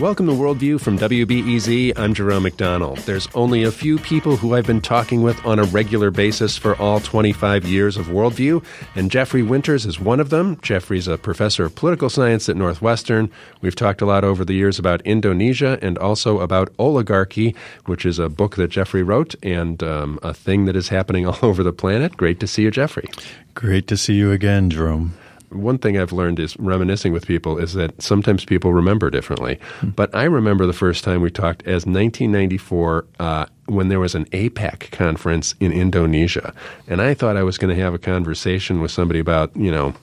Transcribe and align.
Welcome 0.00 0.26
to 0.26 0.32
Worldview 0.32 0.80
from 0.80 0.98
WBEZ. 0.98 1.96
I'm 1.96 2.14
Jerome 2.14 2.42
McDonnell. 2.42 3.04
There's 3.04 3.28
only 3.32 3.62
a 3.62 3.70
few 3.70 3.96
people 3.96 4.36
who 4.36 4.56
I've 4.56 4.66
been 4.66 4.80
talking 4.80 5.22
with 5.22 5.46
on 5.46 5.60
a 5.60 5.64
regular 5.64 6.10
basis 6.10 6.56
for 6.56 6.74
all 6.82 6.98
25 6.98 7.64
years 7.64 7.96
of 7.96 8.06
Worldview, 8.06 8.64
and 8.96 9.08
Jeffrey 9.08 9.44
Winters 9.44 9.86
is 9.86 10.00
one 10.00 10.18
of 10.18 10.30
them. 10.30 10.58
Jeffrey's 10.62 11.06
a 11.06 11.16
professor 11.16 11.64
of 11.64 11.76
political 11.76 12.10
science 12.10 12.48
at 12.48 12.56
Northwestern. 12.56 13.30
We've 13.60 13.76
talked 13.76 14.02
a 14.02 14.06
lot 14.06 14.24
over 14.24 14.44
the 14.44 14.54
years 14.54 14.80
about 14.80 15.00
Indonesia 15.02 15.78
and 15.80 15.96
also 15.98 16.40
about 16.40 16.74
oligarchy, 16.76 17.54
which 17.86 18.04
is 18.04 18.18
a 18.18 18.28
book 18.28 18.56
that 18.56 18.70
Jeffrey 18.70 19.04
wrote 19.04 19.36
and 19.44 19.80
um, 19.84 20.18
a 20.24 20.34
thing 20.34 20.64
that 20.64 20.74
is 20.74 20.88
happening 20.88 21.24
all 21.28 21.38
over 21.40 21.62
the 21.62 21.72
planet. 21.72 22.16
Great 22.16 22.40
to 22.40 22.48
see 22.48 22.62
you, 22.62 22.72
Jeffrey. 22.72 23.08
Great 23.54 23.86
to 23.86 23.96
see 23.96 24.14
you 24.14 24.32
again, 24.32 24.70
Jerome 24.70 25.14
one 25.54 25.78
thing 25.78 25.98
I've 25.98 26.12
learned 26.12 26.38
is 26.38 26.56
reminiscing 26.58 27.12
with 27.12 27.26
people 27.26 27.58
is 27.58 27.74
that 27.74 28.00
sometimes 28.02 28.44
people 28.44 28.72
remember 28.72 29.10
differently. 29.10 29.58
Hmm. 29.80 29.90
But 29.90 30.14
I 30.14 30.24
remember 30.24 30.66
the 30.66 30.72
first 30.72 31.04
time 31.04 31.22
we 31.22 31.30
talked 31.30 31.62
as 31.62 31.86
1994 31.86 33.06
uh, 33.20 33.46
when 33.66 33.88
there 33.88 34.00
was 34.00 34.14
an 34.14 34.26
APEC 34.26 34.90
conference 34.90 35.54
in 35.60 35.72
Indonesia, 35.72 36.54
and 36.86 37.00
I 37.00 37.14
thought 37.14 37.36
I 37.36 37.42
was 37.42 37.58
going 37.58 37.74
to 37.74 37.82
have 37.82 37.94
a 37.94 37.98
conversation 37.98 38.80
with 38.80 38.90
somebody 38.90 39.20
about 39.20 39.56
you 39.56 39.70
know 39.70 39.94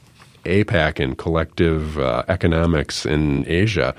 APEC 0.45 1.00
and 1.00 1.18
collective 1.18 2.00
uh, 2.00 2.23
economics 2.28 3.06
in 3.06 3.45
Asia 3.48 3.94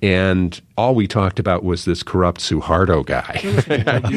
and 0.00 0.60
all 0.76 0.94
we 0.94 1.08
talked 1.08 1.38
about 1.40 1.64
was 1.64 1.84
this 1.84 2.02
corrupt 2.02 2.40
Suharto 2.40 3.04
guy. 3.04 3.40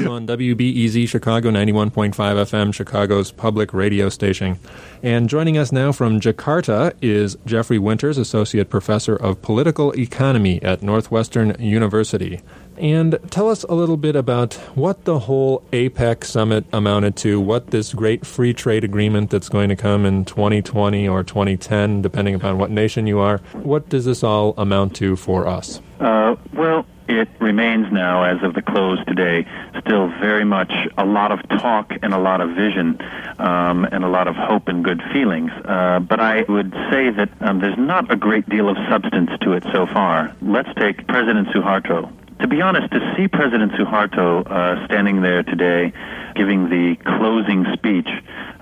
On 0.08 0.28
WBEZ 0.28 1.08
Chicago 1.08 1.50
91.5 1.50 2.14
FM, 2.14 2.74
Chicago's 2.74 3.32
public 3.32 3.74
radio 3.74 4.08
station. 4.10 4.60
And 5.02 5.28
joining 5.28 5.58
us 5.58 5.72
now 5.72 5.92
from 5.92 6.20
Jakarta 6.20 6.94
is 7.02 7.36
Jeffrey 7.46 7.80
Winters, 7.80 8.20
Associate 8.20 8.70
Professor 8.70 9.16
of 9.16 9.42
Political 9.42 9.98
Economy 9.98 10.62
at 10.62 10.84
Northwestern 10.84 11.56
University. 11.60 12.42
And 12.82 13.20
tell 13.30 13.48
us 13.48 13.62
a 13.66 13.76
little 13.76 13.96
bit 13.96 14.16
about 14.16 14.56
what 14.74 15.06
the 15.06 15.20
whole 15.20 15.64
APEC 15.72 16.24
summit 16.24 16.66
amounted 16.74 17.16
to, 17.18 17.40
what 17.40 17.68
this 17.68 17.94
great 17.94 18.26
free 18.26 18.56
trade 18.56 18.84
agreement 18.84 19.30
that's 19.30 19.50
going 19.50 19.70
to 19.70 19.76
come 19.76 20.04
in 20.04 20.26
2020 20.26 21.08
or 21.08 21.24
2010, 21.24 22.02
depending 22.02 22.34
upon 22.34 22.58
what 22.58 22.72
nation 22.72 23.06
you 23.06 23.20
are, 23.20 23.38
what 23.54 23.88
does 23.90 24.06
this 24.06 24.24
all 24.24 24.56
amount 24.58 24.96
to 24.96 25.16
for 25.16 25.48
us? 25.48 25.80
Uh, 26.00 26.36
well, 26.56 26.88
it 27.08 27.30
remains 27.40 27.92
now, 27.92 28.24
as 28.24 28.42
of 28.42 28.56
the 28.56 28.64
close 28.64 28.98
today, 29.06 29.46
still 29.80 30.08
very 30.20 30.46
much 30.46 30.74
a 30.98 31.06
lot 31.06 31.32
of 31.32 31.48
talk 31.50 31.92
and 32.02 32.16
a 32.16 32.18
lot 32.18 32.42
of 32.42 32.56
vision 32.56 33.00
um, 33.38 33.86
and 33.86 34.04
a 34.04 34.10
lot 34.10 34.28
of 34.28 34.36
hope 34.36 34.68
and 34.68 34.84
good 34.84 35.04
feelings. 35.14 35.52
Uh, 35.66 36.00
but 36.00 36.20
I 36.20 36.46
would 36.50 36.72
say 36.90 37.12
that 37.12 37.30
um, 37.42 37.60
there's 37.60 37.78
not 37.78 38.12
a 38.12 38.16
great 38.16 38.50
deal 38.50 38.70
of 38.70 38.78
substance 38.90 39.30
to 39.42 39.54
it 39.54 39.64
so 39.72 39.86
far. 39.86 40.36
Let's 40.42 40.74
take 40.80 41.06
President 41.06 41.50
Suharto 41.50 42.12
to 42.42 42.48
be 42.48 42.62
honest, 42.62 42.92
to 42.92 43.14
see 43.16 43.28
President 43.28 43.72
Suharto 43.74 44.46
uh, 44.46 44.86
standing 44.88 45.22
there 45.22 45.44
today 45.44 45.94
giving 46.36 46.70
the 46.70 46.96
closing 47.04 47.66
speech 47.74 48.08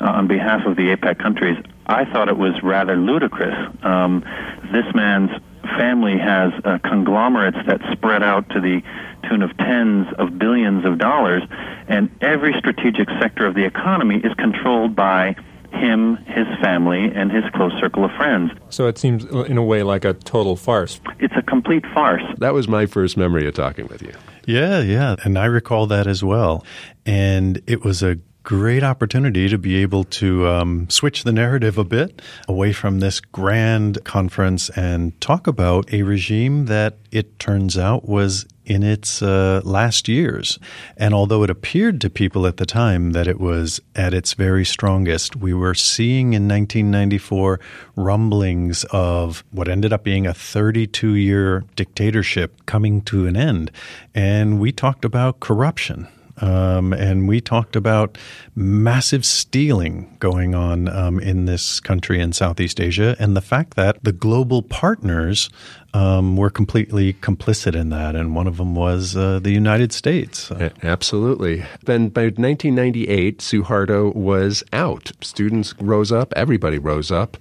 uh, 0.02 0.06
on 0.06 0.28
behalf 0.28 0.66
of 0.66 0.76
the 0.76 0.96
APEC 0.96 1.18
countries, 1.20 1.58
I 1.86 2.06
thought 2.06 2.28
it 2.30 2.38
was 2.38 2.62
rather 2.62 2.96
ludicrous. 2.96 3.56
Um, 3.84 4.24
this 4.72 4.86
man's 4.94 5.32
family 5.78 6.18
has 6.18 6.52
uh, 6.64 6.80
conglomerates 6.84 7.58
that 7.68 7.82
spread 7.92 8.24
out 8.24 8.50
to 8.50 8.60
the 8.60 8.82
tune 9.30 9.42
of 9.42 9.56
tens 9.58 10.08
of 10.18 10.38
billions 10.38 10.86
of 10.86 10.98
dollars, 10.98 11.44
and 11.88 12.10
every 12.22 12.54
strategic 12.60 13.08
sector 13.22 13.46
of 13.46 13.56
the 13.56 13.66
economy 13.66 14.18
is 14.18 14.34
controlled 14.36 14.96
by 14.96 15.36
him, 15.74 16.18
his 16.26 16.48
family, 16.62 17.12
and 17.14 17.32
his 17.32 17.44
close 17.54 17.74
circle 17.80 18.06
of 18.06 18.12
friends. 18.12 18.52
So 18.70 18.88
it 18.88 18.98
seems, 18.98 19.26
in 19.26 19.58
a 19.58 19.64
way, 19.64 19.84
like 19.84 20.06
a 20.06 20.14
total 20.14 20.56
farce. 20.56 21.00
It's 21.20 21.34
a 21.38 21.42
complete 21.42 21.86
farce. 21.94 22.24
That 22.38 22.54
was 22.54 22.68
my 22.68 22.86
first 22.86 23.18
memory 23.18 23.48
of 23.48 23.54
talking 23.54 23.88
with 23.88 24.02
you. 24.02 24.14
Yeah, 24.46 24.82
yeah. 24.82 25.16
And 25.24 25.38
I 25.38 25.46
recall 25.46 25.86
that 25.88 26.08
as 26.08 26.24
well. 26.24 26.66
And 27.06 27.62
it 27.68 27.84
was 27.84 28.02
a 28.02 28.18
great 28.44 28.84
opportunity 28.84 29.50
to 29.50 29.58
be 29.58 29.78
able 29.78 30.04
to 30.04 30.48
um, 30.48 30.90
switch 30.90 31.24
the 31.24 31.32
narrative 31.32 31.78
a 31.78 31.84
bit 31.84 32.22
away 32.48 32.74
from 32.74 33.00
this 33.00 33.20
grand 33.20 34.04
conference 34.04 34.70
and 34.70 35.20
talk 35.22 35.48
about 35.48 35.92
a 35.94 36.04
regime 36.04 36.66
that 36.66 36.98
it 37.12 37.38
turns 37.40 37.78
out 37.78 38.08
was 38.08 38.46
in 38.70 38.84
its 38.84 39.22
uh, 39.22 39.62
last 39.66 40.08
years. 40.08 40.60
And 40.96 41.14
although 41.14 41.44
it 41.44 41.50
appeared 41.50 42.00
to 42.02 42.10
people 42.10 42.46
at 42.46 42.58
the 42.58 42.68
time 42.68 43.12
that 43.12 43.28
it 43.28 43.40
was 43.40 43.82
at 43.96 44.14
its 44.14 44.36
very 44.36 44.64
strongest, 44.64 45.36
we 45.36 45.54
were 45.54 45.74
seeing 45.74 46.34
in 46.34 46.48
1994 46.48 47.60
rumblings 47.96 48.86
of 48.92 49.44
what 49.52 49.68
ended 49.68 49.92
up 49.92 50.04
being 50.04 50.28
a 50.28 50.34
32 50.34 51.16
year 51.16 51.66
dictatorship 51.76 52.66
coming 52.68 53.02
to 53.02 53.26
an 53.26 53.36
end. 53.36 53.72
And 54.14 54.60
we 54.60 54.72
talked 54.72 55.04
about 55.04 55.40
corruption. 55.40 56.08
Um, 56.42 56.94
and 56.94 57.28
we 57.28 57.42
talked 57.42 57.76
about 57.76 58.18
massive 58.56 59.26
stealing 59.26 60.16
going 60.20 60.56
on 60.56 60.88
um, 60.88 61.20
in 61.20 61.46
this 61.46 61.80
country 61.80 62.20
in 62.20 62.34
Southeast 62.34 62.80
Asia, 62.80 63.16
and 63.20 63.36
the 63.36 63.42
fact 63.42 63.76
that 63.76 64.04
the 64.04 64.12
global 64.12 64.62
partners 64.62 65.50
um, 65.94 66.38
were 66.38 66.50
completely 66.50 67.14
complicit 67.14 67.76
in 67.76 67.90
that, 67.90 68.16
and 68.16 68.36
one 68.36 68.48
of 68.48 68.58
them 68.58 68.76
was 68.76 69.18
uh, 69.18 69.40
the 69.40 69.52
United 69.52 69.92
States. 69.92 70.52
Absolutely. 70.84 71.66
Then 71.84 72.10
by 72.10 72.24
1998, 72.24 73.40
Suharto 73.40 74.14
was 74.16 74.64
out. 74.72 75.12
Students 75.22 75.74
rose 75.80 76.12
up, 76.12 76.34
everybody 76.36 76.78
rose 76.78 77.12
up, 77.12 77.38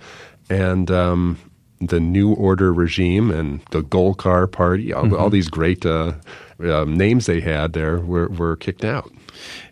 and 0.48 0.91
um, 0.91 1.38
the 1.80 2.00
New 2.00 2.32
Order 2.32 2.72
regime 2.72 3.30
and 3.30 3.60
the 3.70 3.82
Golkar 3.82 4.50
Party, 4.50 4.92
all, 4.92 5.04
mm-hmm. 5.04 5.15
all 5.15 5.30
these 5.30 5.48
great 5.48 5.84
uh, 5.86 6.15
um, 6.61 6.97
names 6.97 7.27
they 7.27 7.41
had 7.41 7.73
there 7.73 7.99
were, 7.99 8.29
were 8.29 8.57
kicked 8.57 8.85
out. 8.85 9.11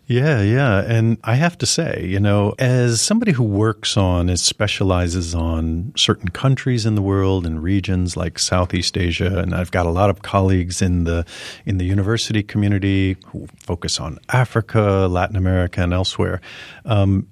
Yeah, 0.05 0.41
yeah. 0.41 0.83
And 0.87 1.17
I 1.25 1.35
have 1.35 1.57
to 1.57 1.65
say, 1.65 2.05
you 2.05 2.19
know, 2.19 2.55
as 2.59 3.01
somebody 3.01 3.33
who 3.33 3.43
works 3.43 3.97
on, 3.97 4.29
and 4.29 4.39
specializes 4.39 5.35
on 5.35 5.91
certain 5.97 6.29
countries 6.29 6.85
in 6.85 6.95
the 6.95 7.01
world 7.01 7.45
and 7.45 7.61
regions 7.61 8.15
like 8.15 8.39
Southeast 8.39 8.97
Asia, 8.97 9.39
and 9.39 9.53
I've 9.53 9.71
got 9.71 9.85
a 9.85 9.89
lot 9.89 10.09
of 10.09 10.21
colleagues 10.21 10.81
in 10.81 11.03
the 11.03 11.25
in 11.65 11.77
the 11.77 11.85
university 11.85 12.41
community 12.41 13.17
who 13.27 13.47
focus 13.57 13.99
on 13.99 14.17
Africa, 14.29 15.07
Latin 15.09 15.35
America, 15.35 15.81
and 15.81 15.93
elsewhere. 15.93 16.39
Um, 16.85 17.27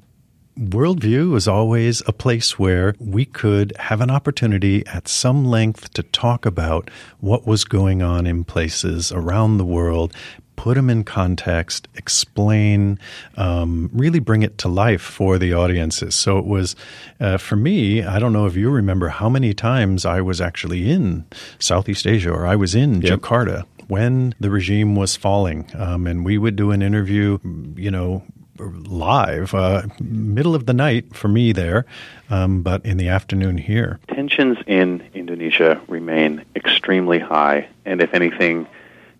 Worldview 0.57 1.35
is 1.35 1.49
always 1.49 2.01
a 2.07 2.13
place 2.13 2.57
where 2.57 2.95
we 2.99 3.25
could 3.25 3.73
have 3.77 3.99
an 3.99 4.09
opportunity 4.09 4.85
at 4.87 5.07
some 5.07 5.43
length 5.43 5.93
to 5.93 6.03
talk 6.03 6.45
about 6.45 6.89
what 7.19 7.45
was 7.45 7.65
going 7.65 8.01
on 8.01 8.25
in 8.25 8.45
places 8.45 9.11
around 9.11 9.57
the 9.57 9.65
world, 9.65 10.13
put 10.55 10.75
them 10.75 10.89
in 10.89 11.03
context, 11.03 11.89
explain, 11.95 12.97
um, 13.35 13.89
really 13.93 14.19
bring 14.19 14.43
it 14.43 14.57
to 14.59 14.69
life 14.69 15.01
for 15.01 15.37
the 15.37 15.53
audiences. 15.53 16.15
So 16.15 16.37
it 16.37 16.45
was, 16.45 16.73
uh, 17.19 17.37
for 17.37 17.57
me, 17.57 18.03
I 18.03 18.17
don't 18.17 18.31
know 18.31 18.45
if 18.45 18.55
you 18.55 18.69
remember 18.69 19.09
how 19.09 19.27
many 19.27 19.53
times 19.53 20.05
I 20.05 20.21
was 20.21 20.39
actually 20.39 20.89
in 20.89 21.25
Southeast 21.59 22.07
Asia 22.07 22.31
or 22.31 22.45
I 22.45 22.55
was 22.55 22.73
in 22.75 23.01
yep. 23.01 23.19
Jakarta 23.19 23.65
when 23.87 24.33
the 24.39 24.49
regime 24.49 24.95
was 24.95 25.15
falling. 25.15 25.69
Um, 25.75 26.07
and 26.07 26.25
we 26.25 26.37
would 26.37 26.55
do 26.55 26.71
an 26.71 26.81
interview, 26.81 27.39
you 27.75 27.91
know, 27.91 28.23
live, 28.59 29.53
uh, 29.53 29.83
middle 29.99 30.55
of 30.55 30.65
the 30.65 30.73
night 30.73 31.15
for 31.15 31.27
me 31.27 31.51
there, 31.51 31.85
um, 32.29 32.61
but 32.61 32.85
in 32.85 32.97
the 32.97 33.07
afternoon 33.07 33.57
here. 33.57 33.99
Tensions 34.07 34.57
in 34.67 35.03
Indonesia 35.13 35.81
remain 35.87 36.43
extremely 36.55 37.19
high, 37.19 37.67
and 37.85 38.01
if 38.01 38.13
anything, 38.13 38.67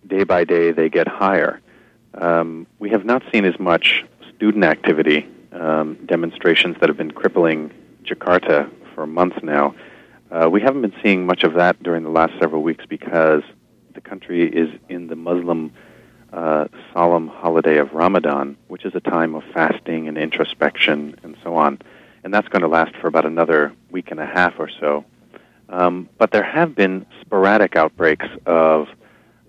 day 0.06 0.24
by 0.24 0.44
day 0.44 0.72
they 0.72 0.88
get 0.88 1.08
higher. 1.08 1.60
Um, 2.14 2.66
we 2.78 2.90
have 2.90 3.04
not 3.04 3.22
seen 3.32 3.44
as 3.44 3.58
much 3.58 4.04
student 4.34 4.64
activity, 4.64 5.28
um, 5.52 5.98
demonstrations 6.06 6.76
that 6.80 6.88
have 6.88 6.96
been 6.96 7.10
crippling 7.10 7.70
Jakarta 8.04 8.70
for 8.94 9.06
months 9.06 9.38
now. 9.42 9.74
Uh, 10.30 10.48
we 10.50 10.60
haven't 10.60 10.82
been 10.82 10.94
seeing 11.02 11.26
much 11.26 11.44
of 11.44 11.54
that 11.54 11.80
during 11.82 12.02
the 12.02 12.10
last 12.10 12.32
several 12.40 12.62
weeks 12.62 12.84
because 12.88 13.42
the 13.94 14.00
country 14.00 14.48
is 14.48 14.68
in 14.88 15.06
the 15.06 15.16
Muslim 15.16 15.72
uh, 16.36 16.68
solemn 16.92 17.28
holiday 17.28 17.78
of 17.78 17.92
Ramadan, 17.94 18.56
which 18.68 18.84
is 18.84 18.94
a 18.94 19.00
time 19.00 19.34
of 19.34 19.42
fasting 19.54 20.06
and 20.06 20.18
introspection 20.18 21.18
and 21.22 21.34
so 21.42 21.56
on. 21.56 21.78
And 22.22 22.34
that's 22.34 22.46
going 22.48 22.62
to 22.62 22.68
last 22.68 22.94
for 22.96 23.06
about 23.08 23.24
another 23.24 23.72
week 23.90 24.10
and 24.10 24.20
a 24.20 24.26
half 24.26 24.54
or 24.58 24.68
so. 24.68 25.04
Um, 25.70 26.08
but 26.18 26.32
there 26.32 26.44
have 26.44 26.74
been 26.74 27.06
sporadic 27.22 27.74
outbreaks 27.74 28.26
of, 28.44 28.88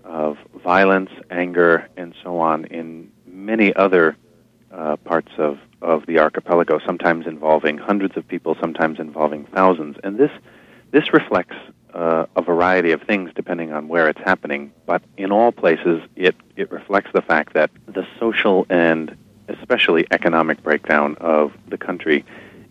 of 0.05 0.37
violence, 0.63 1.11
anger, 1.29 1.89
and 1.97 2.15
so 2.23 2.39
on 2.39 2.65
in 2.65 3.11
many 3.25 3.75
other 3.75 4.15
uh, 4.71 4.95
parts 4.97 5.31
of, 5.37 5.59
of 5.81 6.05
the 6.05 6.19
archipelago, 6.19 6.79
sometimes 6.85 7.27
involving 7.27 7.77
hundreds 7.77 8.15
of 8.15 8.27
people, 8.27 8.55
sometimes 8.61 8.99
involving 8.99 9.45
thousands. 9.45 9.97
And 10.03 10.17
this, 10.17 10.31
this 10.91 11.11
reflects 11.11 11.55
uh, 11.97 12.27
a 12.35 12.41
variety 12.41 12.91
of 12.91 13.01
things 13.01 13.31
depending 13.35 13.73
on 13.73 13.87
where 13.87 14.07
it's 14.07 14.21
happening. 14.21 14.71
But 14.85 15.01
in 15.17 15.31
all 15.31 15.51
places, 15.51 16.01
it, 16.15 16.35
it 16.55 16.71
reflects 16.71 17.09
the 17.13 17.23
fact 17.23 17.53
that 17.53 17.71
the 17.87 18.05
social 18.19 18.65
and 18.69 19.17
especially 19.47 20.05
economic 20.11 20.61
breakdown 20.61 21.15
of 21.19 21.53
the 21.69 21.77
country 21.77 22.23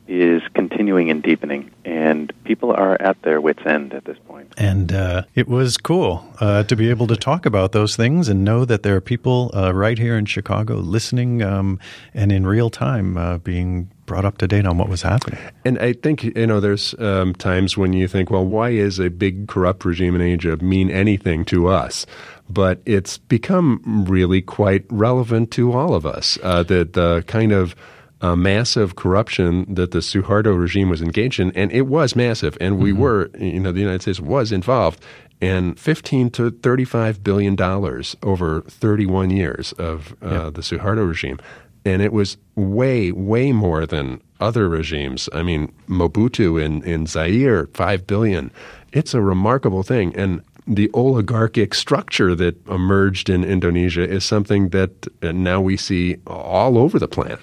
is 0.06 0.40
continuing 0.54 1.10
and 1.10 1.20
deepening. 1.22 1.72
And 1.84 2.32
people 2.44 2.70
are 2.70 3.00
at 3.02 3.20
their 3.22 3.40
wits' 3.40 3.66
end 3.66 3.92
at 3.92 4.04
this 4.04 4.18
point. 4.28 4.52
And 4.56 4.92
uh, 4.92 5.24
it 5.34 5.48
was 5.48 5.76
cool 5.76 6.24
uh, 6.40 6.62
to 6.62 6.76
be 6.76 6.88
able 6.90 7.08
to 7.08 7.16
talk 7.16 7.44
about 7.44 7.72
those 7.72 7.96
things 7.96 8.28
and 8.28 8.44
know 8.44 8.64
that 8.64 8.84
there 8.84 8.94
are 8.94 9.00
people 9.00 9.50
uh, 9.52 9.74
right 9.74 9.98
here 9.98 10.16
in 10.16 10.26
Chicago 10.26 10.76
listening 10.76 11.42
um, 11.42 11.80
and 12.14 12.30
in 12.30 12.46
real 12.46 12.70
time 12.70 13.16
uh, 13.16 13.38
being 13.38 13.90
brought 14.06 14.24
up 14.24 14.38
to 14.38 14.48
date 14.48 14.66
on 14.66 14.78
what 14.78 14.88
was 14.88 15.02
happening. 15.02 15.38
And 15.64 15.78
I 15.78 15.92
think 15.92 16.24
you 16.24 16.46
know, 16.46 16.60
there's 16.60 16.94
um, 16.98 17.34
times 17.34 17.76
when 17.76 17.92
you 17.92 18.08
think, 18.08 18.30
well, 18.30 18.44
why 18.44 18.70
is 18.70 18.98
a 18.98 19.10
big 19.10 19.48
corrupt 19.48 19.84
regime 19.84 20.14
in 20.14 20.20
Asia 20.20 20.56
mean 20.58 20.90
anything 20.90 21.44
to 21.46 21.68
us? 21.68 22.06
But 22.48 22.80
it's 22.86 23.18
become 23.18 24.04
really 24.08 24.40
quite 24.40 24.84
relevant 24.88 25.50
to 25.52 25.72
all 25.72 25.94
of 25.94 26.06
us. 26.06 26.38
Uh, 26.42 26.62
the 26.62 26.84
the 26.84 27.24
kind 27.26 27.52
of 27.52 27.74
uh, 28.20 28.36
massive 28.36 28.96
corruption 28.96 29.74
that 29.74 29.90
the 29.90 29.98
Suharto 29.98 30.58
regime 30.58 30.88
was 30.88 31.02
engaged 31.02 31.40
in, 31.40 31.52
and 31.52 31.70
it 31.72 31.82
was 31.82 32.16
massive, 32.16 32.56
and 32.60 32.78
we 32.78 32.92
mm-hmm. 32.92 33.00
were, 33.00 33.30
you 33.38 33.60
know, 33.60 33.72
the 33.72 33.80
United 33.80 34.02
States 34.02 34.20
was 34.20 34.52
involved, 34.52 35.02
and 35.40 35.78
15 35.78 36.30
to 36.30 36.50
35 36.50 37.22
billion 37.22 37.54
dollars 37.54 38.16
over 38.22 38.62
31 38.62 39.30
years 39.30 39.72
of 39.72 40.16
uh, 40.22 40.30
yeah. 40.30 40.50
the 40.50 40.62
Suharto 40.62 41.06
regime 41.06 41.38
and 41.86 42.02
it 42.02 42.12
was 42.12 42.36
way, 42.56 43.12
way 43.12 43.52
more 43.52 43.86
than 43.86 44.20
other 44.40 44.68
regimes. 44.68 45.28
I 45.32 45.42
mean, 45.42 45.72
Mobutu 45.88 46.62
in, 46.62 46.82
in 46.82 47.06
Zaire, 47.06 47.68
five 47.68 48.06
billion. 48.06 48.50
It's 48.92 49.14
a 49.14 49.20
remarkable 49.20 49.82
thing. 49.82 50.14
And 50.16 50.42
the 50.66 50.90
oligarchic 50.94 51.74
structure 51.74 52.34
that 52.34 52.66
emerged 52.66 53.30
in 53.30 53.44
Indonesia 53.44 54.06
is 54.06 54.24
something 54.24 54.70
that 54.70 55.06
uh, 55.22 55.30
now 55.32 55.60
we 55.60 55.76
see 55.76 56.16
all 56.26 56.76
over 56.76 56.98
the 56.98 57.08
planet. 57.08 57.38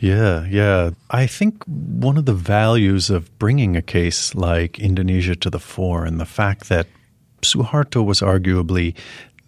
Yeah, 0.00 0.44
yeah. 0.44 0.90
I 1.10 1.26
think 1.26 1.64
one 1.66 2.18
of 2.18 2.26
the 2.26 2.34
values 2.34 3.10
of 3.10 3.36
bringing 3.38 3.74
a 3.74 3.82
case 3.82 4.34
like 4.34 4.78
Indonesia 4.78 5.34
to 5.36 5.50
the 5.50 5.58
fore 5.58 6.04
and 6.04 6.20
the 6.20 6.26
fact 6.26 6.68
that 6.68 6.86
Suharto 7.42 8.04
was 8.04 8.20
arguably 8.20 8.94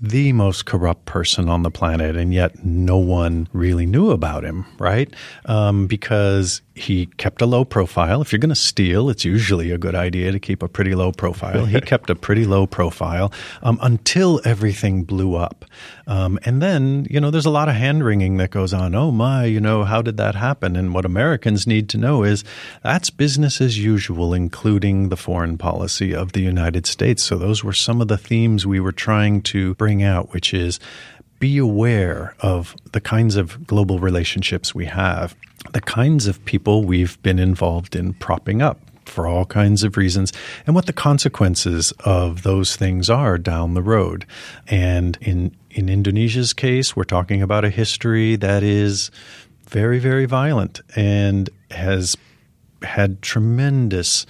the 0.01 0.33
most 0.33 0.65
corrupt 0.65 1.05
person 1.05 1.49
on 1.49 1.63
the 1.63 1.71
planet, 1.71 2.17
and 2.17 2.33
yet 2.33 2.65
no 2.65 2.97
one 2.97 3.49
really 3.53 3.87
knew 3.87 4.11
about 4.11 4.45
him, 4.45 4.65
right? 4.79 5.13
Um, 5.45 5.87
because 5.87 6.63
he 6.75 7.07
kept 7.07 7.43
a 7.43 7.47
low 7.47 7.65
profile. 7.65 8.23
If 8.23 8.33
you're 8.33 8.39
going 8.39 8.51
to 8.51 8.55
steal, 8.55 9.11
it's 9.11 9.25
usually 9.25 9.71
a 9.71 9.79
good 9.79 9.95
idea 9.95 10.31
to 10.33 10.39
keep 10.39 10.63
a 10.63 10.69
pretty 10.69 10.95
low 10.95 11.13
profile. 11.13 11.67
he 11.67 11.81
kept 11.81 12.11
a 12.11 12.15
pretty 12.15 12.45
low 12.45 12.67
profile 12.67 13.33
um, 13.63 13.79
until 13.83 14.41
everything 14.45 15.03
blew 15.03 15.35
up. 15.35 15.65
Um, 16.07 16.39
and 16.45 16.63
then, 16.63 17.07
you 17.11 17.21
know, 17.21 17.31
there's 17.31 17.47
a 17.47 17.51
lot 17.51 17.69
of 17.69 17.75
hand 17.75 18.05
wringing 18.05 18.37
that 18.37 18.51
goes 18.51 18.73
on. 18.73 18.95
Oh, 18.95 19.11
my, 19.11 19.45
you 19.45 19.61
know, 19.61 19.85
how 19.85 20.01
did 20.01 20.17
that 20.19 20.35
happen? 20.35 20.77
And 20.77 20.95
what 20.95 21.05
Americans 21.05 21.67
need 21.67 21.89
to 21.91 21.99
know 21.99 22.23
is 22.23 22.45
that's 22.83 23.11
business 23.11 23.61
as 23.61 23.79
usual, 23.79 24.33
including 24.33 25.09
the 25.09 25.17
foreign 25.17 25.59
policy 25.59 26.15
of 26.15 26.33
the 26.33 26.41
United 26.41 26.87
States. 26.87 27.23
So 27.23 27.37
those 27.37 27.65
were 27.65 27.73
some 27.73 28.01
of 28.01 28.09
the 28.09 28.19
themes 28.19 28.67
we 28.67 28.81
were 28.81 28.93
trying 28.93 29.43
to 29.43 29.75
bring 29.75 30.03
out, 30.03 30.33
which 30.33 30.55
is 30.55 30.79
be 31.41 31.59
aware 31.59 32.37
of 32.41 32.77
the 32.93 33.01
kinds 33.01 33.35
of 33.35 33.67
global 33.67 33.99
relationships 33.99 34.75
we 34.75 34.85
have, 34.85 35.35
the 35.73 35.81
kinds 35.81 36.27
of 36.27 36.45
people 36.45 36.85
we've 36.85 37.21
been 37.23 37.39
involved 37.39 37.97
in 37.97 38.13
propping 38.15 38.63
up 38.63 38.79
for 39.07 39.27
all 39.27 39.45
kinds 39.45 39.83
of 39.83 39.97
reasons, 39.97 40.33
and 40.67 40.77
what 40.77 40.87
the 40.87 40.93
consequences 40.93 41.93
of 42.05 42.43
those 42.45 42.77
things 42.77 43.11
are 43.11 43.39
down 43.39 43.75
the 43.75 43.83
road. 43.83 44.25
And 44.69 45.19
in 45.21 45.57
in 45.71 45.89
Indonesia's 45.89 46.53
case, 46.53 46.95
we're 46.95 47.05
talking 47.05 47.43
about 47.43 47.65
a 47.65 47.71
history 47.71 48.37
that 48.37 48.63
is 48.63 49.11
very, 49.69 49.99
very 49.99 50.27
violent 50.27 50.81
and 50.97 51.49
has 51.71 52.17
had 52.83 53.23
tremendous 53.23 54.27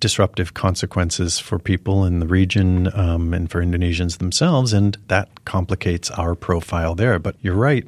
disruptive 0.00 0.54
consequences 0.54 1.38
for 1.38 1.58
people 1.58 2.04
in 2.04 2.20
the 2.20 2.26
region 2.26 2.88
um, 2.98 3.32
and 3.32 3.50
for 3.50 3.62
Indonesians 3.62 4.18
themselves, 4.18 4.72
and 4.72 4.96
that 5.08 5.44
complicates 5.44 6.10
our 6.12 6.34
profile 6.34 6.94
there. 6.94 7.18
But 7.18 7.36
you're 7.42 7.54
right. 7.54 7.86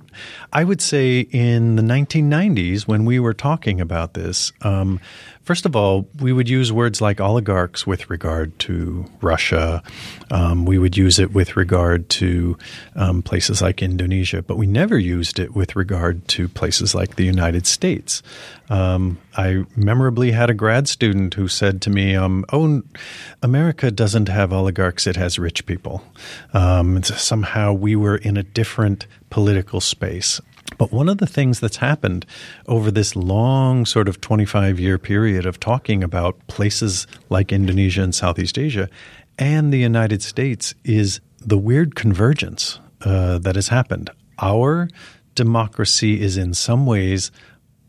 I 0.52 0.64
would 0.64 0.80
say 0.80 1.20
in 1.20 1.76
the 1.76 1.82
1990s, 1.82 2.86
when 2.86 3.04
we 3.04 3.18
were 3.18 3.34
talking 3.34 3.80
about 3.80 4.14
this, 4.14 4.52
um, 4.62 5.00
First 5.46 5.64
of 5.64 5.76
all, 5.76 6.08
we 6.18 6.32
would 6.32 6.48
use 6.48 6.72
words 6.72 7.00
like 7.00 7.20
oligarchs 7.20 7.86
with 7.86 8.10
regard 8.10 8.58
to 8.58 9.04
Russia. 9.20 9.80
Um, 10.28 10.64
we 10.64 10.76
would 10.76 10.96
use 10.96 11.20
it 11.20 11.34
with 11.34 11.56
regard 11.56 12.08
to 12.18 12.58
um, 12.96 13.22
places 13.22 13.62
like 13.62 13.80
Indonesia, 13.80 14.42
but 14.42 14.56
we 14.56 14.66
never 14.66 14.98
used 14.98 15.38
it 15.38 15.54
with 15.54 15.76
regard 15.76 16.26
to 16.30 16.48
places 16.48 16.96
like 16.96 17.14
the 17.14 17.24
United 17.24 17.64
States. 17.64 18.24
Um, 18.68 19.18
I 19.36 19.64
memorably 19.76 20.32
had 20.32 20.50
a 20.50 20.54
grad 20.54 20.88
student 20.88 21.34
who 21.34 21.46
said 21.46 21.80
to 21.82 21.90
me, 21.90 21.95
um, 21.98 22.44
"Oh, 22.52 22.82
America 23.42 23.90
doesn't 23.90 24.28
have 24.28 24.52
oligarchs; 24.52 25.06
it 25.06 25.16
has 25.16 25.38
rich 25.38 25.64
people. 25.66 26.02
Um, 26.52 27.02
somehow 27.02 27.72
we 27.72 27.96
were 27.96 28.16
in 28.16 28.36
a 28.36 28.42
different 28.42 29.06
political 29.30 29.80
space." 29.80 30.40
But 30.78 30.92
one 30.92 31.08
of 31.08 31.18
the 31.18 31.26
things 31.26 31.60
that's 31.60 31.78
happened 31.78 32.26
over 32.66 32.90
this 32.90 33.16
long 33.16 33.86
sort 33.86 34.08
of 34.08 34.20
25 34.20 34.78
year 34.80 34.98
period 34.98 35.46
of 35.46 35.58
talking 35.58 36.02
about 36.02 36.44
places 36.48 37.06
like 37.30 37.52
Indonesia 37.52 38.02
and 38.02 38.14
Southeast 38.14 38.58
Asia 38.58 38.88
and 39.38 39.72
the 39.72 39.78
United 39.78 40.22
States 40.22 40.74
is 40.84 41.20
the 41.40 41.58
weird 41.58 41.94
convergence 41.94 42.80
uh, 43.02 43.38
that 43.38 43.54
has 43.54 43.68
happened. 43.68 44.10
Our 44.40 44.88
democracy 45.34 46.20
is 46.20 46.36
in 46.36 46.54
some 46.54 46.86
ways 46.86 47.30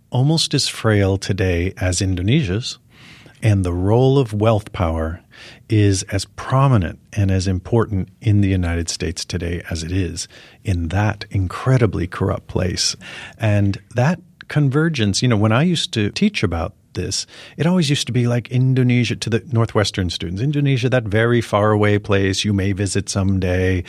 almost 0.10 0.54
as 0.54 0.68
frail 0.68 1.18
today 1.18 1.74
as 1.78 2.02
Indonesia's, 2.02 2.78
and 3.42 3.64
the 3.64 3.74
role 3.74 4.18
of 4.18 4.34
wealth 4.34 4.72
power 4.74 5.22
is 5.70 6.04
as 6.04 6.26
prominent 6.26 7.00
and 7.14 7.30
as 7.30 7.48
important 7.48 8.10
in 8.22 8.42
the 8.42 8.48
United 8.48 8.90
States 8.90 9.24
today 9.24 9.62
as 9.70 9.84
it 9.84 9.92
is 9.92 10.28
in 10.64 10.88
that 10.90 11.26
incredibly 11.30 12.08
corrupt 12.08 12.48
place. 12.48 12.96
And 13.38 13.80
that 13.96 14.20
convergence, 14.48 15.22
you 15.22 15.28
know, 15.28 15.38
when 15.38 15.52
I 15.52 15.64
used 15.64 15.94
to 15.94 16.10
teach 16.12 16.42
about 16.44 16.74
this, 16.94 17.28
it 17.58 17.68
always 17.68 17.90
used 17.90 18.08
to 18.08 18.14
be 18.14 18.28
like 18.28 18.50
Indonesia 18.50 19.16
to 19.16 19.30
the 19.30 19.44
Northwestern 19.52 20.10
students. 20.10 20.42
Indonesia, 20.42 20.90
that 20.90 21.04
very 21.04 21.42
far 21.42 21.72
away 21.72 22.00
place 22.00 22.44
you 22.44 22.54
may 22.54 22.72
visit 22.72 23.08
someday. 23.08 23.84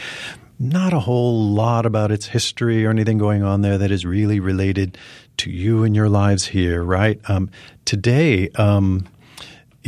Not 0.59 0.93
a 0.93 1.01
whole 1.01 1.53
lot 1.53 1.87
about 1.87 2.11
its 2.11 2.27
history 2.27 2.85
or 2.85 2.91
anything 2.91 3.17
going 3.17 3.43
on 3.43 3.63
there 3.63 3.79
that 3.79 3.91
is 3.91 4.05
really 4.05 4.41
related 4.41 4.99
to 5.39 5.51
you 5.51 5.85
and 5.85 5.95
your 5.95 6.09
lives 6.09 6.47
here, 6.47 6.83
right? 6.83 7.21
Um, 7.31 7.49
today, 7.85 8.51
um, 8.57 9.07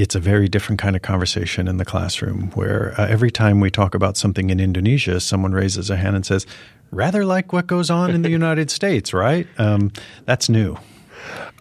it's 0.00 0.14
a 0.14 0.20
very 0.20 0.48
different 0.48 0.80
kind 0.80 0.96
of 0.96 1.02
conversation 1.02 1.68
in 1.68 1.76
the 1.76 1.84
classroom 1.84 2.50
where 2.54 2.94
uh, 2.98 3.06
every 3.06 3.30
time 3.30 3.60
we 3.60 3.70
talk 3.70 3.94
about 3.94 4.16
something 4.16 4.48
in 4.48 4.58
Indonesia, 4.58 5.20
someone 5.20 5.52
raises 5.52 5.90
a 5.90 5.96
hand 5.96 6.16
and 6.16 6.24
says, 6.24 6.46
rather 6.90 7.24
like 7.24 7.52
what 7.52 7.66
goes 7.66 7.90
on 7.90 8.10
in 8.10 8.22
the 8.22 8.30
United 8.40 8.70
States, 8.70 9.12
right? 9.12 9.46
Um, 9.58 9.92
that's 10.24 10.48
new. 10.48 10.78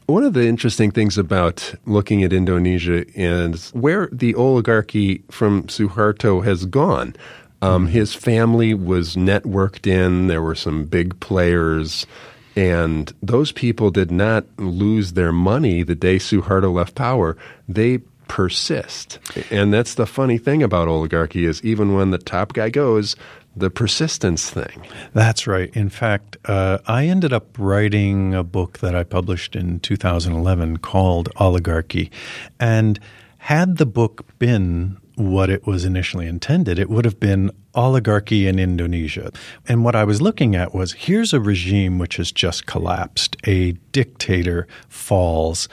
One 0.06 0.24
of 0.24 0.34
the 0.34 0.48
interesting 0.48 0.90
things 0.90 1.18
about 1.18 1.76
looking 1.86 2.24
at 2.24 2.34
Indonesia 2.34 3.06
is 3.14 3.72
where 3.72 4.08
the 4.12 4.34
oligarchy 4.36 5.22
from 5.30 5.64
Suharto 5.64 6.44
has 6.44 6.66
gone. 6.66 7.16
Um, 7.62 7.84
mm-hmm. 7.84 7.92
his 7.92 8.16
family 8.16 8.74
was 8.74 9.16
networked 9.16 9.86
in, 9.86 10.28
there 10.28 10.42
were 10.42 10.56
some 10.56 10.86
big 10.86 11.20
players. 11.20 12.08
And 12.56 13.14
those 13.22 13.52
people 13.52 13.92
did 13.92 14.12
not 14.12 14.46
lose 14.58 15.14
their 15.14 15.32
money 15.32 15.84
the 15.84 15.96
day 15.96 16.18
Suharto 16.18 16.74
left 16.74 16.96
power. 16.96 17.38
They 17.68 18.00
persist. 18.30 19.20
And 19.52 19.74
that's 19.74 19.96
the 19.96 20.06
funny 20.06 20.38
thing 20.38 20.64
about 20.64 20.88
oligarchy 20.88 21.46
is 21.46 21.62
even 21.64 21.94
when 21.94 22.12
the 22.12 22.18
top 22.18 22.54
guy 22.54 22.70
goes, 22.70 23.18
the 23.56 23.70
persistence 23.70 24.50
thing. 24.50 24.88
That's 25.14 25.46
right. 25.48 25.76
In 25.76 25.90
fact, 25.90 26.38
uh, 26.46 26.78
I 26.88 27.08
ended 27.08 27.34
up 27.34 27.58
writing 27.58 28.34
a 28.34 28.44
book 28.44 28.80
that 28.80 28.96
I 28.96 29.04
published 29.04 29.56
in 29.56 29.82
2011 29.82 30.78
called 30.78 31.30
Oligarchy. 31.38 32.12
And 32.60 33.00
had 33.40 33.78
the 33.78 33.86
book 33.86 34.26
been 34.38 34.98
what 35.16 35.50
it 35.50 35.68
was 35.68 35.84
initially 35.84 36.28
intended, 36.28 36.80
it 36.80 36.90
would 36.90 37.04
have 37.04 37.20
been 37.20 37.52
oligarchy 37.76 38.48
in 38.48 38.58
Indonesia. 38.58 39.32
And 39.68 39.84
what 39.84 39.96
I 39.96 40.06
was 40.06 40.22
looking 40.22 40.56
at 40.56 40.74
was 40.74 40.94
here's 40.94 41.34
a 41.34 41.42
regime 41.42 42.00
which 42.00 42.16
has 42.18 42.32
just 42.32 42.66
collapsed, 42.66 43.36
a 43.46 43.74
dictator 43.92 44.68
falls 44.88 45.68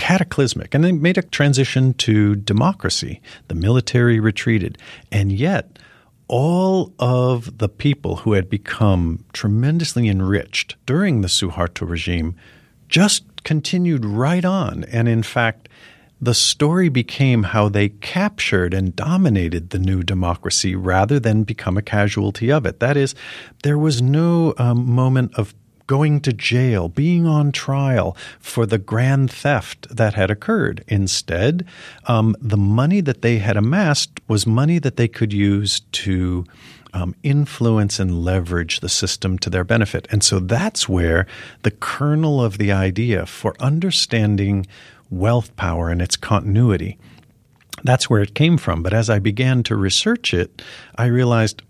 cataclysmic. 0.00 0.74
And 0.74 0.82
they 0.82 0.92
made 0.92 1.18
a 1.18 1.22
transition 1.22 1.92
to 1.94 2.34
democracy. 2.34 3.20
The 3.48 3.54
military 3.54 4.18
retreated. 4.18 4.78
And 5.12 5.30
yet, 5.30 5.78
all 6.26 6.94
of 6.98 7.58
the 7.58 7.68
people 7.68 8.16
who 8.16 8.32
had 8.32 8.48
become 8.48 9.22
tremendously 9.34 10.08
enriched 10.08 10.76
during 10.86 11.20
the 11.20 11.28
Suharto 11.28 11.86
regime 11.86 12.34
just 12.88 13.44
continued 13.44 14.06
right 14.06 14.44
on. 14.44 14.84
And 14.84 15.06
in 15.06 15.22
fact, 15.22 15.68
the 16.18 16.34
story 16.34 16.88
became 16.88 17.42
how 17.42 17.68
they 17.68 17.90
captured 17.90 18.72
and 18.72 18.96
dominated 18.96 19.70
the 19.70 19.78
new 19.78 20.02
democracy 20.02 20.74
rather 20.74 21.20
than 21.20 21.44
become 21.44 21.76
a 21.76 21.82
casualty 21.82 22.50
of 22.50 22.64
it. 22.64 22.80
That 22.80 22.96
is, 22.96 23.14
there 23.64 23.78
was 23.78 24.00
no 24.00 24.54
um, 24.56 24.90
moment 24.90 25.34
of 25.36 25.54
going 25.90 26.20
to 26.20 26.32
jail, 26.32 26.88
being 26.88 27.26
on 27.26 27.50
trial 27.50 28.16
for 28.38 28.64
the 28.64 28.78
grand 28.78 29.28
theft 29.28 29.88
that 29.90 30.14
had 30.14 30.30
occurred. 30.30 30.84
Instead, 30.86 31.66
um, 32.06 32.36
the 32.40 32.56
money 32.56 33.00
that 33.00 33.22
they 33.22 33.38
had 33.38 33.56
amassed 33.56 34.20
was 34.28 34.46
money 34.46 34.78
that 34.78 34.96
they 34.96 35.08
could 35.08 35.32
use 35.32 35.80
to 35.90 36.44
um, 36.92 37.12
influence 37.24 37.98
and 37.98 38.24
leverage 38.24 38.78
the 38.78 38.88
system 38.88 39.36
to 39.40 39.50
their 39.50 39.64
benefit. 39.64 40.06
And 40.12 40.22
so 40.22 40.38
that's 40.38 40.88
where 40.88 41.26
the 41.64 41.72
kernel 41.72 42.40
of 42.40 42.58
the 42.58 42.70
idea 42.70 43.26
for 43.26 43.56
understanding 43.58 44.68
wealth 45.10 45.56
power 45.56 45.90
and 45.90 46.00
its 46.00 46.16
continuity 46.16 47.00
that's 47.82 48.10
where 48.10 48.20
it 48.20 48.34
came 48.34 48.58
from. 48.58 48.82
But 48.82 48.92
as 48.92 49.08
I 49.08 49.18
began 49.18 49.62
to 49.64 49.76
research 49.76 50.34
it, 50.34 50.62
I 50.96 51.06
realized, 51.06 51.62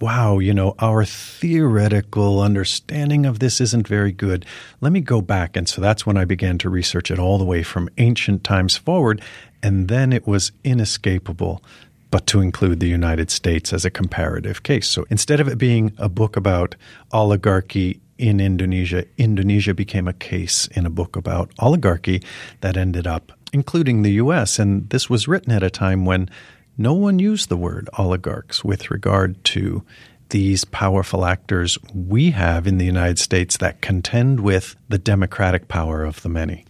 wow, 0.00 0.38
you 0.38 0.52
know, 0.52 0.74
our 0.78 1.04
theoretical 1.04 2.40
understanding 2.40 3.26
of 3.26 3.38
this 3.38 3.60
isn't 3.60 3.88
very 3.88 4.12
good. 4.12 4.44
Let 4.80 4.92
me 4.92 5.00
go 5.00 5.20
back. 5.20 5.56
And 5.56 5.68
so 5.68 5.80
that's 5.80 6.04
when 6.04 6.16
I 6.16 6.24
began 6.24 6.58
to 6.58 6.68
research 6.68 7.10
it 7.10 7.18
all 7.18 7.38
the 7.38 7.44
way 7.44 7.62
from 7.62 7.88
ancient 7.98 8.44
times 8.44 8.76
forward. 8.76 9.22
And 9.62 9.88
then 9.88 10.12
it 10.12 10.26
was 10.26 10.52
inescapable 10.64 11.62
but 12.10 12.26
to 12.28 12.40
include 12.40 12.80
the 12.80 12.88
United 12.88 13.30
States 13.30 13.72
as 13.72 13.84
a 13.84 13.90
comparative 13.90 14.62
case. 14.62 14.88
So 14.88 15.04
instead 15.10 15.40
of 15.40 15.48
it 15.48 15.58
being 15.58 15.92
a 15.98 16.08
book 16.08 16.36
about 16.36 16.74
oligarchy 17.12 18.00
in 18.16 18.40
Indonesia, 18.40 19.04
Indonesia 19.18 19.74
became 19.74 20.08
a 20.08 20.12
case 20.12 20.68
in 20.68 20.86
a 20.86 20.90
book 20.90 21.16
about 21.16 21.50
oligarchy 21.58 22.22
that 22.60 22.76
ended 22.76 23.06
up 23.06 23.32
including 23.52 24.02
the 24.02 24.12
US. 24.12 24.58
And 24.58 24.88
this 24.90 25.10
was 25.10 25.28
written 25.28 25.52
at 25.52 25.62
a 25.62 25.70
time 25.70 26.04
when 26.04 26.28
no 26.78 26.94
one 26.94 27.18
used 27.18 27.48
the 27.48 27.56
word 27.56 27.88
oligarchs 27.98 28.64
with 28.64 28.90
regard 28.90 29.42
to 29.44 29.82
these 30.30 30.64
powerful 30.64 31.24
actors 31.24 31.78
we 31.94 32.30
have 32.32 32.66
in 32.66 32.78
the 32.78 32.84
United 32.84 33.18
States 33.18 33.56
that 33.58 33.80
contend 33.80 34.40
with 34.40 34.76
the 34.88 34.98
democratic 34.98 35.68
power 35.68 36.04
of 36.04 36.20
the 36.22 36.28
many. 36.28 36.64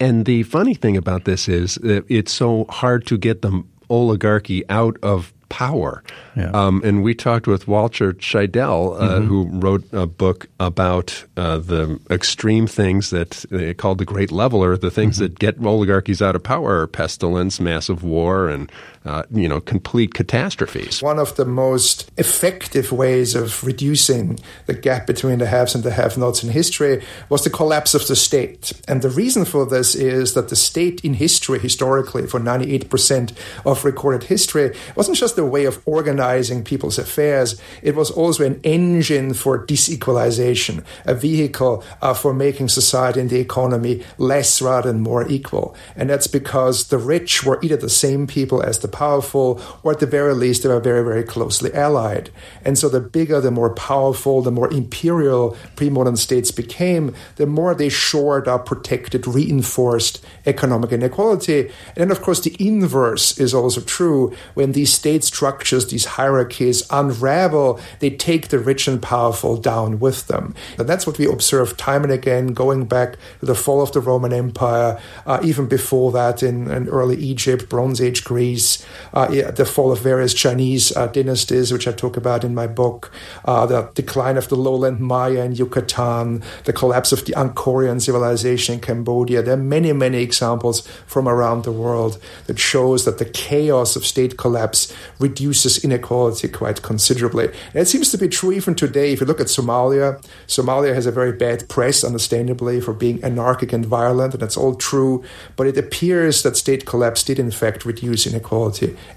And 0.00 0.26
the 0.26 0.42
funny 0.44 0.74
thing 0.74 0.96
about 0.96 1.24
this 1.24 1.48
is 1.48 1.76
that 1.76 2.04
it's 2.08 2.32
so 2.32 2.66
hard 2.68 3.06
to 3.06 3.18
get 3.18 3.42
the 3.42 3.64
oligarchy 3.88 4.68
out 4.68 4.96
of 5.02 5.32
power. 5.48 6.02
Yeah. 6.36 6.50
Um, 6.50 6.82
and 6.84 7.02
we 7.02 7.14
talked 7.14 7.46
with 7.46 7.66
Walter 7.66 8.12
Scheidel, 8.14 9.00
uh, 9.00 9.18
mm-hmm. 9.18 9.26
who 9.26 9.48
wrote 9.58 9.84
a 9.92 10.06
book 10.06 10.46
about 10.60 11.24
uh, 11.36 11.58
the 11.58 11.98
extreme 12.10 12.66
things 12.66 13.10
that 13.10 13.44
they 13.50 13.74
called 13.74 13.98
the 13.98 14.04
Great 14.04 14.30
Leveler, 14.30 14.76
the 14.76 14.90
things 14.90 15.16
mm-hmm. 15.16 15.24
that 15.24 15.38
get 15.38 15.64
oligarchies 15.64 16.20
out 16.20 16.36
of 16.36 16.42
power, 16.42 16.86
pestilence, 16.86 17.60
massive 17.60 18.02
war, 18.02 18.48
and 18.48 18.70
uh, 19.04 19.22
you 19.30 19.48
know, 19.48 19.60
complete 19.60 20.14
catastrophes. 20.14 21.02
One 21.02 21.18
of 21.18 21.36
the 21.36 21.44
most 21.44 22.10
effective 22.16 22.92
ways 22.92 23.34
of 23.34 23.62
reducing 23.64 24.38
the 24.66 24.74
gap 24.74 25.06
between 25.06 25.38
the 25.38 25.46
haves 25.46 25.74
and 25.74 25.84
the 25.84 25.92
have-nots 25.92 26.42
in 26.42 26.50
history 26.50 27.02
was 27.28 27.44
the 27.44 27.50
collapse 27.50 27.94
of 27.94 28.06
the 28.06 28.16
state. 28.16 28.72
And 28.86 29.02
the 29.02 29.10
reason 29.10 29.44
for 29.44 29.64
this 29.66 29.94
is 29.94 30.34
that 30.34 30.48
the 30.48 30.56
state 30.56 31.04
in 31.04 31.14
history, 31.14 31.58
historically, 31.58 32.26
for 32.26 32.40
98% 32.40 33.32
of 33.64 33.84
recorded 33.84 34.24
history, 34.24 34.74
wasn't 34.96 35.16
just 35.16 35.38
a 35.38 35.44
way 35.44 35.64
of 35.64 35.80
organizing 35.86 36.64
people's 36.64 36.98
affairs, 36.98 37.60
it 37.82 37.94
was 37.94 38.10
also 38.10 38.44
an 38.44 38.60
engine 38.62 39.34
for 39.34 39.64
disequalization, 39.66 40.84
a 41.04 41.14
vehicle 41.14 41.84
uh, 42.02 42.14
for 42.14 42.34
making 42.34 42.68
society 42.68 43.20
and 43.20 43.30
the 43.30 43.40
economy 43.40 44.04
less 44.18 44.60
rather 44.60 44.92
than 44.92 45.00
more 45.00 45.28
equal. 45.28 45.74
And 45.96 46.10
that's 46.10 46.26
because 46.26 46.88
the 46.88 46.98
rich 46.98 47.44
were 47.44 47.58
either 47.62 47.76
the 47.76 47.88
same 47.88 48.26
people 48.26 48.62
as 48.62 48.78
the 48.80 48.87
powerful, 48.88 49.60
or 49.82 49.92
at 49.92 50.00
the 50.00 50.06
very 50.06 50.34
least, 50.34 50.62
they 50.62 50.68
were 50.68 50.80
very, 50.80 51.04
very 51.04 51.22
closely 51.22 51.72
allied. 51.72 52.30
And 52.64 52.76
so 52.76 52.88
the 52.88 53.00
bigger, 53.00 53.40
the 53.40 53.50
more 53.50 53.72
powerful, 53.74 54.42
the 54.42 54.50
more 54.50 54.70
imperial 54.72 55.56
pre 55.76 55.90
modern 55.90 56.16
states 56.16 56.50
became, 56.50 57.14
the 57.36 57.46
more 57.46 57.74
they 57.74 57.88
shored 57.88 58.48
up, 58.48 58.66
protected, 58.66 59.26
reinforced 59.26 60.24
economic 60.46 60.92
inequality. 60.92 61.60
And 61.60 61.96
then, 61.96 62.10
of 62.10 62.22
course, 62.22 62.40
the 62.40 62.56
inverse 62.58 63.38
is 63.38 63.54
also 63.54 63.80
true. 63.80 64.34
When 64.54 64.72
these 64.72 64.92
state 64.92 65.24
structures, 65.24 65.86
these 65.86 66.04
hierarchies 66.04 66.86
unravel, 66.90 67.80
they 68.00 68.10
take 68.10 68.48
the 68.48 68.58
rich 68.58 68.88
and 68.88 69.00
powerful 69.00 69.56
down 69.56 70.00
with 70.00 70.26
them. 70.26 70.54
And 70.78 70.88
that's 70.88 71.06
what 71.06 71.18
we 71.18 71.26
observe 71.26 71.76
time 71.76 72.04
and 72.04 72.12
again, 72.12 72.48
going 72.54 72.86
back 72.86 73.16
to 73.40 73.46
the 73.46 73.54
fall 73.54 73.82
of 73.82 73.92
the 73.92 74.00
Roman 74.00 74.32
Empire, 74.32 75.00
uh, 75.26 75.40
even 75.42 75.66
before 75.66 76.12
that 76.12 76.42
in, 76.42 76.70
in, 76.70 76.88
early 76.88 77.16
Egypt, 77.16 77.68
Bronze 77.68 78.00
Age 78.00 78.24
Greece, 78.24 78.77
uh, 79.12 79.26
the 79.50 79.64
fall 79.64 79.92
of 79.92 80.00
various 80.00 80.34
Chinese 80.34 80.96
uh, 80.96 81.06
dynasties, 81.06 81.72
which 81.72 81.88
I 81.88 81.92
talk 81.92 82.16
about 82.16 82.44
in 82.44 82.54
my 82.54 82.66
book, 82.66 83.10
uh, 83.44 83.66
the 83.66 83.90
decline 83.94 84.36
of 84.36 84.48
the 84.48 84.56
lowland 84.56 85.00
Maya 85.00 85.44
in 85.44 85.54
Yucatan, 85.54 86.42
the 86.64 86.72
collapse 86.72 87.12
of 87.12 87.24
the 87.24 87.32
Angkorian 87.32 88.00
civilization 88.00 88.74
in 88.74 88.80
Cambodia. 88.80 89.42
There 89.42 89.54
are 89.54 89.56
many, 89.56 89.92
many 89.92 90.22
examples 90.22 90.86
from 91.06 91.28
around 91.28 91.64
the 91.64 91.72
world 91.72 92.18
that 92.46 92.58
shows 92.58 93.04
that 93.04 93.18
the 93.18 93.24
chaos 93.24 93.96
of 93.96 94.04
state 94.04 94.36
collapse 94.36 94.92
reduces 95.18 95.82
inequality 95.84 96.48
quite 96.48 96.82
considerably. 96.82 97.46
And 97.46 97.82
it 97.82 97.88
seems 97.88 98.10
to 98.10 98.18
be 98.18 98.28
true 98.28 98.52
even 98.52 98.74
today. 98.74 99.12
If 99.12 99.20
you 99.20 99.26
look 99.26 99.40
at 99.40 99.46
Somalia, 99.46 100.22
Somalia 100.46 100.94
has 100.94 101.06
a 101.06 101.12
very 101.12 101.32
bad 101.32 101.68
press, 101.68 102.04
understandably, 102.04 102.80
for 102.80 102.92
being 102.92 103.22
anarchic 103.24 103.72
and 103.72 103.84
violent, 103.84 104.34
and 104.34 104.42
that's 104.42 104.56
all 104.56 104.74
true. 104.74 105.24
But 105.56 105.66
it 105.66 105.78
appears 105.78 106.42
that 106.42 106.56
state 106.56 106.84
collapse 106.86 107.22
did, 107.22 107.38
in 107.38 107.50
fact, 107.50 107.84
reduce 107.84 108.26
inequality 108.26 108.67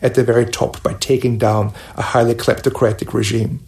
at 0.01 0.15
the 0.15 0.23
very 0.23 0.45
top 0.45 0.81
by 0.83 0.93
taking 0.95 1.37
down 1.37 1.73
a 1.95 2.01
highly 2.01 2.35
kleptocratic 2.35 3.13
regime. 3.13 3.59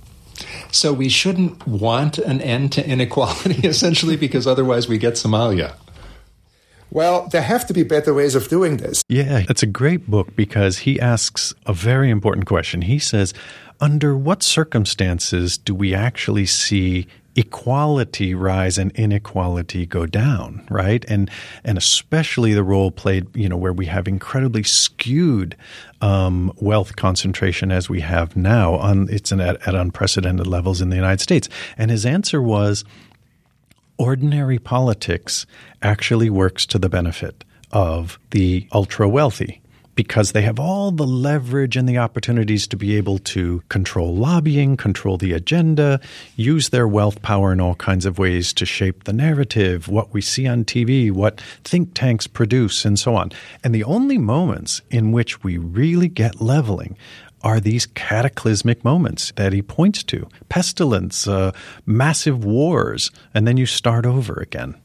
So 0.72 0.92
we 0.94 1.10
shouldn't 1.10 1.68
want 1.68 2.18
an 2.18 2.42
end 2.42 2.72
to 2.74 2.88
inequality, 2.88 3.68
essentially, 3.68 4.18
because 4.18 4.48
otherwise 4.48 4.88
we 4.88 4.98
get 4.98 5.14
Somalia. 5.14 5.76
Well, 6.90 7.28
there 7.32 7.42
have 7.42 7.66
to 7.68 7.74
be 7.74 7.82
better 7.82 8.14
ways 8.14 8.36
of 8.36 8.48
doing 8.48 8.78
this. 8.78 9.04
Yeah, 9.10 9.46
it's 9.50 9.64
a 9.64 9.68
great 9.68 10.08
book 10.08 10.36
because 10.36 10.80
he 10.80 11.00
asks 11.00 11.54
a 11.66 11.74
very 11.74 12.12
important 12.12 12.46
question. 12.46 12.84
He 12.84 13.00
says, 13.00 13.34
under 13.80 14.16
what 14.16 14.44
circumstances 14.44 15.58
do 15.58 15.74
we 15.74 15.96
actually 15.96 16.46
see 16.46 17.08
equality 17.36 18.36
rise 18.36 18.78
and 18.78 18.92
inequality 18.92 19.86
go 19.86 20.06
down, 20.06 20.66
right? 20.70 21.04
And 21.08 21.30
and 21.64 21.78
especially 21.78 22.54
the 22.54 22.64
role 22.64 22.92
played, 22.92 23.36
you 23.36 23.50
know, 23.50 23.58
where 23.58 23.74
we 23.74 23.88
have 23.88 24.08
incredibly 24.08 24.64
skewed 24.64 25.56
um, 26.02 26.52
wealth 26.58 26.96
concentration 26.96 27.72
as 27.72 27.90
we 27.90 28.02
have 28.02 28.36
now. 28.36 28.76
On 28.76 29.10
it's 29.10 29.32
an, 29.32 29.42
at, 29.42 29.68
at 29.68 29.76
unprecedented 29.76 30.48
levels 30.48 30.82
in 30.82 30.90
the 30.90 30.96
United 30.96 31.22
States. 31.22 31.50
And 31.78 31.90
his 31.90 32.06
answer 32.06 32.42
was 32.42 32.86
ordinary 33.98 34.60
politics 34.60 35.46
actually 35.82 36.30
works 36.30 36.66
to 36.68 36.80
the 36.80 36.90
benefit 36.90 37.44
of 37.72 38.20
the 38.32 38.68
ultra 38.72 39.10
wealthy 39.10 39.63
because 39.96 40.32
they 40.32 40.42
have 40.42 40.60
all 40.60 40.92
the 40.92 41.06
leverage 41.06 41.78
and 41.78 41.88
the 41.88 41.98
opportunities 41.98 42.68
to 42.68 42.78
be 42.78 42.96
able 42.98 43.20
to 43.20 43.62
control 43.70 44.16
lobbying, 44.16 44.78
control 44.78 45.18
the 45.18 45.34
agenda, 45.34 46.00
use 46.36 46.70
their 46.70 46.88
wealth 46.88 47.22
power 47.22 47.52
in 47.52 47.62
all 47.62 47.76
kinds 47.76 48.06
of 48.06 48.18
ways 48.18 48.54
to 48.54 48.66
shape 48.66 49.04
the 49.04 49.14
narrative, 49.14 49.88
what 49.88 50.14
we 50.14 50.22
see 50.22 50.48
on 50.48 50.66
TV, 50.66 51.12
what 51.12 51.42
think 51.64 51.94
tanks 51.94 52.28
produce, 52.28 52.86
and 52.86 53.00
so 53.00 53.16
on. 53.16 53.32
And 53.64 53.74
the 53.74 53.84
only 53.84 54.18
moments 54.18 54.82
in 54.90 55.12
which 55.12 55.44
we 55.44 55.58
really 55.58 56.08
get 56.08 56.42
leveling 56.42 56.98
are 57.44 57.60
these 57.60 57.86
cataclysmic 57.88 58.84
moments 58.86 59.34
that 59.36 59.54
he 59.54 59.62
points 59.62 60.02
to 60.04 60.28
pestilence, 60.50 61.28
uh, 61.28 61.52
massive 61.86 62.46
wars, 62.46 63.12
and 63.34 63.46
then 63.46 63.58
you 63.58 63.66
start 63.66 64.06
over 64.06 64.36
again. 64.36 64.76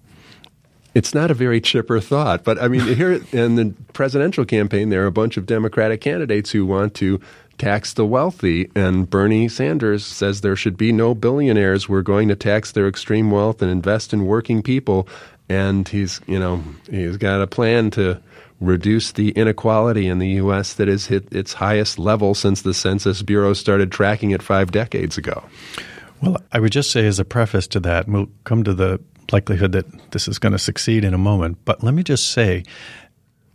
It's 0.99 1.15
not 1.15 1.31
a 1.31 1.35
very 1.35 1.61
chipper 1.61 2.01
thought, 2.01 2.43
but 2.43 2.61
I 2.61 2.67
mean, 2.67 2.81
here 2.97 3.23
in 3.31 3.55
the 3.55 3.73
presidential 3.93 4.45
campaign, 4.45 4.89
there 4.89 5.05
are 5.05 5.07
a 5.07 5.13
bunch 5.13 5.37
of 5.37 5.47
Democratic 5.47 6.01
candidates 6.01 6.51
who 6.51 6.67
want 6.67 6.95
to 6.95 7.21
tax 7.57 7.93
the 7.93 8.05
wealthy. 8.05 8.69
And 8.75 9.09
Bernie 9.09 9.49
Sanders 9.49 10.05
says 10.05 10.41
there 10.41 10.57
should 10.57 10.77
be 10.77 10.91
no 10.91 11.15
billionaires. 11.15 11.89
We're 11.89 12.03
going 12.03 12.27
to 12.29 12.37
tax 12.37 12.73
their 12.73 12.89
extreme 12.89 13.31
wealth 13.31 13.63
and 13.63 13.71
invest 13.71 14.13
in 14.13 14.27
working 14.27 14.61
people. 14.61 15.07
And 15.49 15.87
he's, 15.87 16.21
you 16.27 16.39
know, 16.39 16.65
he's 16.91 17.17
got 17.17 17.43
a 17.43 17.47
plan 17.47 17.93
to 17.93 18.21
reduce 18.61 19.13
the 19.13 19.31
inequality 19.31 20.09
in 20.09 20.19
the 20.19 20.29
U.S. 20.31 20.75
that 20.75 20.89
has 20.89 21.07
hit 21.07 21.33
its 21.33 21.53
highest 21.53 21.97
level 21.97 22.35
since 22.35 22.63
the 22.63 22.75
Census 22.75 23.23
Bureau 23.23 23.53
started 23.53 23.93
tracking 23.93 24.33
it 24.33 24.43
five 24.43 24.73
decades 24.73 25.17
ago. 25.17 25.45
Well, 26.21 26.39
I 26.51 26.59
would 26.59 26.73
just 26.73 26.91
say 26.91 27.07
as 27.07 27.21
a 27.21 27.25
preface 27.25 27.69
to 27.69 27.81
that, 27.81 28.07
and 28.07 28.15
we'll 28.15 28.31
come 28.43 28.65
to 28.65 28.75
the 28.75 29.01
likelihood 29.33 29.73
that 29.73 30.11
this 30.11 30.29
is 30.29 30.39
going 30.39 30.53
to 30.53 30.59
succeed 30.59 31.05
in 31.05 31.15
a 31.15 31.19
moment, 31.19 31.59
but 31.65 31.83
let 31.83 31.95
me 31.95 32.03
just 32.03 32.31
say, 32.31 32.65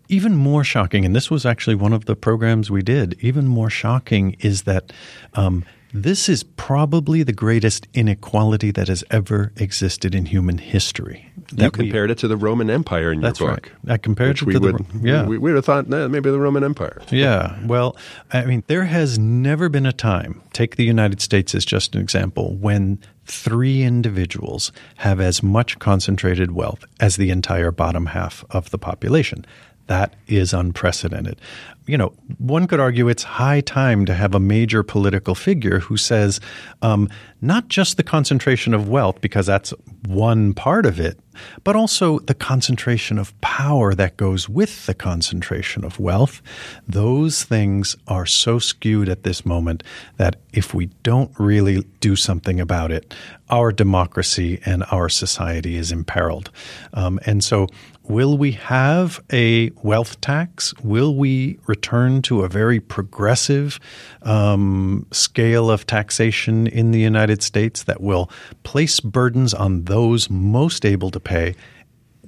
even 0.09 0.35
more 0.35 0.63
shocking, 0.63 1.05
and 1.05 1.15
this 1.15 1.31
was 1.31 1.45
actually 1.45 1.75
one 1.75 1.93
of 1.93 2.05
the 2.05 2.15
programs 2.15 2.69
we 2.69 2.81
did, 2.81 3.17
even 3.21 3.47
more 3.47 3.69
shocking 3.69 4.35
is 4.39 4.63
that 4.63 4.91
um, 5.33 5.65
this 5.93 6.27
is 6.27 6.43
probably 6.43 7.23
the 7.23 7.33
greatest 7.33 7.87
inequality 7.93 8.71
that 8.71 8.87
has 8.87 9.03
ever 9.11 9.53
existed 9.57 10.15
in 10.15 10.25
human 10.25 10.57
history. 10.57 11.29
You 11.55 11.69
compared 11.69 12.09
we, 12.09 12.13
it 12.13 12.17
to 12.19 12.27
the 12.27 12.35
Roman 12.37 12.69
Empire 12.69 13.11
in 13.11 13.19
your 13.19 13.29
that's 13.29 13.39
book. 13.39 13.71
Right. 13.83 13.93
I 13.93 13.97
compared 13.97 14.37
it 14.37 14.43
we 14.43 14.53
to 14.53 14.59
would, 14.59 14.77
the 14.77 15.07
yeah. 15.07 15.25
We, 15.25 15.37
would 15.37 15.55
have 15.55 15.65
thought 15.65 15.87
nah, 15.87 16.07
maybe 16.07 16.31
the 16.31 16.39
Roman 16.39 16.63
Empire. 16.63 16.99
Yeah. 17.11 17.59
Well, 17.65 17.95
I 18.31 18.45
mean, 18.45 18.63
there 18.67 18.85
has 18.85 19.19
never 19.19 19.69
been 19.69 19.85
a 19.85 19.93
time. 19.93 20.41
Take 20.51 20.77
the 20.77 20.83
United 20.83 21.21
States 21.21 21.53
as 21.53 21.63
just 21.63 21.93
an 21.93 22.01
example 22.01 22.55
when 22.55 22.99
three 23.25 23.83
individuals 23.83 24.71
have 24.97 25.19
as 25.19 25.41
much 25.41 25.79
concentrated 25.79 26.51
wealth 26.51 26.85
as 26.99 27.15
the 27.15 27.29
entire 27.29 27.71
bottom 27.71 28.07
half 28.07 28.43
of 28.49 28.69
the 28.71 28.77
population. 28.77 29.45
That 29.87 30.15
is 30.27 30.53
unprecedented. 30.53 31.39
You 31.85 31.97
know, 31.97 32.13
one 32.37 32.67
could 32.67 32.79
argue 32.79 33.09
it's 33.09 33.23
high 33.23 33.59
time 33.59 34.05
to 34.05 34.13
have 34.13 34.33
a 34.33 34.39
major 34.39 34.83
political 34.83 35.35
figure 35.35 35.79
who 35.79 35.97
says 35.97 36.39
um, 36.81 37.09
not 37.41 37.67
just 37.67 37.97
the 37.97 38.03
concentration 38.03 38.73
of 38.73 38.87
wealth, 38.87 39.19
because 39.19 39.45
that's 39.45 39.73
one 40.07 40.53
part 40.53 40.85
of 40.85 40.97
it, 41.01 41.19
but 41.65 41.75
also 41.75 42.19
the 42.19 42.33
concentration 42.33 43.19
of 43.19 43.39
power 43.41 43.93
that 43.95 44.15
goes 44.15 44.47
with 44.47 44.85
the 44.85 44.93
concentration 44.93 45.83
of 45.83 45.99
wealth. 45.99 46.41
Those 46.87 47.43
things 47.43 47.97
are 48.07 48.25
so 48.25 48.59
skewed 48.59 49.09
at 49.09 49.23
this 49.23 49.45
moment 49.45 49.83
that 50.15 50.37
if 50.53 50.73
we 50.73 50.85
don't 51.03 51.31
really 51.37 51.81
do 51.99 52.15
something 52.15 52.61
about 52.61 52.91
it, 52.93 53.13
our 53.49 53.73
democracy 53.73 54.61
and 54.65 54.85
our 54.89 55.09
society 55.09 55.75
is 55.75 55.91
imperiled. 55.91 56.49
Um, 56.93 57.19
and 57.25 57.43
so 57.43 57.67
Will 58.07 58.37
we 58.37 58.51
have 58.51 59.23
a 59.31 59.69
wealth 59.81 60.19
tax? 60.19 60.73
Will 60.83 61.15
we 61.15 61.57
return 61.67 62.21
to 62.23 62.41
a 62.41 62.49
very 62.49 62.81
progressive 62.81 63.79
um, 64.23 65.07
scale 65.11 65.71
of 65.71 65.87
taxation 65.87 66.67
in 66.67 66.91
the 66.91 66.99
United 66.99 67.41
States 67.41 67.83
that 67.83 68.01
will 68.01 68.29
place 68.63 68.99
burdens 68.99 69.53
on 69.53 69.85
those 69.85 70.29
most 70.29 70.85
able 70.85 71.11
to 71.11 71.19
pay 71.19 71.55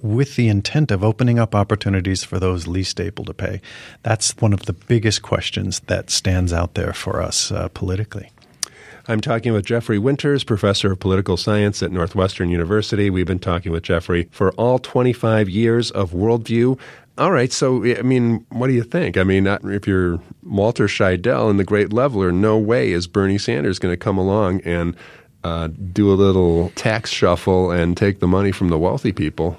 with 0.01 0.35
the 0.35 0.47
intent 0.47 0.91
of 0.91 1.03
opening 1.03 1.39
up 1.39 1.53
opportunities 1.53 2.23
for 2.23 2.39
those 2.39 2.67
least 2.67 3.01
able 3.01 3.25
to 3.25 3.33
pay? 3.33 3.59
That's 4.01 4.31
one 4.37 4.53
of 4.53 4.67
the 4.67 4.73
biggest 4.73 5.23
questions 5.23 5.81
that 5.87 6.09
stands 6.09 6.53
out 6.53 6.75
there 6.75 6.93
for 6.93 7.21
us 7.21 7.51
uh, 7.51 7.67
politically. 7.69 8.31
I'm 9.07 9.21
talking 9.21 9.53
with 9.53 9.65
Jeffrey 9.65 9.99
Winters, 9.99 10.43
professor 10.43 10.91
of 10.91 10.99
political 10.99 11.37
science 11.37 11.83
at 11.83 11.91
Northwestern 11.91 12.49
University. 12.49 13.09
We've 13.11 13.27
been 13.27 13.39
talking 13.39 13.71
with 13.71 13.83
Jeffrey 13.83 14.27
for 14.31 14.51
all 14.53 14.79
25 14.79 15.47
years 15.47 15.91
of 15.91 16.11
Worldview. 16.11 16.79
All 17.17 17.31
right, 17.31 17.51
so 17.51 17.85
I 17.85 18.01
mean, 18.01 18.45
what 18.49 18.67
do 18.67 18.73
you 18.73 18.83
think? 18.83 19.15
I 19.15 19.23
mean, 19.23 19.45
if 19.47 19.87
you're 19.87 20.19
Walter 20.43 20.87
Scheidel 20.87 21.49
and 21.49 21.59
the 21.59 21.63
Great 21.63 21.93
Leveler, 21.93 22.31
no 22.31 22.57
way 22.57 22.91
is 22.91 23.05
Bernie 23.05 23.37
Sanders 23.37 23.79
going 23.79 23.93
to 23.93 23.97
come 23.97 24.17
along 24.17 24.61
and 24.61 24.95
uh, 25.43 25.67
do 25.67 26.11
a 26.11 26.15
little 26.15 26.71
tax 26.71 27.11
shuffle 27.11 27.69
and 27.69 27.95
take 27.95 28.19
the 28.19 28.27
money 28.27 28.51
from 28.51 28.69
the 28.69 28.79
wealthy 28.79 29.11
people. 29.11 29.55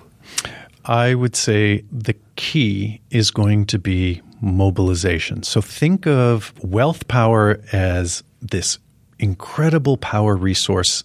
I 0.84 1.14
would 1.14 1.36
say 1.36 1.84
the 1.92 2.16
key 2.34 3.00
is 3.10 3.30
going 3.30 3.66
to 3.66 3.78
be 3.78 4.22
mobilization. 4.40 5.42
So 5.44 5.60
think 5.60 6.06
of 6.06 6.52
wealth 6.62 7.08
power 7.08 7.60
as 7.72 8.22
this 8.42 8.78
incredible 9.18 9.96
power 9.96 10.36
resource 10.36 11.02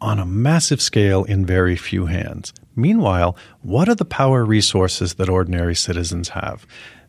on 0.00 0.18
a 0.18 0.26
massive 0.26 0.82
scale 0.82 1.24
in 1.24 1.46
very 1.46 1.76
few 1.76 2.06
hands. 2.06 2.52
Meanwhile, 2.74 3.36
what 3.62 3.88
are 3.88 3.94
the 3.94 4.04
power 4.04 4.44
resources 4.44 5.14
that 5.14 5.28
ordinary 5.28 5.74
citizens 5.74 6.30
have? 6.30 6.66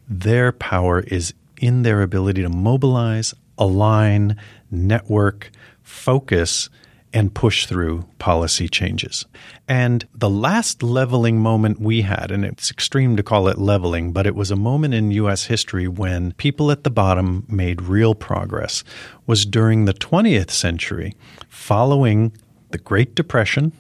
Their 0.07 0.51
power 0.51 1.00
is 1.00 1.33
in 1.57 1.83
their 1.83 2.01
ability 2.01 2.41
to 2.43 2.50
mobilize, 2.50 3.33
align, 3.57 4.38
network, 4.69 5.50
focus, 5.81 6.69
and 7.13 7.34
push 7.34 7.67
through 7.67 8.05
policy 8.17 8.67
changes. 8.67 9.25
And 9.67 10.08
the 10.15 10.29
last 10.29 10.82
leveling 10.82 11.39
moment 11.39 11.79
we 11.79 12.01
had, 12.01 12.32
and 12.32 12.43
it's 12.43 12.72
extreme 12.72 13.15
to 13.17 13.24
call 13.24 13.48
it 13.48 13.58
leveling, 13.58 14.12
but 14.12 14.25
it 14.25 14.36
was 14.36 14.50
a 14.50 14.55
moment 14.55 14.93
in 14.93 15.12
U.S. 15.12 15.46
history 15.46 15.88
when 15.88 16.32
people 16.34 16.72
at 16.72 16.84
the 16.84 16.89
bottom 16.89 17.46
made 17.48 17.84
real 17.84 18.15
progress, 18.15 18.84
was 19.27 19.46
during 19.46 19.86
the 19.86 19.93
20th 19.93 20.50
century, 20.50 21.15
following 21.48 22.34
the 22.72 22.77
Great 22.79 23.13
Depression, 23.13 23.72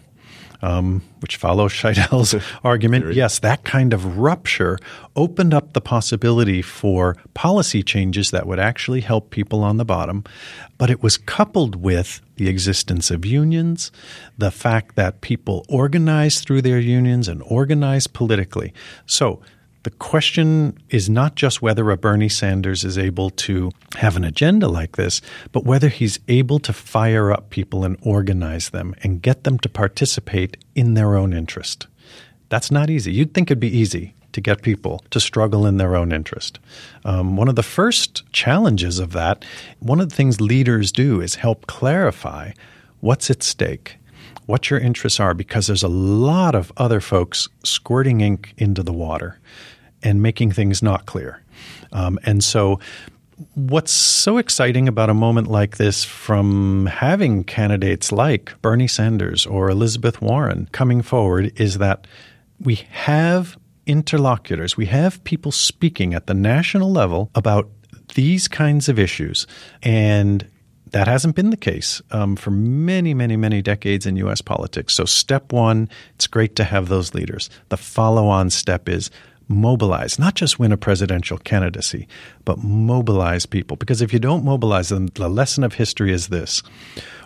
um, 0.63 1.01
which 1.19 1.35
follows 1.35 1.71
Scheidel's 1.73 2.33
argument. 2.63 3.13
Yes, 3.13 3.37
that 3.39 3.63
kind 3.63 3.93
of 3.93 4.17
rupture 4.17 4.79
opened 5.15 5.53
up 5.53 5.73
the 5.73 5.81
possibility 5.81 6.61
for 6.61 7.17
policy 7.33 7.83
changes 7.83 8.31
that 8.31 8.47
would 8.47 8.59
actually 8.59 9.01
help 9.01 9.29
people 9.29 9.61
on 9.61 9.77
the 9.77 9.85
bottom. 9.85 10.23
But 10.77 10.89
it 10.89 11.03
was 11.03 11.17
coupled 11.17 11.75
with 11.75 12.21
the 12.37 12.47
existence 12.47 13.11
of 13.11 13.25
unions, 13.25 13.91
the 14.37 14.51
fact 14.51 14.95
that 14.95 15.21
people 15.21 15.65
organized 15.69 16.45
through 16.45 16.61
their 16.61 16.79
unions 16.79 17.27
and 17.27 17.43
organized 17.43 18.13
politically. 18.13 18.73
So 19.05 19.41
the 19.83 19.91
question 19.91 20.77
is 20.89 21.09
not 21.09 21.35
just 21.35 21.61
whether 21.61 21.91
a 21.91 21.97
Bernie 21.97 22.29
Sanders 22.29 22.85
is 22.85 22.97
able 22.97 23.29
to 23.31 23.71
have 23.97 24.15
an 24.15 24.23
agenda 24.23 24.69
like 24.69 24.95
this, 24.95 25.21
but 25.51 25.65
whether 25.65 25.89
he's 25.89 26.19
able 26.29 26.59
to 26.59 26.71
fire 26.71 27.31
up 27.31 27.49
people 27.49 27.83
and 27.83 27.97
organize 28.01 28.69
them 28.69 28.95
and 29.03 29.21
get 29.21 29.43
them 29.43 29.59
to 29.59 29.69
participate 29.69 30.57
in 30.73 30.93
their 30.93 31.15
own 31.15 31.33
interest. 31.33 31.87
That's 32.47 32.71
not 32.71 32.89
easy. 32.89 33.11
You'd 33.11 33.33
think 33.33 33.51
it'd 33.51 33.59
be 33.59 33.77
easy 33.77 34.15
to 34.31 34.41
get 34.41 34.61
people 34.61 35.03
to 35.11 35.19
struggle 35.19 35.65
in 35.65 35.77
their 35.77 35.95
own 35.95 36.11
interest. 36.11 36.59
Um, 37.03 37.35
one 37.35 37.49
of 37.49 37.55
the 37.55 37.61
first 37.61 38.23
challenges 38.31 38.99
of 38.99 39.11
that, 39.11 39.45
one 39.79 39.99
of 39.99 40.09
the 40.09 40.15
things 40.15 40.39
leaders 40.39 40.91
do 40.91 41.19
is 41.19 41.35
help 41.35 41.67
clarify 41.67 42.53
what's 43.01 43.29
at 43.29 43.43
stake 43.43 43.97
what 44.45 44.69
your 44.69 44.79
interests 44.79 45.21
are 45.21 45.33
because 45.33 45.67
there's 45.67 45.83
a 45.83 45.87
lot 45.87 46.53
of 46.55 46.71
other 46.77 46.99
folks 46.99 47.47
squirting 47.63 48.21
ink 48.21 48.53
into 48.57 48.83
the 48.83 48.93
water 48.93 49.39
and 50.03 50.21
making 50.21 50.51
things 50.51 50.83
not 50.83 51.05
clear. 51.05 51.41
Um, 51.91 52.19
and 52.23 52.43
so, 52.43 52.79
what's 53.55 53.91
so 53.91 54.37
exciting 54.37 54.87
about 54.87 55.09
a 55.09 55.13
moment 55.13 55.47
like 55.47 55.77
this 55.77 56.03
from 56.03 56.85
having 56.85 57.43
candidates 57.43 58.11
like 58.11 58.53
Bernie 58.61 58.87
Sanders 58.87 59.45
or 59.45 59.69
Elizabeth 59.69 60.21
Warren 60.21 60.69
coming 60.71 61.01
forward 61.01 61.51
is 61.59 61.79
that 61.79 62.05
we 62.59 62.75
have 62.91 63.57
interlocutors, 63.85 64.77
we 64.77 64.85
have 64.85 65.23
people 65.23 65.51
speaking 65.51 66.13
at 66.13 66.27
the 66.27 66.33
national 66.33 66.91
level 66.91 67.29
about 67.35 67.69
these 68.15 68.47
kinds 68.47 68.87
of 68.87 68.99
issues. 68.99 69.47
And 69.81 70.47
that 70.91 71.07
hasn't 71.07 71.35
been 71.35 71.49
the 71.49 71.57
case 71.57 72.01
um, 72.11 72.35
for 72.35 72.51
many, 72.51 73.13
many, 73.15 73.35
many 73.35 73.61
decades 73.61 74.05
in 74.05 74.15
U.S. 74.17 74.41
politics. 74.41 74.93
So, 74.93 75.05
step 75.05 75.51
one, 75.51 75.89
it's 76.15 76.27
great 76.27 76.55
to 76.57 76.63
have 76.63 76.87
those 76.87 77.15
leaders. 77.15 77.49
The 77.69 77.77
follow 77.77 78.27
on 78.27 78.51
step 78.51 78.87
is 78.87 79.09
mobilize, 79.47 80.17
not 80.17 80.35
just 80.35 80.59
win 80.59 80.71
a 80.71 80.77
presidential 80.77 81.37
candidacy, 81.37 82.07
but 82.45 82.63
mobilize 82.63 83.45
people. 83.45 83.77
Because 83.77 84.01
if 84.01 84.13
you 84.13 84.19
don't 84.19 84.43
mobilize 84.45 84.89
them, 84.89 85.07
the 85.07 85.29
lesson 85.29 85.63
of 85.63 85.73
history 85.73 86.11
is 86.11 86.27
this 86.27 86.63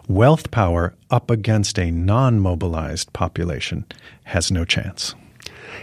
wealth 0.08 0.52
power 0.52 0.94
up 1.10 1.30
against 1.30 1.78
a 1.78 1.92
non 1.92 2.40
mobilized 2.40 3.12
population 3.14 3.86
has 4.24 4.52
no 4.52 4.66
chance 4.66 5.16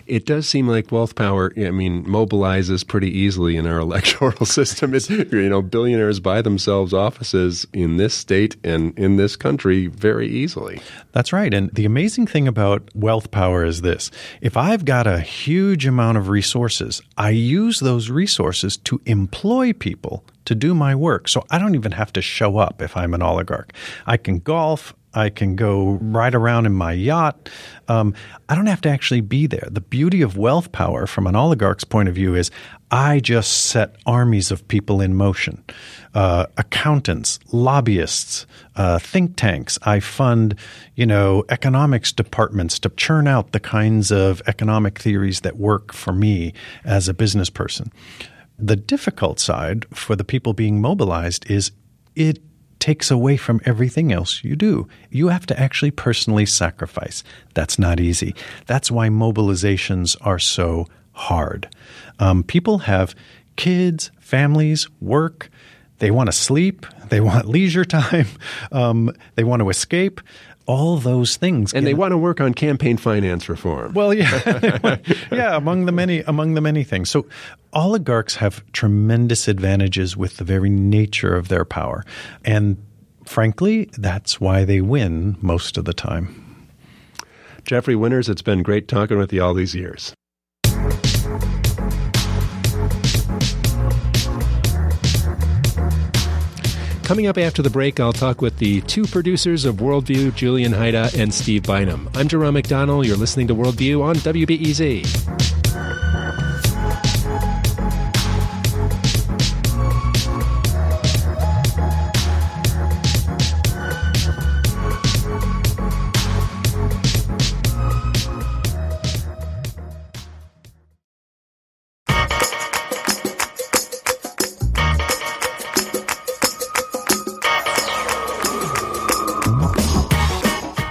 it 0.06 0.26
does 0.26 0.48
seem 0.48 0.68
like 0.68 0.92
wealth 0.92 1.14
power, 1.14 1.52
I 1.56 1.70
mean, 1.70 2.04
mobilizes 2.04 2.86
pretty 2.86 3.10
easily 3.10 3.56
in 3.56 3.66
our 3.66 3.78
electoral 3.80 4.46
system. 4.46 4.94
It's, 4.94 5.08
you 5.10 5.48
know, 5.48 5.62
billionaires 5.62 6.20
buy 6.20 6.42
themselves 6.42 6.92
offices 6.92 7.66
in 7.72 7.96
this 7.96 8.14
state 8.14 8.56
and 8.64 8.98
in 8.98 9.16
this 9.16 9.36
country 9.36 9.86
very 9.86 10.28
easily. 10.28 10.80
That's 11.12 11.32
right. 11.32 11.52
And 11.52 11.70
the 11.70 11.84
amazing 11.84 12.26
thing 12.26 12.48
about 12.48 12.88
wealth 12.94 13.30
power 13.30 13.64
is 13.64 13.82
this 13.82 14.10
if 14.40 14.56
I've 14.56 14.84
got 14.84 15.06
a 15.06 15.20
huge 15.20 15.86
amount 15.86 16.18
of 16.18 16.28
resources, 16.28 17.02
I 17.16 17.30
use 17.30 17.80
those 17.80 18.10
resources 18.10 18.76
to 18.78 19.00
employ 19.06 19.72
people 19.72 20.24
to 20.44 20.54
do 20.54 20.74
my 20.74 20.94
work. 20.94 21.28
So 21.28 21.44
I 21.50 21.58
don't 21.58 21.74
even 21.74 21.92
have 21.92 22.12
to 22.14 22.22
show 22.22 22.58
up 22.58 22.82
if 22.82 22.96
I'm 22.96 23.14
an 23.14 23.22
oligarch. 23.22 23.72
I 24.06 24.16
can 24.16 24.38
golf. 24.38 24.94
I 25.14 25.30
can 25.30 25.56
go 25.56 25.98
ride 26.00 26.34
around 26.34 26.66
in 26.66 26.72
my 26.72 26.92
yacht. 26.92 27.48
Um, 27.88 28.14
I 28.48 28.54
don't 28.54 28.66
have 28.66 28.80
to 28.82 28.88
actually 28.88 29.20
be 29.20 29.46
there. 29.46 29.68
The 29.70 29.80
beauty 29.80 30.22
of 30.22 30.36
wealth 30.36 30.72
power 30.72 31.06
from 31.06 31.26
an 31.26 31.36
oligarch's 31.36 31.84
point 31.84 32.08
of 32.08 32.14
view 32.14 32.34
is 32.34 32.50
I 32.90 33.20
just 33.20 33.66
set 33.66 33.96
armies 34.06 34.50
of 34.50 34.66
people 34.68 35.00
in 35.00 35.14
motion 35.14 35.64
uh, 36.14 36.46
accountants, 36.56 37.40
lobbyists, 37.52 38.46
uh, 38.76 38.98
think 38.98 39.36
tanks. 39.36 39.78
I 39.82 40.00
fund, 40.00 40.56
you 40.94 41.06
know, 41.06 41.44
economics 41.48 42.12
departments 42.12 42.78
to 42.80 42.88
churn 42.90 43.26
out 43.26 43.52
the 43.52 43.60
kinds 43.60 44.12
of 44.12 44.40
economic 44.46 44.98
theories 44.98 45.40
that 45.40 45.56
work 45.56 45.92
for 45.92 46.12
me 46.12 46.54
as 46.84 47.08
a 47.08 47.14
business 47.14 47.50
person. 47.50 47.92
The 48.58 48.76
difficult 48.76 49.40
side 49.40 49.86
for 49.92 50.14
the 50.14 50.24
people 50.24 50.52
being 50.52 50.80
mobilized 50.80 51.50
is 51.50 51.72
it 52.14 52.40
takes 52.84 53.10
away 53.10 53.34
from 53.34 53.62
everything 53.64 54.12
else 54.12 54.44
you 54.44 54.54
do. 54.54 54.86
You 55.08 55.28
have 55.28 55.46
to 55.46 55.58
actually 55.58 55.90
personally 55.90 56.44
sacrifice. 56.44 57.24
That's 57.54 57.78
not 57.78 57.98
easy. 57.98 58.34
That's 58.66 58.90
why 58.90 59.08
mobilizations 59.08 60.18
are 60.20 60.38
so 60.38 60.86
hard. 61.12 61.66
Um, 62.18 62.42
people 62.42 62.80
have 62.80 63.14
kids, 63.56 64.10
families, 64.20 64.86
work. 65.00 65.48
They 66.00 66.10
want 66.10 66.26
to 66.26 66.32
sleep. 66.32 66.84
They 67.08 67.22
want 67.22 67.48
leisure 67.56 67.86
time. 67.86 68.26
Um, 68.70 69.14
they 69.34 69.44
want 69.44 69.60
to 69.60 69.70
escape 69.70 70.20
all 70.66 70.96
those 70.96 71.36
things. 71.36 71.72
And 71.72 71.86
they 71.86 71.94
want 71.94 72.12
to 72.12 72.18
work 72.18 72.40
on 72.40 72.54
campaign 72.54 72.96
finance 72.96 73.48
reform. 73.48 73.92
Well, 73.92 74.14
yeah, 74.14 74.98
yeah, 75.32 75.56
among 75.56 75.86
the 75.86 75.92
many 75.92 76.20
among 76.20 76.54
the 76.54 76.60
many 76.60 76.84
things. 76.84 77.10
So 77.10 77.26
oligarchs 77.72 78.36
have 78.36 78.64
tremendous 78.72 79.48
advantages 79.48 80.16
with 80.16 80.38
the 80.38 80.44
very 80.44 80.70
nature 80.70 81.34
of 81.34 81.48
their 81.48 81.64
power, 81.64 82.04
and 82.44 82.76
frankly, 83.26 83.90
that's 83.98 84.40
why 84.40 84.64
they 84.64 84.80
win 84.80 85.36
most 85.40 85.76
of 85.76 85.84
the 85.84 85.94
time. 85.94 86.40
Jeffrey 87.64 87.96
Winters, 87.96 88.28
it's 88.28 88.42
been 88.42 88.62
great 88.62 88.88
talking 88.88 89.18
with 89.18 89.32
you 89.32 89.42
all 89.42 89.54
these 89.54 89.74
years. 89.74 90.14
Coming 97.04 97.26
up 97.26 97.36
after 97.36 97.60
the 97.60 97.68
break, 97.68 98.00
I'll 98.00 98.14
talk 98.14 98.40
with 98.40 98.56
the 98.56 98.80
two 98.80 99.04
producers 99.06 99.66
of 99.66 99.76
Worldview, 99.76 100.34
Julian 100.34 100.72
Hayda 100.72 101.16
and 101.20 101.32
Steve 101.32 101.64
Bynum. 101.64 102.08
I'm 102.14 102.28
Jerome 102.28 102.54
McDonnell. 102.54 103.06
You're 103.06 103.18
listening 103.18 103.46
to 103.48 103.54
Worldview 103.54 104.02
on 104.02 104.16
WBEZ. 104.16 105.04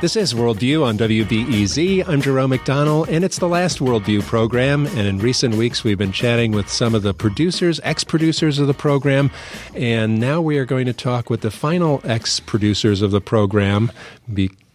This 0.04 0.18
is 0.18 0.34
Worldview 0.34 0.84
on 0.84 0.98
WBEZ. 0.98 2.06
I'm 2.10 2.22
Jerome 2.22 2.52
McDonnell, 2.52 3.08
and 3.08 3.24
it's 3.24 3.38
the 3.40 3.48
last 3.48 3.80
Worldview 3.80 4.24
program. 4.24 4.86
And 4.86 5.08
in 5.08 5.20
recent 5.20 5.56
weeks, 5.56 5.86
we've 5.86 5.98
been 5.98 6.12
chatting 6.12 6.52
with 6.52 6.68
some 6.68 6.94
of 6.94 7.04
the 7.04 7.14
producers, 7.14 7.80
ex 7.84 8.04
producers 8.04 8.60
of 8.60 8.68
the 8.68 8.74
program. 8.74 9.32
And 9.74 10.20
now 10.20 10.42
we 10.42 10.58
are 10.58 10.66
going 10.66 10.88
to 10.88 10.94
talk 10.94 11.30
with 11.30 11.40
the 11.40 11.52
final 11.52 12.02
ex 12.04 12.42
producers 12.42 13.02
of 13.02 13.12
the 13.12 13.22
program 13.22 13.94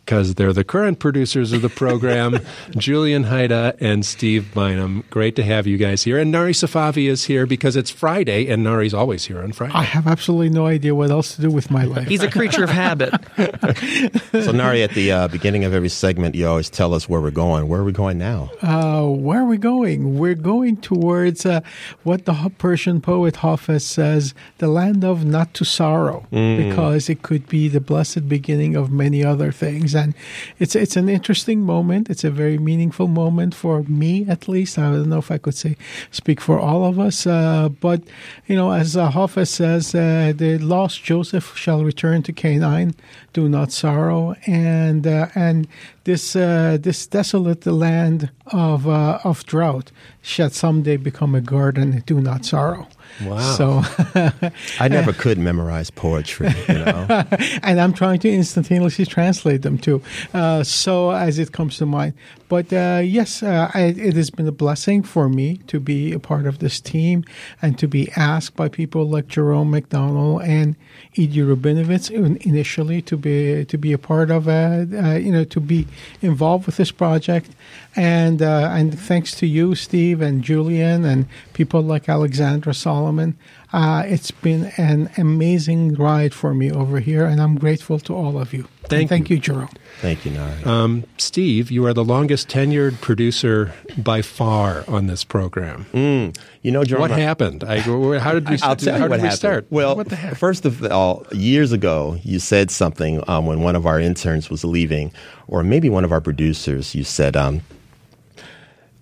because 0.08 0.36
they're 0.36 0.54
the 0.54 0.64
current 0.64 0.98
producers 0.98 1.52
of 1.52 1.60
the 1.60 1.68
program, 1.68 2.40
Julian 2.70 3.24
Hayda 3.24 3.76
and 3.78 4.06
Steve 4.06 4.54
Bynum. 4.54 5.04
Great 5.10 5.36
to 5.36 5.42
have 5.42 5.66
you 5.66 5.76
guys 5.76 6.02
here. 6.02 6.18
And 6.18 6.32
Nari 6.32 6.52
Safavi 6.52 7.10
is 7.10 7.26
here 7.26 7.44
because 7.44 7.76
it's 7.76 7.90
Friday, 7.90 8.48
and 8.48 8.64
Nari's 8.64 8.94
always 8.94 9.26
here 9.26 9.42
on 9.42 9.52
Friday. 9.52 9.74
I 9.74 9.82
have 9.82 10.06
absolutely 10.06 10.48
no 10.48 10.64
idea 10.64 10.94
what 10.94 11.10
else 11.10 11.36
to 11.36 11.42
do 11.42 11.50
with 11.50 11.70
my 11.70 11.84
life. 11.84 12.08
He's 12.08 12.22
a 12.22 12.30
creature 12.30 12.64
of 12.64 12.70
habit. 12.70 13.12
so, 14.32 14.50
Nari, 14.50 14.82
at 14.82 14.92
the 14.92 15.12
uh, 15.12 15.28
beginning 15.28 15.64
of 15.64 15.74
every 15.74 15.90
segment, 15.90 16.34
you 16.34 16.48
always 16.48 16.70
tell 16.70 16.94
us 16.94 17.06
where 17.06 17.20
we're 17.20 17.30
going. 17.30 17.68
Where 17.68 17.82
are 17.82 17.84
we 17.84 17.92
going 17.92 18.16
now? 18.16 18.50
Uh, 18.62 19.04
where 19.08 19.42
are 19.42 19.44
we 19.44 19.58
going? 19.58 20.18
We're 20.18 20.34
going 20.34 20.78
towards 20.78 21.44
uh, 21.44 21.60
what 22.04 22.24
the 22.24 22.50
Persian 22.56 23.02
poet 23.02 23.34
Hafez 23.34 23.82
says, 23.82 24.32
the 24.56 24.68
land 24.68 25.04
of 25.04 25.26
not 25.26 25.52
to 25.52 25.66
sorrow, 25.66 26.26
mm. 26.32 26.66
because 26.66 27.10
it 27.10 27.20
could 27.20 27.46
be 27.46 27.68
the 27.68 27.80
blessed 27.80 28.26
beginning 28.26 28.74
of 28.74 28.90
many 28.90 29.22
other 29.22 29.52
things 29.52 29.97
and 29.98 30.14
it's 30.58 30.74
it's 30.74 30.96
an 30.96 31.08
interesting 31.08 31.60
moment. 31.60 32.10
It's 32.10 32.24
a 32.24 32.30
very 32.30 32.58
meaningful 32.58 33.08
moment 33.08 33.54
for 33.54 33.82
me, 33.82 34.26
at 34.28 34.48
least. 34.48 34.78
I 34.78 34.90
don't 34.92 35.08
know 35.08 35.18
if 35.18 35.30
I 35.30 35.38
could 35.38 35.54
say 35.54 35.76
speak 36.10 36.40
for 36.40 36.58
all 36.58 36.84
of 36.84 36.98
us, 36.98 37.26
uh, 37.26 37.68
but 37.68 38.02
you 38.46 38.56
know, 38.56 38.72
as 38.72 38.96
uh, 38.96 39.10
Hafez 39.10 39.48
says, 39.48 39.94
uh, 39.94 40.32
the 40.34 40.58
lost 40.58 41.02
Joseph 41.02 41.56
shall 41.56 41.84
return 41.84 42.22
to 42.22 42.32
Canaan. 42.32 42.94
Do 43.32 43.48
not 43.48 43.72
sorrow, 43.72 44.34
and 44.46 45.06
uh, 45.06 45.28
and 45.34 45.68
this 46.04 46.34
uh, 46.34 46.78
this 46.80 47.06
desolate 47.06 47.66
land 47.66 48.30
of 48.46 48.88
uh, 48.88 49.18
of 49.24 49.44
drought 49.44 49.92
shall 50.22 50.50
someday 50.50 50.96
become 50.96 51.34
a 51.34 51.40
garden. 51.40 52.02
Do 52.06 52.20
not 52.20 52.44
sorrow. 52.44 52.88
Wow. 53.24 53.38
So 53.38 53.82
I 54.80 54.88
never 54.88 55.12
could 55.12 55.38
memorize 55.38 55.90
poetry, 55.90 56.50
you 56.68 56.74
know. 56.74 57.06
and 57.62 57.80
I'm 57.80 57.92
trying 57.92 58.20
to 58.20 58.30
instantaneously 58.30 59.06
translate 59.06 59.62
them 59.62 59.78
too. 59.78 60.02
Uh, 60.32 60.62
so 60.62 61.10
as 61.10 61.38
it 61.38 61.52
comes 61.52 61.78
to 61.78 61.86
mind. 61.86 62.14
But 62.48 62.72
uh, 62.72 63.02
yes, 63.04 63.42
uh, 63.42 63.70
I, 63.74 63.82
it 63.82 64.14
has 64.14 64.30
been 64.30 64.48
a 64.48 64.52
blessing 64.52 65.02
for 65.02 65.28
me 65.28 65.58
to 65.66 65.78
be 65.78 66.12
a 66.12 66.18
part 66.18 66.46
of 66.46 66.60
this 66.60 66.80
team 66.80 67.24
and 67.60 67.78
to 67.78 67.86
be 67.86 68.10
asked 68.16 68.56
by 68.56 68.68
people 68.68 69.06
like 69.06 69.28
Jerome 69.28 69.70
McDonnell 69.72 70.42
and 70.42 70.74
Edie 71.12 71.40
Rabinowitz 71.40 72.10
initially 72.10 73.02
to 73.02 73.16
be 73.16 73.64
to 73.66 73.76
be 73.76 73.92
a 73.92 73.98
part 73.98 74.30
of, 74.30 74.48
uh, 74.48 74.86
uh, 74.92 75.14
you 75.14 75.30
know, 75.30 75.44
to 75.44 75.60
be 75.60 75.86
involved 76.22 76.66
with 76.66 76.78
this 76.78 76.90
project. 76.90 77.50
And 77.94 78.40
uh, 78.40 78.70
and 78.72 78.98
thanks 78.98 79.34
to 79.36 79.46
you, 79.46 79.74
Steve 79.74 80.22
and 80.22 80.42
Julian, 80.42 81.04
and 81.04 81.26
people 81.52 81.82
like 81.82 82.08
Alexandra 82.08 82.72
Solomon, 82.72 83.36
uh, 83.72 84.02
it's 84.06 84.30
been 84.30 84.72
an 84.78 85.10
amazing 85.18 85.94
ride 85.94 86.32
for 86.32 86.54
me 86.54 86.72
over 86.72 87.00
here, 87.00 87.26
and 87.26 87.40
I'm 87.40 87.58
grateful 87.58 87.98
to 88.00 88.14
all 88.14 88.38
of 88.38 88.54
you. 88.54 88.66
Thank, 88.84 89.10
thank 89.10 89.28
you. 89.28 89.36
you, 89.36 89.42
Jerome. 89.42 89.68
Thank 90.00 90.24
you, 90.24 90.30
Nari. 90.30 90.64
Um, 90.64 91.04
Steve, 91.18 91.70
you 91.70 91.84
are 91.84 91.92
the 91.92 92.04
longest 92.04 92.48
tenured 92.48 92.98
producer 93.02 93.74
by 93.98 94.22
far 94.22 94.84
on 94.88 95.06
this 95.06 95.22
program. 95.22 95.84
Mm. 95.92 96.34
You 96.62 96.70
know, 96.70 96.82
Jerome, 96.84 97.02
what 97.02 97.10
happened? 97.10 97.62
I, 97.62 97.80
how 97.80 98.32
did 98.32 98.48
we? 98.48 98.58
I'll 98.62 98.74
tell 98.74 98.96
how 98.98 99.04
you 99.04 99.10
what 99.10 99.16
did 99.16 99.24
we 99.24 99.30
start? 99.32 99.66
Well, 99.68 100.02
first 100.34 100.64
of 100.64 100.82
all, 100.90 101.26
years 101.32 101.70
ago, 101.72 102.18
you 102.22 102.38
said 102.38 102.70
something 102.70 103.22
um, 103.28 103.44
when 103.44 103.60
one 103.60 103.76
of 103.76 103.84
our 103.84 104.00
interns 104.00 104.48
was 104.48 104.64
leaving, 104.64 105.12
or 105.46 105.62
maybe 105.62 105.90
one 105.90 106.04
of 106.04 106.12
our 106.12 106.22
producers. 106.22 106.94
You 106.94 107.04
said, 107.04 107.36
um, 107.36 107.60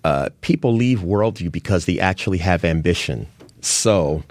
uh, 0.03 0.27
"People 0.41 0.73
leave 0.73 0.99
Worldview 0.99 1.53
because 1.53 1.85
they 1.85 2.01
actually 2.01 2.39
have 2.39 2.65
ambition." 2.65 3.27
So 3.61 4.23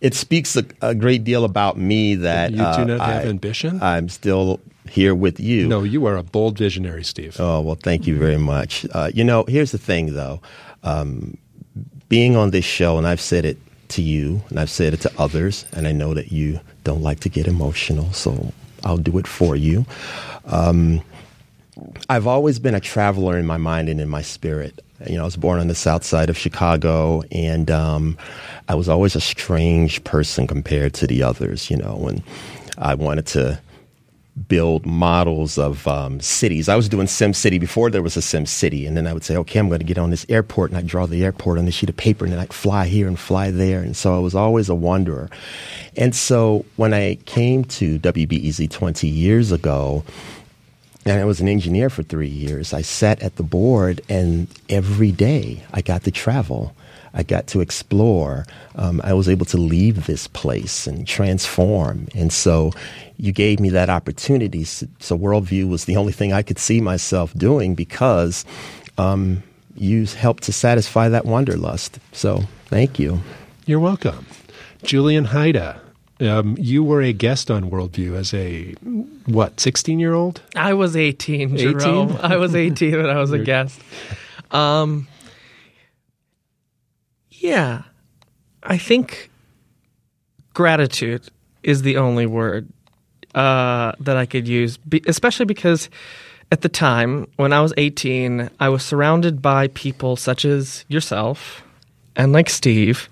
it 0.00 0.14
speaks 0.14 0.56
a, 0.56 0.64
a, 0.82 0.94
great 0.94 1.24
deal 1.24 1.44
about 1.44 1.78
me 1.78 2.14
that 2.16 2.50
you 2.50 2.58
do 2.58 2.62
uh, 2.62 2.84
not 2.84 3.00
have 3.00 3.24
I, 3.24 3.28
ambition. 3.28 3.82
I'm 3.82 4.08
still 4.08 4.60
here 4.88 5.14
with 5.14 5.40
you. 5.40 5.66
No, 5.66 5.82
you 5.82 6.04
are 6.06 6.16
a 6.16 6.22
bold 6.22 6.58
visionary, 6.58 7.04
Steve. 7.04 7.36
Oh 7.40 7.60
well, 7.62 7.76
thank 7.76 8.06
you 8.06 8.18
very 8.18 8.36
much. 8.36 8.86
Uh, 8.92 9.10
you 9.14 9.24
know, 9.24 9.44
here's 9.48 9.72
the 9.72 9.78
thing, 9.78 10.14
though. 10.14 10.40
Um, 10.82 11.38
being 12.08 12.36
on 12.36 12.50
this 12.50 12.64
show, 12.64 12.98
and 12.98 13.06
I've 13.06 13.20
said 13.20 13.44
it 13.44 13.56
to 13.88 14.02
you, 14.02 14.42
and 14.50 14.60
I've 14.60 14.70
said 14.70 14.92
it 14.92 15.00
to 15.00 15.12
others, 15.18 15.64
and 15.72 15.86
I 15.88 15.92
know 15.92 16.14
that 16.14 16.32
you 16.32 16.60
don't 16.84 17.02
like 17.02 17.20
to 17.20 17.28
get 17.28 17.46
emotional, 17.46 18.12
so 18.12 18.52
I'll 18.84 18.98
do 18.98 19.18
it 19.18 19.26
for 19.26 19.56
you. 19.56 19.86
Um, 20.44 21.02
I've 22.08 22.26
always 22.26 22.58
been 22.58 22.74
a 22.74 22.80
traveler 22.80 23.38
in 23.38 23.46
my 23.46 23.56
mind 23.56 23.88
and 23.88 24.00
in 24.00 24.08
my 24.08 24.22
spirit. 24.22 24.83
You 25.06 25.16
know, 25.16 25.22
I 25.22 25.24
was 25.24 25.36
born 25.36 25.60
on 25.60 25.68
the 25.68 25.74
south 25.74 26.04
side 26.04 26.30
of 26.30 26.38
Chicago, 26.38 27.22
and 27.32 27.70
um, 27.70 28.16
I 28.68 28.74
was 28.74 28.88
always 28.88 29.16
a 29.16 29.20
strange 29.20 30.02
person 30.04 30.46
compared 30.46 30.94
to 30.94 31.06
the 31.06 31.22
others. 31.22 31.70
You 31.70 31.76
know, 31.76 32.06
and 32.08 32.22
I 32.78 32.94
wanted 32.94 33.26
to 33.28 33.60
build 34.48 34.84
models 34.84 35.58
of 35.58 35.86
um, 35.86 36.20
cities. 36.20 36.68
I 36.68 36.74
was 36.74 36.88
doing 36.88 37.06
Sim 37.06 37.32
City 37.32 37.58
before 37.58 37.90
there 37.90 38.02
was 38.02 38.16
a 38.16 38.22
Sim 38.22 38.46
City, 38.46 38.86
and 38.86 38.96
then 38.96 39.06
I 39.06 39.12
would 39.12 39.24
say, 39.24 39.36
okay, 39.36 39.58
I'm 39.58 39.68
going 39.68 39.80
to 39.80 39.86
get 39.86 39.98
on 39.98 40.10
this 40.10 40.26
airport, 40.28 40.70
and 40.70 40.78
I'd 40.78 40.86
draw 40.86 41.06
the 41.06 41.24
airport 41.24 41.58
on 41.58 41.68
a 41.68 41.70
sheet 41.70 41.88
of 41.88 41.96
paper, 41.96 42.24
and 42.24 42.32
then 42.32 42.40
I'd 42.40 42.52
fly 42.52 42.86
here 42.86 43.06
and 43.06 43.18
fly 43.18 43.50
there, 43.50 43.80
and 43.80 43.96
so 43.96 44.14
I 44.14 44.18
was 44.18 44.34
always 44.34 44.68
a 44.68 44.74
wanderer. 44.74 45.30
And 45.96 46.14
so 46.14 46.64
when 46.76 46.92
I 46.92 47.16
came 47.26 47.64
to 47.64 47.98
WBEZ 48.00 48.70
20 48.70 49.08
years 49.08 49.52
ago, 49.52 50.04
and 51.04 51.20
I 51.20 51.24
was 51.24 51.40
an 51.40 51.48
engineer 51.48 51.90
for 51.90 52.02
three 52.02 52.28
years. 52.28 52.72
I 52.72 52.82
sat 52.82 53.22
at 53.22 53.36
the 53.36 53.42
board, 53.42 54.00
and 54.08 54.48
every 54.68 55.12
day 55.12 55.64
I 55.72 55.82
got 55.82 56.04
to 56.04 56.10
travel. 56.10 56.74
I 57.14 57.22
got 57.22 57.46
to 57.48 57.60
explore. 57.60 58.44
Um, 58.74 59.00
I 59.04 59.12
was 59.12 59.28
able 59.28 59.46
to 59.46 59.56
leave 59.56 60.06
this 60.06 60.26
place 60.26 60.86
and 60.86 61.06
transform. 61.06 62.08
And 62.14 62.32
so 62.32 62.72
you 63.18 63.32
gave 63.32 63.60
me 63.60 63.70
that 63.70 63.88
opportunity. 63.88 64.64
So, 64.64 64.86
so 64.98 65.16
Worldview 65.16 65.68
was 65.68 65.84
the 65.84 65.96
only 65.96 66.12
thing 66.12 66.32
I 66.32 66.42
could 66.42 66.58
see 66.58 66.80
myself 66.80 67.32
doing 67.34 67.76
because 67.76 68.44
um, 68.98 69.44
you 69.76 70.06
helped 70.06 70.42
to 70.44 70.52
satisfy 70.52 71.08
that 71.08 71.24
wanderlust. 71.24 72.00
So 72.12 72.42
thank 72.66 72.98
you. 72.98 73.20
You're 73.64 73.80
welcome. 73.80 74.26
Julian 74.82 75.26
Hayda, 75.26 75.78
um, 76.20 76.56
you 76.58 76.84
were 76.84 77.02
a 77.02 77.12
guest 77.12 77.50
on 77.50 77.70
Worldview 77.70 78.14
as 78.14 78.32
a 78.34 78.72
what, 79.26 79.58
sixteen 79.60 79.98
year 79.98 80.14
old? 80.14 80.42
I 80.54 80.74
was 80.74 80.96
eighteen, 80.96 81.56
Jerome. 81.56 82.12
18? 82.12 82.20
I 82.22 82.36
was 82.36 82.54
eighteen 82.54 82.96
when 82.96 83.10
I 83.10 83.18
was 83.18 83.32
a 83.32 83.38
guest. 83.38 83.80
Um, 84.50 85.08
yeah, 87.30 87.82
I 88.62 88.78
think 88.78 89.30
gratitude 90.54 91.28
is 91.62 91.82
the 91.82 91.96
only 91.96 92.26
word 92.26 92.68
uh, 93.34 93.92
that 93.98 94.16
I 94.16 94.26
could 94.26 94.46
use, 94.46 94.76
be, 94.76 95.02
especially 95.06 95.46
because 95.46 95.90
at 96.52 96.60
the 96.60 96.68
time 96.68 97.26
when 97.36 97.52
I 97.52 97.60
was 97.60 97.74
eighteen, 97.76 98.50
I 98.60 98.68
was 98.68 98.84
surrounded 98.84 99.42
by 99.42 99.68
people 99.68 100.16
such 100.16 100.44
as 100.44 100.84
yourself 100.88 101.64
and 102.16 102.32
like 102.32 102.48
Steve 102.48 103.08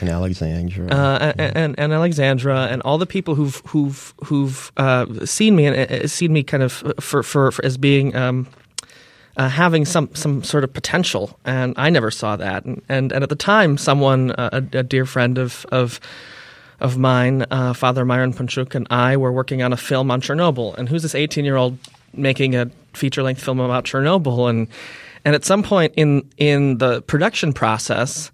and 0.00 0.08
Alexandra, 0.08 0.88
uh, 0.88 1.32
and, 1.38 1.56
and, 1.56 1.78
and 1.78 1.92
Alexandra, 1.92 2.68
and 2.70 2.82
all 2.82 2.98
the 2.98 3.06
people 3.06 3.34
who've 3.34 3.62
who've 3.66 4.14
who've 4.24 4.72
uh, 4.76 5.06
seen 5.24 5.56
me 5.56 5.66
and 5.66 5.76
uh, 5.76 6.06
seen 6.06 6.32
me 6.32 6.42
kind 6.42 6.62
of 6.62 6.72
for 7.00 7.22
for, 7.22 7.52
for 7.52 7.64
as 7.64 7.76
being. 7.76 8.14
Um, 8.14 8.46
uh, 9.36 9.48
having 9.48 9.84
some 9.84 10.12
some 10.14 10.42
sort 10.42 10.64
of 10.64 10.72
potential, 10.72 11.38
and 11.44 11.72
I 11.76 11.90
never 11.90 12.10
saw 12.10 12.34
that. 12.36 12.64
And 12.64 12.82
and, 12.88 13.12
and 13.12 13.22
at 13.22 13.28
the 13.28 13.36
time, 13.36 13.78
someone, 13.78 14.32
uh, 14.32 14.50
a, 14.52 14.78
a, 14.78 14.82
dear 14.82 15.06
friend 15.06 15.38
of 15.38 15.64
of 15.70 16.00
of 16.80 16.98
mine, 16.98 17.46
uh, 17.50 17.72
Father 17.72 18.04
Myron 18.04 18.32
Panchuk, 18.34 18.74
and 18.74 18.86
I 18.90 19.16
were 19.16 19.32
working 19.32 19.62
on 19.62 19.72
a 19.72 19.76
film 19.76 20.10
on 20.10 20.20
Chernobyl. 20.20 20.76
And 20.76 20.88
who's 20.88 21.02
this 21.02 21.14
18 21.14 21.44
year 21.44 21.56
old 21.56 21.78
making 22.12 22.56
a 22.56 22.70
feature 22.94 23.22
length 23.22 23.42
film 23.42 23.60
about 23.60 23.84
Chernobyl? 23.84 24.50
And 24.50 24.66
and 25.24 25.36
at 25.36 25.44
some 25.44 25.62
point 25.62 25.92
in 25.96 26.28
in 26.36 26.78
the 26.78 27.02
production 27.02 27.52
process, 27.52 28.32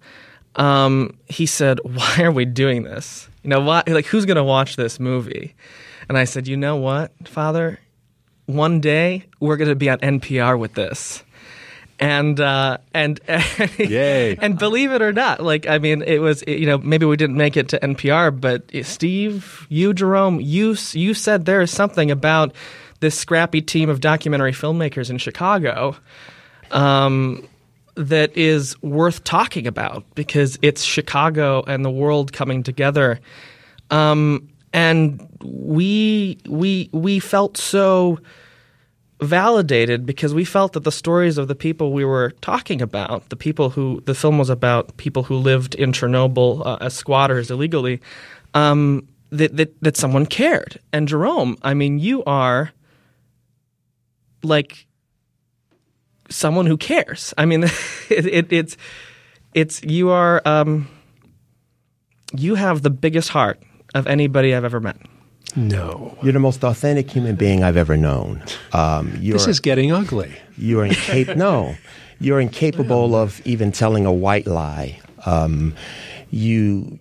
um, 0.55 1.17
he 1.27 1.45
said, 1.45 1.79
"Why 1.83 2.23
are 2.23 2.31
we 2.31 2.45
doing 2.45 2.83
this? 2.83 3.27
You 3.43 3.49
know, 3.49 3.61
why? 3.61 3.83
Like, 3.87 4.05
who's 4.05 4.25
going 4.25 4.37
to 4.37 4.43
watch 4.43 4.75
this 4.75 4.99
movie?" 4.99 5.55
And 6.07 6.17
I 6.17 6.25
said, 6.25 6.47
"You 6.47 6.57
know 6.57 6.75
what, 6.77 7.11
Father? 7.27 7.79
One 8.45 8.79
day 8.79 9.25
we're 9.39 9.57
going 9.57 9.69
to 9.69 9.75
be 9.75 9.89
on 9.89 9.99
NPR 9.99 10.57
with 10.57 10.73
this." 10.73 11.23
and 11.99 12.39
uh, 12.41 12.77
and 12.93 13.19
Yay. 13.77 14.35
and 14.35 14.59
believe 14.59 14.91
it 14.91 15.01
or 15.01 15.13
not, 15.13 15.41
like 15.41 15.67
I 15.67 15.77
mean, 15.77 16.01
it 16.01 16.19
was 16.19 16.43
you 16.47 16.65
know 16.65 16.77
maybe 16.77 17.05
we 17.05 17.15
didn't 17.15 17.37
make 17.37 17.55
it 17.57 17.69
to 17.69 17.79
NPR, 17.79 18.39
but 18.39 18.69
Steve, 18.85 19.65
you 19.69 19.93
Jerome, 19.93 20.41
you 20.41 20.75
you 20.91 21.13
said 21.13 21.45
there 21.45 21.61
is 21.61 21.71
something 21.71 22.11
about 22.11 22.53
this 22.99 23.17
scrappy 23.17 23.61
team 23.61 23.89
of 23.89 24.01
documentary 24.01 24.51
filmmakers 24.51 25.09
in 25.09 25.17
Chicago 25.17 25.95
um, 26.71 27.47
that 27.95 28.35
is 28.35 28.81
worth 28.81 29.23
talking 29.23 29.67
about 29.67 30.03
because 30.15 30.57
it's 30.61 30.83
Chicago 30.83 31.63
and 31.63 31.83
the 31.83 31.91
world 31.91 32.33
coming 32.33 32.63
together. 32.63 33.19
Um, 33.89 34.49
and 34.73 35.25
we 35.41 36.37
we 36.47 36.89
we 36.91 37.19
felt 37.19 37.57
so 37.57 38.19
validated 39.21 40.05
because 40.05 40.33
we 40.33 40.43
felt 40.43 40.73
that 40.73 40.83
the 40.83 40.91
stories 40.91 41.37
of 41.37 41.47
the 41.47 41.55
people 41.55 41.93
we 41.93 42.03
were 42.03 42.31
talking 42.41 42.81
about, 42.81 43.29
the 43.29 43.37
people 43.37 43.69
who 43.69 44.01
the 44.05 44.13
film 44.13 44.37
was 44.37 44.49
about, 44.49 44.97
people 44.97 45.23
who 45.23 45.35
lived 45.35 45.75
in 45.75 45.93
Chernobyl 45.93 46.65
uh, 46.65 46.77
as 46.81 46.93
squatters 46.93 47.49
illegally, 47.49 48.01
um, 48.53 49.07
that, 49.29 49.55
that 49.55 49.81
that 49.81 49.97
someone 49.97 50.25
cared. 50.25 50.79
And 50.91 51.07
Jerome, 51.07 51.57
I 51.61 51.73
mean, 51.73 51.99
you 51.99 52.23
are 52.25 52.71
like 54.43 54.85
someone 56.29 56.65
who 56.65 56.77
cares. 56.77 57.33
I 57.37 57.45
mean, 57.45 57.63
it, 58.09 58.25
it, 58.25 58.53
it's 58.53 58.77
it's 59.53 59.81
you 59.83 60.09
are 60.09 60.41
um, 60.45 60.87
you 62.35 62.55
have 62.55 62.81
the 62.81 62.89
biggest 62.89 63.29
heart 63.29 63.61
of 63.93 64.07
anybody 64.07 64.53
I've 64.53 64.65
ever 64.65 64.79
met. 64.79 64.97
No. 65.55 66.17
You're 66.21 66.33
the 66.33 66.39
most 66.39 66.63
authentic 66.65 67.09
human 67.09 67.35
being 67.35 67.63
I've 67.63 67.77
ever 67.77 67.95
known. 67.95 68.43
Um, 68.73 69.17
you're, 69.21 69.37
This 69.37 69.47
is 69.47 69.61
getting 69.61 69.91
ugly. 69.93 70.33
you're 70.57 70.83
incapable. 70.91 71.37
no, 71.37 71.75
you're 72.19 72.41
incapable 72.41 73.15
of 73.15 73.41
even 73.45 73.71
telling 73.71 74.05
a 74.05 74.11
white 74.11 74.47
lie. 74.47 74.99
Um, 75.25 75.73
you 76.31 76.99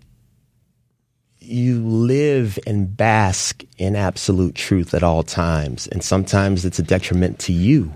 you 1.40 1.82
live 1.84 2.58
and 2.66 2.96
bask 2.96 3.64
in 3.76 3.96
absolute 3.96 4.54
truth 4.54 4.94
at 4.94 5.02
all 5.02 5.22
times, 5.22 5.86
and 5.88 6.02
sometimes 6.02 6.64
it's 6.64 6.78
a 6.78 6.82
detriment 6.82 7.38
to 7.40 7.52
you. 7.52 7.92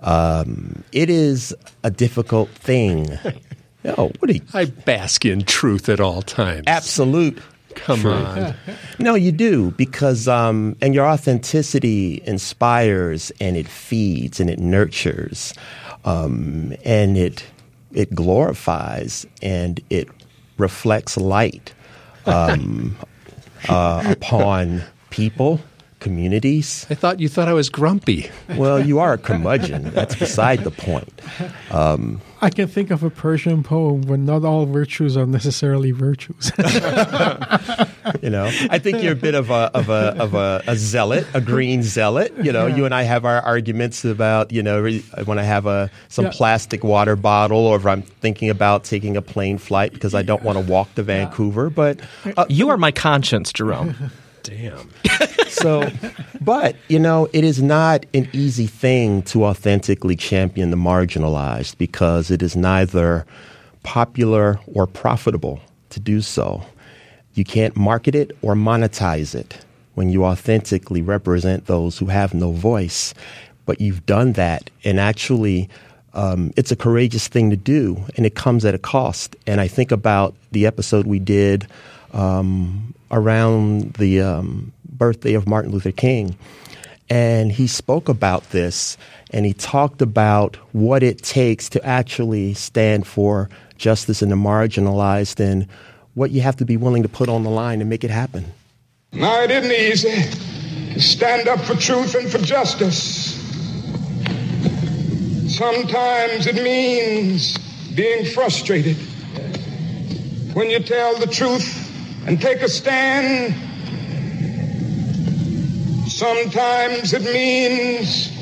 Um, 0.00 0.84
it 0.92 1.10
is 1.10 1.54
a 1.82 1.90
difficult 1.90 2.50
thing. 2.50 3.18
No, 3.84 4.10
what 4.18 4.34
you? 4.34 4.40
I 4.52 4.64
bask 4.64 5.24
in 5.24 5.42
truth 5.42 5.88
at 5.88 6.00
all 6.00 6.20
times. 6.20 6.64
Absolute 6.66 7.40
Come 7.76 8.06
on. 8.06 8.54
No, 8.98 9.14
you 9.14 9.30
do 9.30 9.70
because, 9.72 10.26
um, 10.26 10.76
and 10.80 10.94
your 10.94 11.06
authenticity 11.06 12.22
inspires 12.24 13.30
and 13.38 13.56
it 13.56 13.68
feeds 13.68 14.40
and 14.40 14.50
it 14.50 14.58
nurtures, 14.58 15.54
um, 16.04 16.74
and 16.84 17.16
it 17.16 17.44
it 17.92 18.14
glorifies 18.14 19.26
and 19.42 19.80
it 19.90 20.08
reflects 20.58 21.16
light 21.16 21.74
um, 22.24 22.96
uh, 23.68 24.02
upon 24.06 24.82
people, 25.10 25.60
communities. 26.06 26.86
I 26.88 26.94
thought 26.94 27.18
you 27.18 27.28
thought 27.28 27.48
I 27.48 27.52
was 27.52 27.68
grumpy. 27.68 28.30
Well, 28.56 28.78
you 28.84 29.00
are 29.00 29.14
a 29.14 29.18
curmudgeon. 29.18 29.90
That's 29.90 30.14
beside 30.14 30.62
the 30.62 30.70
point. 30.70 31.10
I 32.42 32.50
can 32.50 32.68
think 32.68 32.90
of 32.92 33.02
a 33.02 33.10
Persian 33.10 33.62
poem 33.64 34.02
where 34.02 34.18
not 34.18 34.44
all 34.44 34.66
virtues 34.66 35.16
are 35.16 35.26
necessarily 35.26 35.90
virtues. 35.90 36.52
You 38.22 38.30
know, 38.30 38.46
I 38.70 38.78
think 38.78 39.02
you're 39.02 39.14
a 39.14 39.16
bit 39.16 39.34
of 39.34 39.50
a 39.50 39.68
of 39.74 39.88
a 39.88 40.14
of 40.22 40.34
a, 40.34 40.62
a 40.68 40.76
zealot, 40.76 41.26
a 41.34 41.40
green 41.40 41.82
zealot. 41.82 42.32
You 42.40 42.52
know, 42.52 42.66
you 42.68 42.84
and 42.84 42.94
I 42.94 43.02
have 43.02 43.24
our 43.24 43.40
arguments 43.40 44.04
about 44.04 44.52
you 44.52 44.62
know 44.62 44.86
when 45.24 45.40
I 45.40 45.42
have 45.42 45.66
a 45.66 45.90
some 46.08 46.26
Yeah. 46.26 46.30
plastic 46.32 46.84
water 46.84 47.16
bottle, 47.16 47.58
or 47.66 47.76
if 47.76 47.84
I'm 47.84 48.02
thinking 48.02 48.48
about 48.48 48.84
taking 48.84 49.16
a 49.16 49.22
plane 49.22 49.58
flight 49.58 49.92
because 49.92 50.14
I 50.14 50.22
don't 50.22 50.44
want 50.44 50.56
to 50.56 50.64
walk 50.72 50.94
to 50.94 51.02
Vancouver. 51.02 51.68
But 51.68 51.98
uh, 52.36 52.46
You 52.48 52.70
are 52.70 52.76
my 52.78 52.92
conscience, 52.92 53.52
Jerome. 53.52 53.96
Damn. 54.46 54.90
so, 55.48 55.90
but 56.40 56.76
you 56.88 57.00
know, 57.00 57.28
it 57.32 57.42
is 57.42 57.60
not 57.60 58.06
an 58.14 58.28
easy 58.32 58.66
thing 58.66 59.22
to 59.22 59.44
authentically 59.44 60.14
champion 60.14 60.70
the 60.70 60.76
marginalized 60.76 61.76
because 61.78 62.30
it 62.30 62.42
is 62.42 62.54
neither 62.54 63.26
popular 63.82 64.60
or 64.72 64.86
profitable 64.86 65.60
to 65.90 65.98
do 65.98 66.20
so. 66.20 66.64
You 67.34 67.44
can't 67.44 67.76
market 67.76 68.14
it 68.14 68.36
or 68.40 68.54
monetize 68.54 69.34
it 69.34 69.58
when 69.94 70.10
you 70.10 70.24
authentically 70.24 71.02
represent 71.02 71.66
those 71.66 71.98
who 71.98 72.06
have 72.06 72.32
no 72.32 72.52
voice. 72.52 73.14
But 73.64 73.80
you've 73.80 74.06
done 74.06 74.34
that, 74.34 74.70
and 74.84 75.00
actually, 75.00 75.68
um, 76.14 76.52
it's 76.56 76.70
a 76.70 76.76
courageous 76.76 77.26
thing 77.26 77.50
to 77.50 77.56
do, 77.56 78.04
and 78.16 78.24
it 78.24 78.36
comes 78.36 78.64
at 78.64 78.76
a 78.76 78.78
cost. 78.78 79.34
And 79.44 79.60
I 79.60 79.66
think 79.66 79.90
about 79.90 80.36
the 80.52 80.66
episode 80.66 81.04
we 81.04 81.18
did 81.18 81.66
um, 82.16 82.94
around 83.10 83.92
the 83.94 84.22
um, 84.22 84.72
birthday 84.88 85.34
of 85.34 85.46
Martin 85.46 85.70
Luther 85.70 85.92
King. 85.92 86.36
And 87.08 87.52
he 87.52 87.68
spoke 87.68 88.08
about 88.08 88.50
this 88.50 88.96
and 89.30 89.46
he 89.46 89.52
talked 89.52 90.02
about 90.02 90.56
what 90.72 91.04
it 91.04 91.22
takes 91.22 91.68
to 91.68 91.84
actually 91.84 92.54
stand 92.54 93.06
for 93.06 93.48
justice 93.76 94.22
in 94.22 94.30
the 94.30 94.36
marginalized 94.36 95.38
and 95.38 95.68
what 96.14 96.30
you 96.30 96.40
have 96.40 96.56
to 96.56 96.64
be 96.64 96.76
willing 96.76 97.02
to 97.02 97.08
put 97.08 97.28
on 97.28 97.44
the 97.44 97.50
line 97.50 97.78
to 97.78 97.84
make 97.84 98.02
it 98.02 98.10
happen. 98.10 98.46
Now, 99.12 99.42
it 99.42 99.50
isn't 99.50 99.70
easy 99.70 100.94
to 100.94 101.00
stand 101.00 101.46
up 101.46 101.60
for 101.60 101.74
truth 101.74 102.14
and 102.14 102.28
for 102.28 102.38
justice. 102.38 103.36
Sometimes 105.54 106.46
it 106.46 106.62
means 106.62 107.56
being 107.94 108.24
frustrated. 108.24 108.96
When 110.54 110.70
you 110.70 110.80
tell 110.80 111.18
the 111.18 111.26
truth 111.26 111.85
and 112.26 112.40
take 112.40 112.60
a 112.60 112.68
stand, 112.68 113.54
sometimes 116.08 117.12
it 117.12 117.22
means 117.22 118.32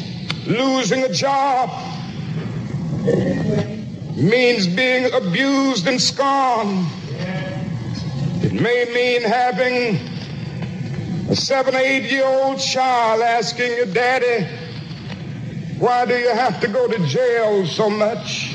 losing 0.46 1.02
a 1.02 1.12
job, 1.12 1.68
means 4.16 4.66
being 4.66 5.12
abused 5.12 5.86
and 5.86 6.00
scorned. 6.00 6.86
It 8.42 8.54
may 8.54 8.86
mean 8.94 9.22
having 9.22 9.96
a 11.28 11.36
seven, 11.36 11.74
eight 11.74 12.10
year 12.10 12.24
old 12.24 12.58
child 12.58 13.20
asking 13.20 13.70
your 13.72 13.86
daddy, 13.86 14.46
why 15.78 16.06
do 16.06 16.14
you 16.16 16.30
have 16.30 16.58
to 16.62 16.68
go 16.68 16.88
to 16.88 17.06
jail 17.06 17.66
so 17.66 17.90
much? 17.90 18.54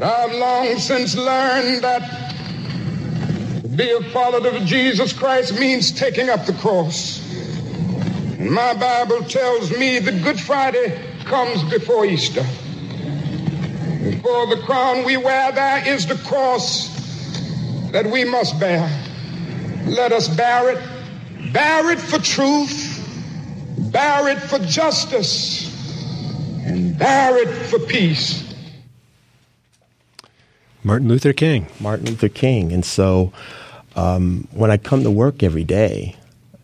I've 0.00 0.34
long 0.34 0.78
since 0.78 1.14
learned 1.14 1.82
that 1.84 2.33
be 3.76 3.90
a 3.90 4.02
follower 4.10 4.48
of 4.48 4.64
Jesus 4.64 5.12
Christ 5.12 5.58
means 5.58 5.92
taking 5.92 6.28
up 6.28 6.46
the 6.46 6.52
cross. 6.54 7.20
And 8.38 8.50
my 8.50 8.74
Bible 8.74 9.24
tells 9.24 9.70
me 9.76 9.98
that 9.98 10.22
Good 10.22 10.40
Friday 10.40 11.00
comes 11.24 11.62
before 11.64 12.04
Easter. 12.04 12.44
Before 14.02 14.46
the 14.46 14.60
crown 14.64 15.04
we 15.04 15.16
wear, 15.16 15.50
there 15.52 15.88
is 15.88 16.06
the 16.06 16.16
cross 16.16 16.88
that 17.90 18.06
we 18.06 18.24
must 18.24 18.58
bear. 18.60 18.88
Let 19.86 20.12
us 20.12 20.28
bear 20.28 20.70
it. 20.70 21.52
Bear 21.52 21.90
it 21.92 22.00
for 22.00 22.18
truth, 22.18 23.00
bear 23.92 24.28
it 24.28 24.40
for 24.40 24.58
justice, 24.58 25.70
and 26.66 26.98
bear 26.98 27.38
it 27.38 27.48
for 27.66 27.78
peace. 27.78 28.42
Martin 30.82 31.08
Luther 31.08 31.32
King. 31.32 31.66
Martin 31.78 32.06
Luther 32.06 32.28
King. 32.28 32.72
And 32.72 32.84
so 32.84 33.32
um, 33.96 34.48
when 34.52 34.70
I 34.70 34.76
come 34.76 35.02
to 35.02 35.10
work 35.10 35.42
every 35.42 35.64
day, 35.64 36.16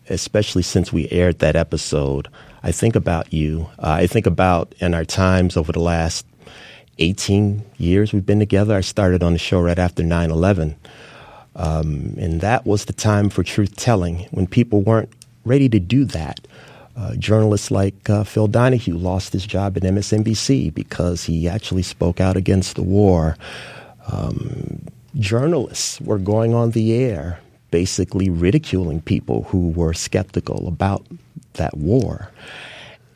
especially 0.09 0.63
since 0.63 0.91
we 0.91 1.09
aired 1.09 1.39
that 1.39 1.55
episode, 1.55 2.27
I 2.63 2.71
think 2.71 2.95
about 2.95 3.33
you. 3.33 3.69
Uh, 3.79 3.91
I 4.01 4.07
think 4.07 4.25
about 4.25 4.73
in 4.79 4.93
our 4.93 5.05
times 5.05 5.57
over 5.57 5.71
the 5.71 5.79
last 5.79 6.25
18 6.99 7.63
years 7.77 8.13
we've 8.13 8.25
been 8.25 8.39
together. 8.39 8.75
I 8.75 8.81
started 8.81 9.23
on 9.23 9.33
the 9.33 9.39
show 9.39 9.61
right 9.61 9.79
after 9.79 10.03
9 10.03 10.31
11. 10.31 10.75
Um, 11.55 12.15
and 12.17 12.41
that 12.41 12.65
was 12.65 12.85
the 12.85 12.93
time 12.93 13.29
for 13.29 13.43
truth 13.43 13.75
telling 13.75 14.19
when 14.31 14.47
people 14.47 14.81
weren't 14.81 15.09
ready 15.43 15.67
to 15.69 15.79
do 15.79 16.05
that. 16.05 16.39
Uh, 16.95 17.15
journalists 17.15 17.71
like 17.71 18.09
uh, 18.09 18.23
Phil 18.23 18.47
Donahue 18.47 18.97
lost 18.97 19.33
his 19.33 19.45
job 19.45 19.77
at 19.77 19.83
MSNBC 19.83 20.73
because 20.73 21.23
he 21.23 21.47
actually 21.47 21.83
spoke 21.83 22.19
out 22.19 22.35
against 22.37 22.75
the 22.75 22.83
war. 22.83 23.37
Um, 24.11 24.60
journalists 25.21 26.01
were 26.01 26.17
going 26.17 26.53
on 26.53 26.71
the 26.71 26.93
air 26.93 27.39
basically 27.71 28.29
ridiculing 28.29 29.01
people 29.01 29.43
who 29.43 29.69
were 29.71 29.93
skeptical 29.93 30.67
about 30.67 31.05
that 31.53 31.75
war. 31.77 32.29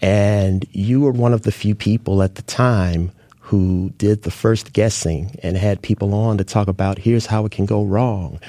And 0.01 0.65
you 0.71 1.01
were 1.01 1.11
one 1.11 1.33
of 1.33 1.43
the 1.43 1.51
few 1.51 1.75
people 1.75 2.23
at 2.23 2.35
the 2.35 2.41
time 2.43 3.11
who 3.39 3.91
did 3.97 4.23
the 4.23 4.31
first 4.31 4.73
guessing 4.73 5.37
and 5.43 5.55
had 5.55 5.81
people 5.81 6.13
on 6.13 6.37
to 6.37 6.43
talk 6.43 6.67
about 6.67 6.97
here's 6.97 7.25
how 7.25 7.45
it 7.45 7.51
can 7.51 7.65
go 7.65 7.83
wrong. 7.83 8.39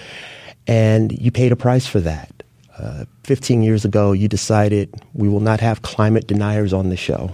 And 0.66 1.12
you 1.12 1.30
paid 1.30 1.52
a 1.52 1.56
price 1.56 1.86
for 1.86 2.00
that. 2.00 2.32
Uh, 2.78 3.04
15 3.24 3.62
years 3.62 3.84
ago, 3.84 4.12
you 4.12 4.28
decided 4.28 4.94
we 5.12 5.28
will 5.28 5.40
not 5.40 5.60
have 5.60 5.82
climate 5.82 6.26
deniers 6.26 6.72
on 6.72 6.88
the 6.88 6.96
show 6.96 7.32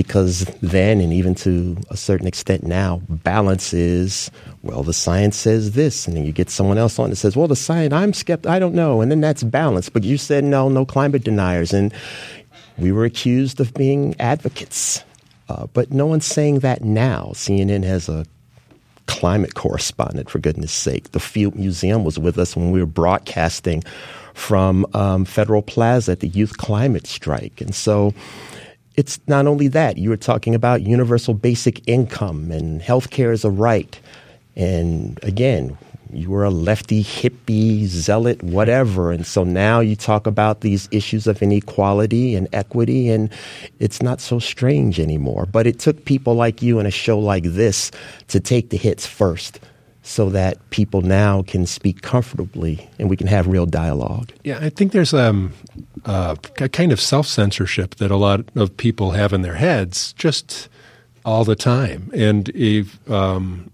because 0.00 0.46
then, 0.62 0.98
and 0.98 1.12
even 1.12 1.34
to 1.34 1.76
a 1.90 1.96
certain 1.96 2.26
extent 2.26 2.62
now, 2.62 3.02
balance 3.10 3.74
is 3.74 4.30
well, 4.62 4.82
the 4.82 4.94
science 4.94 5.36
says 5.36 5.72
this, 5.72 6.06
and 6.06 6.16
then 6.16 6.24
you 6.24 6.32
get 6.32 6.48
someone 6.48 6.78
else 6.78 6.98
on 6.98 7.10
that 7.10 7.16
says, 7.16 7.36
well, 7.36 7.48
the 7.48 7.54
science, 7.54 7.92
I'm 7.92 8.14
skeptical, 8.14 8.50
I 8.50 8.58
don't 8.58 8.74
know, 8.74 9.02
and 9.02 9.10
then 9.10 9.20
that's 9.20 9.42
balance. 9.42 9.90
But 9.90 10.04
you 10.04 10.16
said 10.16 10.42
no, 10.42 10.70
no 10.70 10.86
climate 10.86 11.22
deniers, 11.22 11.74
and 11.74 11.92
we 12.78 12.92
were 12.92 13.04
accused 13.04 13.60
of 13.60 13.74
being 13.74 14.18
advocates. 14.18 15.04
Uh, 15.50 15.66
but 15.74 15.90
no 15.90 16.06
one's 16.06 16.24
saying 16.24 16.60
that 16.60 16.82
now. 16.82 17.32
CNN 17.34 17.84
has 17.84 18.08
a 18.08 18.24
climate 19.06 19.54
correspondent, 19.54 20.30
for 20.30 20.38
goodness 20.38 20.72
sake. 20.72 21.12
The 21.12 21.20
Field 21.20 21.56
Museum 21.56 22.04
was 22.04 22.18
with 22.18 22.38
us 22.38 22.56
when 22.56 22.70
we 22.70 22.80
were 22.80 22.86
broadcasting 22.86 23.82
from 24.32 24.86
um, 24.94 25.26
Federal 25.26 25.60
Plaza 25.60 26.12
at 26.12 26.20
the 26.20 26.28
Youth 26.28 26.56
Climate 26.56 27.06
Strike. 27.06 27.60
And 27.60 27.74
so 27.74 28.14
it's 28.96 29.20
not 29.26 29.46
only 29.46 29.68
that, 29.68 29.98
you 29.98 30.10
were 30.10 30.16
talking 30.16 30.54
about 30.54 30.82
universal 30.82 31.34
basic 31.34 31.86
income 31.88 32.50
and 32.50 32.80
healthcare 32.80 33.32
is 33.32 33.44
a 33.44 33.50
right. 33.50 33.98
And 34.56 35.18
again, 35.22 35.78
you 36.12 36.30
were 36.30 36.44
a 36.44 36.50
lefty, 36.50 37.04
hippie, 37.04 37.86
zealot, 37.86 38.42
whatever. 38.42 39.12
And 39.12 39.24
so 39.24 39.44
now 39.44 39.80
you 39.80 39.94
talk 39.94 40.26
about 40.26 40.60
these 40.60 40.88
issues 40.90 41.26
of 41.26 41.42
inequality 41.42 42.34
and 42.34 42.48
equity, 42.52 43.10
and 43.10 43.30
it's 43.78 44.02
not 44.02 44.20
so 44.20 44.38
strange 44.38 44.98
anymore. 44.98 45.46
But 45.46 45.66
it 45.66 45.78
took 45.78 46.04
people 46.04 46.34
like 46.34 46.62
you 46.62 46.78
in 46.78 46.86
a 46.86 46.90
show 46.90 47.18
like 47.18 47.44
this 47.44 47.90
to 48.28 48.40
take 48.40 48.70
the 48.70 48.76
hits 48.76 49.06
first 49.06 49.60
so 50.02 50.30
that 50.30 50.58
people 50.70 51.02
now 51.02 51.42
can 51.42 51.66
speak 51.66 52.02
comfortably 52.02 52.88
and 52.98 53.08
we 53.10 53.16
can 53.16 53.26
have 53.26 53.46
real 53.46 53.66
dialogue. 53.66 54.32
Yeah, 54.42 54.58
I 54.60 54.70
think 54.70 54.92
there's 54.92 55.14
um, 55.14 55.52
uh, 56.04 56.36
a 56.58 56.68
kind 56.68 56.92
of 56.92 57.00
self 57.00 57.26
censorship 57.26 57.96
that 57.96 58.10
a 58.10 58.16
lot 58.16 58.44
of 58.54 58.76
people 58.76 59.12
have 59.12 59.32
in 59.32 59.42
their 59.42 59.54
heads 59.54 60.12
just 60.14 60.68
all 61.24 61.44
the 61.44 61.56
time. 61.56 62.10
And 62.14 62.48
if, 62.50 63.10
um, 63.10 63.70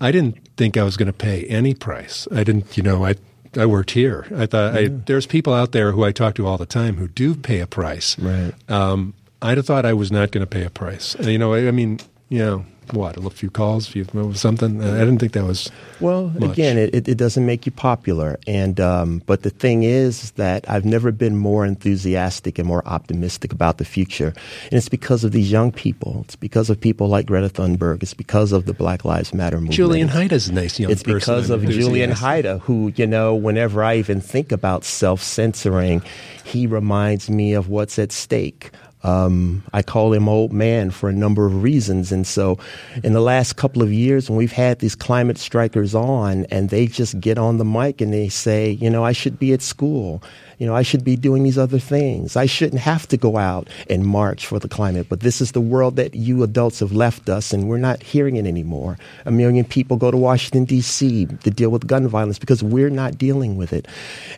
I 0.00 0.12
didn't 0.12 0.38
think 0.56 0.76
I 0.76 0.82
was 0.82 0.96
going 0.96 1.06
to 1.06 1.12
pay 1.12 1.44
any 1.44 1.74
price. 1.74 2.28
I 2.30 2.44
didn't, 2.44 2.76
you 2.76 2.82
know, 2.82 3.04
I 3.04 3.14
I 3.56 3.66
worked 3.66 3.92
here. 3.92 4.26
I 4.36 4.46
thought 4.46 4.76
I, 4.76 4.88
there's 4.88 5.26
people 5.26 5.54
out 5.54 5.72
there 5.72 5.92
who 5.92 6.04
I 6.04 6.12
talk 6.12 6.34
to 6.34 6.46
all 6.46 6.58
the 6.58 6.66
time 6.66 6.96
who 6.96 7.08
do 7.08 7.34
pay 7.34 7.60
a 7.60 7.66
price. 7.66 8.18
Right. 8.18 8.52
Um, 8.68 9.14
I'd 9.40 9.56
have 9.56 9.66
thought 9.66 9.86
I 9.86 9.94
was 9.94 10.12
not 10.12 10.32
going 10.32 10.42
to 10.42 10.46
pay 10.46 10.64
a 10.64 10.70
price. 10.70 11.16
You 11.20 11.38
know, 11.38 11.54
I, 11.54 11.68
I 11.68 11.70
mean, 11.70 12.00
you 12.28 12.38
know, 12.38 12.66
what 12.92 13.16
a 13.16 13.30
few 13.30 13.50
calls, 13.50 13.88
a 13.88 13.90
few 13.90 14.34
something. 14.34 14.82
I 14.82 14.98
didn't 14.98 15.18
think 15.18 15.32
that 15.32 15.44
was 15.44 15.70
well. 16.00 16.28
Much. 16.28 16.52
Again, 16.52 16.78
it, 16.78 17.08
it 17.08 17.16
doesn't 17.16 17.44
make 17.44 17.66
you 17.66 17.72
popular, 17.72 18.38
and 18.46 18.80
um, 18.80 19.22
but 19.26 19.42
the 19.42 19.50
thing 19.50 19.82
is 19.82 20.32
that 20.32 20.68
I've 20.68 20.84
never 20.84 21.12
been 21.12 21.36
more 21.36 21.64
enthusiastic 21.64 22.58
and 22.58 22.66
more 22.66 22.86
optimistic 22.86 23.52
about 23.52 23.78
the 23.78 23.84
future, 23.84 24.34
and 24.64 24.72
it's 24.72 24.88
because 24.88 25.24
of 25.24 25.32
these 25.32 25.50
young 25.50 25.72
people. 25.72 26.22
It's 26.24 26.36
because 26.36 26.70
of 26.70 26.80
people 26.80 27.08
like 27.08 27.26
Greta 27.26 27.48
Thunberg. 27.48 28.02
It's 28.02 28.14
because 28.14 28.52
of 28.52 28.66
the 28.66 28.74
Black 28.74 29.04
Lives 29.04 29.34
Matter 29.34 29.56
movement. 29.56 29.74
Julian 29.74 30.08
is 30.08 30.48
a 30.48 30.52
nice 30.52 30.78
young 30.78 30.90
it's 30.90 31.02
person. 31.02 31.16
It's 31.16 31.24
because 31.26 31.50
of 31.50 31.64
Julian 31.68 32.10
Hayda, 32.10 32.60
who 32.60 32.92
you 32.96 33.06
know, 33.06 33.34
whenever 33.34 33.82
I 33.82 33.96
even 33.96 34.20
think 34.20 34.52
about 34.52 34.84
self 34.84 35.22
censoring, 35.22 36.02
he 36.44 36.66
reminds 36.66 37.28
me 37.28 37.54
of 37.54 37.68
what's 37.68 37.98
at 37.98 38.12
stake. 38.12 38.70
Um, 39.04 39.62
I 39.72 39.82
call 39.82 40.12
him 40.12 40.28
old 40.28 40.52
man 40.52 40.90
for 40.90 41.08
a 41.08 41.12
number 41.12 41.46
of 41.46 41.62
reasons. 41.62 42.10
And 42.10 42.26
so, 42.26 42.58
in 43.04 43.12
the 43.12 43.20
last 43.20 43.56
couple 43.56 43.82
of 43.82 43.92
years, 43.92 44.28
when 44.28 44.36
we've 44.36 44.52
had 44.52 44.80
these 44.80 44.94
climate 44.94 45.38
strikers 45.38 45.94
on 45.94 46.46
and 46.46 46.70
they 46.70 46.86
just 46.86 47.20
get 47.20 47.38
on 47.38 47.58
the 47.58 47.64
mic 47.64 48.00
and 48.00 48.12
they 48.12 48.28
say, 48.28 48.70
you 48.70 48.90
know, 48.90 49.04
I 49.04 49.12
should 49.12 49.38
be 49.38 49.52
at 49.52 49.62
school 49.62 50.22
you 50.58 50.66
know, 50.66 50.74
I 50.74 50.82
should 50.82 51.04
be 51.04 51.16
doing 51.16 51.44
these 51.44 51.56
other 51.56 51.78
things. 51.78 52.36
I 52.36 52.46
shouldn't 52.46 52.80
have 52.80 53.06
to 53.08 53.16
go 53.16 53.36
out 53.36 53.68
and 53.88 54.04
march 54.04 54.46
for 54.46 54.58
the 54.58 54.68
climate. 54.68 55.08
But 55.08 55.20
this 55.20 55.40
is 55.40 55.52
the 55.52 55.60
world 55.60 55.96
that 55.96 56.14
you 56.14 56.42
adults 56.42 56.80
have 56.80 56.92
left 56.92 57.28
us, 57.28 57.52
and 57.52 57.68
we're 57.68 57.78
not 57.78 58.02
hearing 58.02 58.36
it 58.36 58.46
anymore. 58.46 58.98
A 59.24 59.30
million 59.30 59.64
people 59.64 59.96
go 59.96 60.10
to 60.10 60.16
Washington, 60.16 60.64
D.C. 60.64 61.26
to 61.26 61.50
deal 61.50 61.70
with 61.70 61.86
gun 61.86 62.06
violence 62.08 62.38
because 62.38 62.62
we're 62.62 62.90
not 62.90 63.16
dealing 63.16 63.56
with 63.56 63.72
it. 63.72 63.86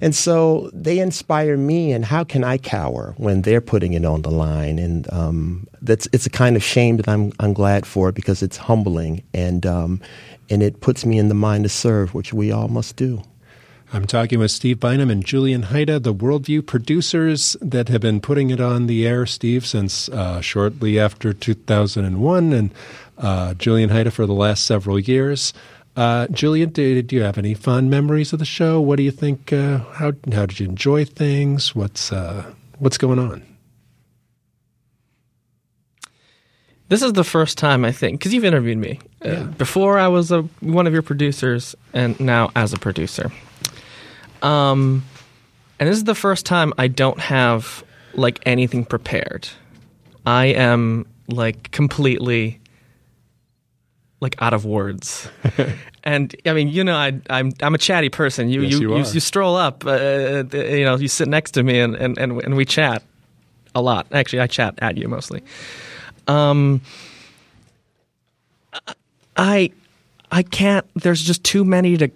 And 0.03 0.15
so 0.15 0.71
they 0.75 0.99
inspire 0.99 1.57
me, 1.57 1.93
and 1.93 2.05
how 2.05 2.25
can 2.25 2.45
I 2.45 2.59
cower 2.59 3.15
when 3.17 3.43
they're 3.43 3.63
putting 3.63 3.95
it 3.95 4.05
on 4.05 4.23
the 4.23 4.31
line? 4.31 4.79
And 4.79 5.11
um, 5.13 5.67
that's 5.81 6.07
it's 6.13 6.27
a 6.27 6.31
kind 6.31 6.55
of 6.55 6.63
shame 6.63 6.99
that 6.99 7.09
I'm 7.09 7.33
I'm 7.41 7.55
glad 7.55 7.87
for 7.87 8.13
because 8.13 8.43
it's 8.43 8.59
humbling 8.59 9.23
and 9.33 9.65
um, 9.65 10.01
and 10.51 10.63
it 10.63 10.81
puts 10.81 11.07
me 11.07 11.19
in 11.19 11.29
the 11.29 11.35
mind 11.35 11.65
to 11.65 11.71
serve, 11.71 12.13
which 12.13 12.35
we 12.35 12.53
all 12.53 12.69
must 12.69 12.97
do. 12.97 13.23
I'm 13.93 14.07
talking 14.07 14.39
with 14.39 14.53
Steve 14.53 14.79
Bynum 14.79 15.11
and 15.11 15.25
Julian 15.25 15.65
Hayda, 15.65 16.01
the 16.01 16.15
Worldview 16.15 16.65
producers 16.65 17.57
that 17.61 17.89
have 17.89 18.01
been 18.01 18.21
putting 18.21 18.51
it 18.51 18.61
on 18.61 18.87
the 18.87 19.05
air, 19.05 19.27
Steve, 19.27 19.67
since 19.67 20.09
uh, 20.11 20.41
shortly 20.41 20.97
after 20.97 21.33
2001, 21.33 22.53
and 22.53 22.71
uh, 23.19 23.55
Julian 23.55 23.91
Hayda 23.91 24.13
for 24.13 24.27
the 24.27 24.33
last 24.33 24.65
several 24.65 24.97
years. 24.97 25.53
Uh, 25.97 26.29
Julian, 26.29 26.71
do, 26.71 27.03
do, 27.03 27.17
you 27.17 27.23
have 27.23 27.37
any 27.37 27.53
fond 27.53 27.91
memories 27.91 28.33
of 28.33 28.39
the 28.39 28.45
show? 28.45 28.81
What 28.81 28.95
do 28.95 29.03
you 29.03 29.11
think? 29.11 29.53
Uh, 29.53 29.79
how 29.79 30.13
how 30.33 30.47
did 30.47 30.61
you 30.61 30.69
enjoy 30.69 31.05
things? 31.05 31.75
What's 31.75 32.13
uh, 32.13 32.53
what's 32.79 32.97
going 32.97 33.19
on? 33.19 33.43
This 36.89 37.03
is 37.03 37.15
the 37.15 37.25
first 37.25 37.59
time 37.59 37.85
I 37.85 37.91
think 37.91 38.21
because 38.21 38.33
you've 38.33 38.45
interviewed 38.45 38.79
me 38.79 39.01
uh, 39.25 39.29
yeah. 39.29 39.43
before. 39.43 39.99
I 39.99 40.07
was 40.07 40.31
a, 40.31 40.43
one 40.61 40.87
of 40.87 40.93
your 40.93 41.03
producers, 41.03 41.75
and 41.93 42.19
now 42.21 42.53
as 42.55 42.73
a 42.73 42.79
producer. 42.79 43.33
Um, 44.43 45.05
and 45.79 45.89
this 45.89 45.97
is 45.97 46.05
the 46.05 46.15
first 46.15 46.47
time 46.47 46.73
I 46.79 46.89
don't 46.89 47.21
have 47.21 47.85
like 48.15 48.41
anything 48.47 48.85
prepared. 48.85 49.49
I 50.27 50.47
am 50.47 51.07
like 51.29 51.71
completely 51.71 52.61
like 54.21 54.37
out 54.43 54.53
of 54.53 54.65
words. 54.65 55.29
and 56.05 56.35
I 56.45 56.53
mean, 56.53 56.69
you 56.69 56.85
know, 56.85 56.97
I, 56.97 57.09
am 57.09 57.23
I'm, 57.31 57.53
I'm 57.63 57.75
a 57.75 57.79
chatty 57.79 58.11
person. 58.11 58.51
You 58.51 58.63
yes, 58.63 58.73
you, 58.73 58.81
you, 58.81 58.99
you, 58.99 59.05
you, 59.05 59.21
stroll 59.21 59.57
up, 59.57 59.85
uh, 59.87 60.45
you 60.53 60.85
know, 60.85 60.97
you 60.97 61.09
sit 61.09 61.29
next 61.29 61.53
to 61.53 61.63
me, 61.63 61.81
and, 61.81 61.95
and, 61.97 62.19
and 62.19 62.43
and 62.43 62.57
we 62.57 62.65
chat 62.65 63.03
a 63.75 63.81
lot. 63.81 64.07
Actually, 64.13 64.41
I 64.41 64.47
chat 64.47 64.75
at 64.79 64.97
you 64.99 65.09
mostly. 65.09 65.43
Um, 66.29 66.83
I 69.37 69.73
I 70.31 70.43
can't. 70.43 70.87
There's 70.95 71.23
just 71.23 71.43
too 71.43 71.65
many 71.65 71.97
to 71.97 72.11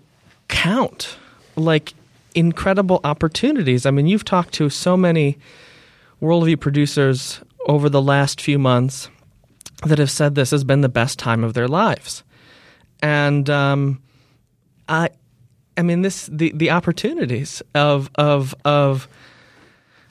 count. 0.48 1.16
Like 1.56 1.94
incredible 2.34 3.00
opportunities. 3.04 3.86
I 3.86 3.90
mean, 3.90 4.06
you've 4.06 4.24
talked 4.24 4.54
to 4.54 4.68
so 4.68 4.96
many 4.96 5.38
worldview 6.20 6.60
producers 6.60 7.40
over 7.66 7.88
the 7.88 8.02
last 8.02 8.40
few 8.40 8.58
months 8.58 9.08
that 9.86 9.98
have 9.98 10.10
said 10.10 10.34
this 10.34 10.50
has 10.50 10.64
been 10.64 10.80
the 10.80 10.88
best 10.88 11.18
time 11.18 11.44
of 11.44 11.54
their 11.54 11.68
lives, 11.68 12.22
and 13.02 13.48
um, 13.50 14.02
I, 14.88 15.10
I 15.76 15.82
mean, 15.82 16.02
this 16.02 16.26
the 16.32 16.52
the 16.54 16.70
opportunities 16.70 17.62
of 17.74 18.10
of 18.14 18.54
of 18.64 19.08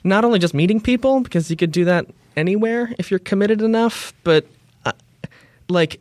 not 0.04 0.26
only 0.26 0.40
just 0.40 0.54
meeting 0.54 0.82
people 0.82 1.22
because 1.22 1.50
you 1.50 1.56
could 1.56 1.72
do 1.72 1.86
that 1.86 2.08
anywhere 2.36 2.94
if 2.98 3.10
you're 3.10 3.20
committed 3.20 3.62
enough, 3.62 4.14
but 4.24 4.46
uh, 4.86 4.92
like 5.70 6.00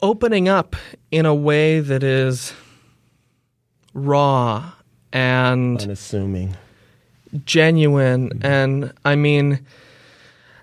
opening 0.00 0.48
up 0.48 0.76
in 1.10 1.26
a 1.26 1.34
way 1.34 1.80
that 1.80 2.02
is 2.02 2.52
raw 3.98 4.72
and 5.12 5.80
unassuming, 5.82 6.56
genuine. 7.44 8.30
Mm-hmm. 8.30 8.46
And 8.46 8.92
I 9.04 9.16
mean, 9.16 9.60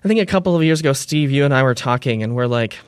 I 0.04 0.08
think 0.08 0.20
a 0.20 0.26
couple 0.26 0.56
of 0.56 0.62
years 0.62 0.80
ago, 0.80 0.92
Steve, 0.92 1.30
you 1.30 1.44
and 1.44 1.54
I 1.54 1.62
were 1.62 1.74
talking, 1.74 2.22
and 2.22 2.34
we're 2.34 2.46
like, 2.46 2.78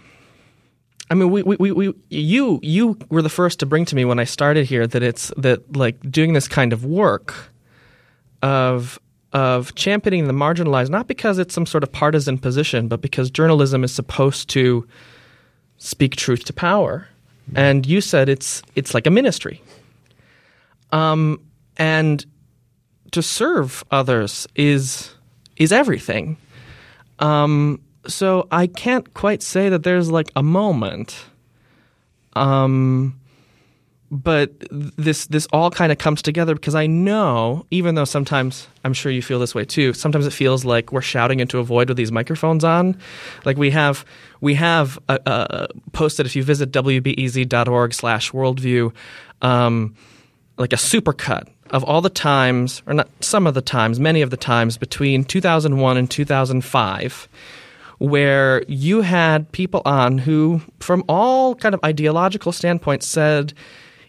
I 1.10 1.14
mean, 1.14 1.30
we, 1.30 1.42
we, 1.42 1.72
we, 1.72 1.94
you, 2.10 2.60
you 2.62 2.98
were 3.08 3.22
the 3.22 3.30
first 3.30 3.60
to 3.60 3.66
bring 3.66 3.84
to 3.86 3.96
me 3.96 4.04
when 4.04 4.18
I 4.18 4.24
started 4.24 4.66
here 4.66 4.86
that 4.86 5.02
it's 5.02 5.32
that 5.36 5.76
like 5.76 5.98
doing 6.10 6.34
this 6.34 6.48
kind 6.48 6.72
of 6.72 6.84
work 6.84 7.34
of 8.42 8.98
of 9.32 9.74
championing 9.74 10.26
the 10.26 10.32
marginalized, 10.32 10.88
not 10.88 11.06
because 11.06 11.38
it's 11.38 11.54
some 11.54 11.66
sort 11.66 11.82
of 11.82 11.92
partisan 11.92 12.38
position, 12.38 12.88
but 12.88 13.00
because 13.00 13.30
journalism 13.30 13.84
is 13.84 13.92
supposed 13.92 14.48
to 14.50 14.86
speak 15.76 16.16
truth 16.16 16.44
to 16.44 16.52
power. 16.52 17.06
Mm-hmm. 17.48 17.58
And 17.58 17.86
you 17.86 18.00
said 18.00 18.28
it's 18.28 18.62
it's 18.74 18.94
like 18.94 19.06
a 19.06 19.10
ministry. 19.10 19.62
Um, 20.92 21.40
and 21.76 22.24
to 23.12 23.22
serve 23.22 23.84
others 23.90 24.46
is 24.54 25.14
is 25.56 25.72
everything. 25.72 26.36
Um, 27.18 27.80
so 28.06 28.46
I 28.50 28.66
can't 28.68 29.12
quite 29.14 29.42
say 29.42 29.68
that 29.68 29.82
there's 29.82 30.10
like 30.10 30.30
a 30.36 30.42
moment, 30.42 31.16
Um, 32.34 33.18
but 34.10 34.52
this 34.70 35.26
this 35.26 35.46
all 35.52 35.70
kind 35.70 35.92
of 35.92 35.98
comes 35.98 36.22
together 36.22 36.54
because 36.54 36.74
I 36.74 36.86
know, 36.86 37.66
even 37.70 37.94
though 37.94 38.06
sometimes 38.06 38.66
I'm 38.84 38.94
sure 38.94 39.12
you 39.12 39.20
feel 39.20 39.38
this 39.38 39.54
way 39.54 39.66
too. 39.66 39.92
Sometimes 39.92 40.26
it 40.26 40.32
feels 40.32 40.64
like 40.64 40.92
we're 40.92 41.02
shouting 41.02 41.40
into 41.40 41.58
a 41.58 41.62
void 41.62 41.88
with 41.88 41.98
these 41.98 42.10
microphones 42.12 42.64
on. 42.64 42.96
Like 43.44 43.58
we 43.58 43.70
have 43.70 44.06
we 44.40 44.54
have 44.54 44.98
uh, 45.10 45.18
uh, 45.26 45.66
posted 45.92 46.24
if 46.24 46.34
you 46.36 46.42
visit 46.42 46.72
wbez.org/worldview, 46.72 48.92
um, 49.42 49.94
like 50.58 50.72
a 50.72 50.76
supercut 50.76 51.48
of 51.70 51.84
all 51.84 52.00
the 52.00 52.10
times, 52.10 52.82
or 52.86 52.94
not 52.94 53.08
some 53.20 53.46
of 53.46 53.54
the 53.54 53.62
times, 53.62 54.00
many 54.00 54.22
of 54.22 54.30
the 54.30 54.36
times 54.36 54.76
between 54.76 55.24
2001 55.24 55.96
and 55.96 56.10
2005 56.10 57.28
where 57.98 58.62
you 58.68 59.00
had 59.00 59.50
people 59.52 59.82
on 59.84 60.18
who, 60.18 60.62
from 60.80 61.04
all 61.08 61.54
kind 61.54 61.74
of 61.74 61.80
ideological 61.84 62.52
standpoints, 62.52 63.06
said, 63.06 63.52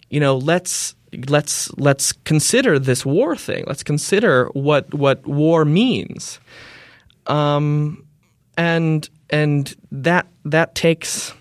you 0.10 0.20
know, 0.20 0.38
let's 0.38 0.96
let's 1.28 1.72
let's 1.78 2.12
consider 2.12 2.78
this 2.78 3.06
war 3.06 3.36
thing. 3.36 3.64
Let's 3.68 3.84
consider 3.84 4.48
what 4.54 4.94
what 4.94 5.26
war 5.26 5.66
means. 5.66 6.40
Um, 7.28 8.06
and 8.58 9.10
and 9.30 9.76
that 9.92 10.28
that 10.46 10.76
takes 10.76 11.34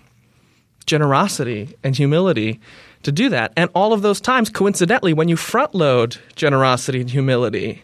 generosity 0.85 1.75
and 1.83 1.95
humility 1.95 2.59
to 3.03 3.11
do 3.11 3.29
that. 3.29 3.53
And 3.55 3.69
all 3.73 3.93
of 3.93 4.01
those 4.01 4.21
times, 4.21 4.49
coincidentally, 4.49 5.13
when 5.13 5.29
you 5.29 5.35
front 5.35 5.73
load 5.73 6.17
generosity 6.35 7.01
and 7.01 7.09
humility, 7.09 7.83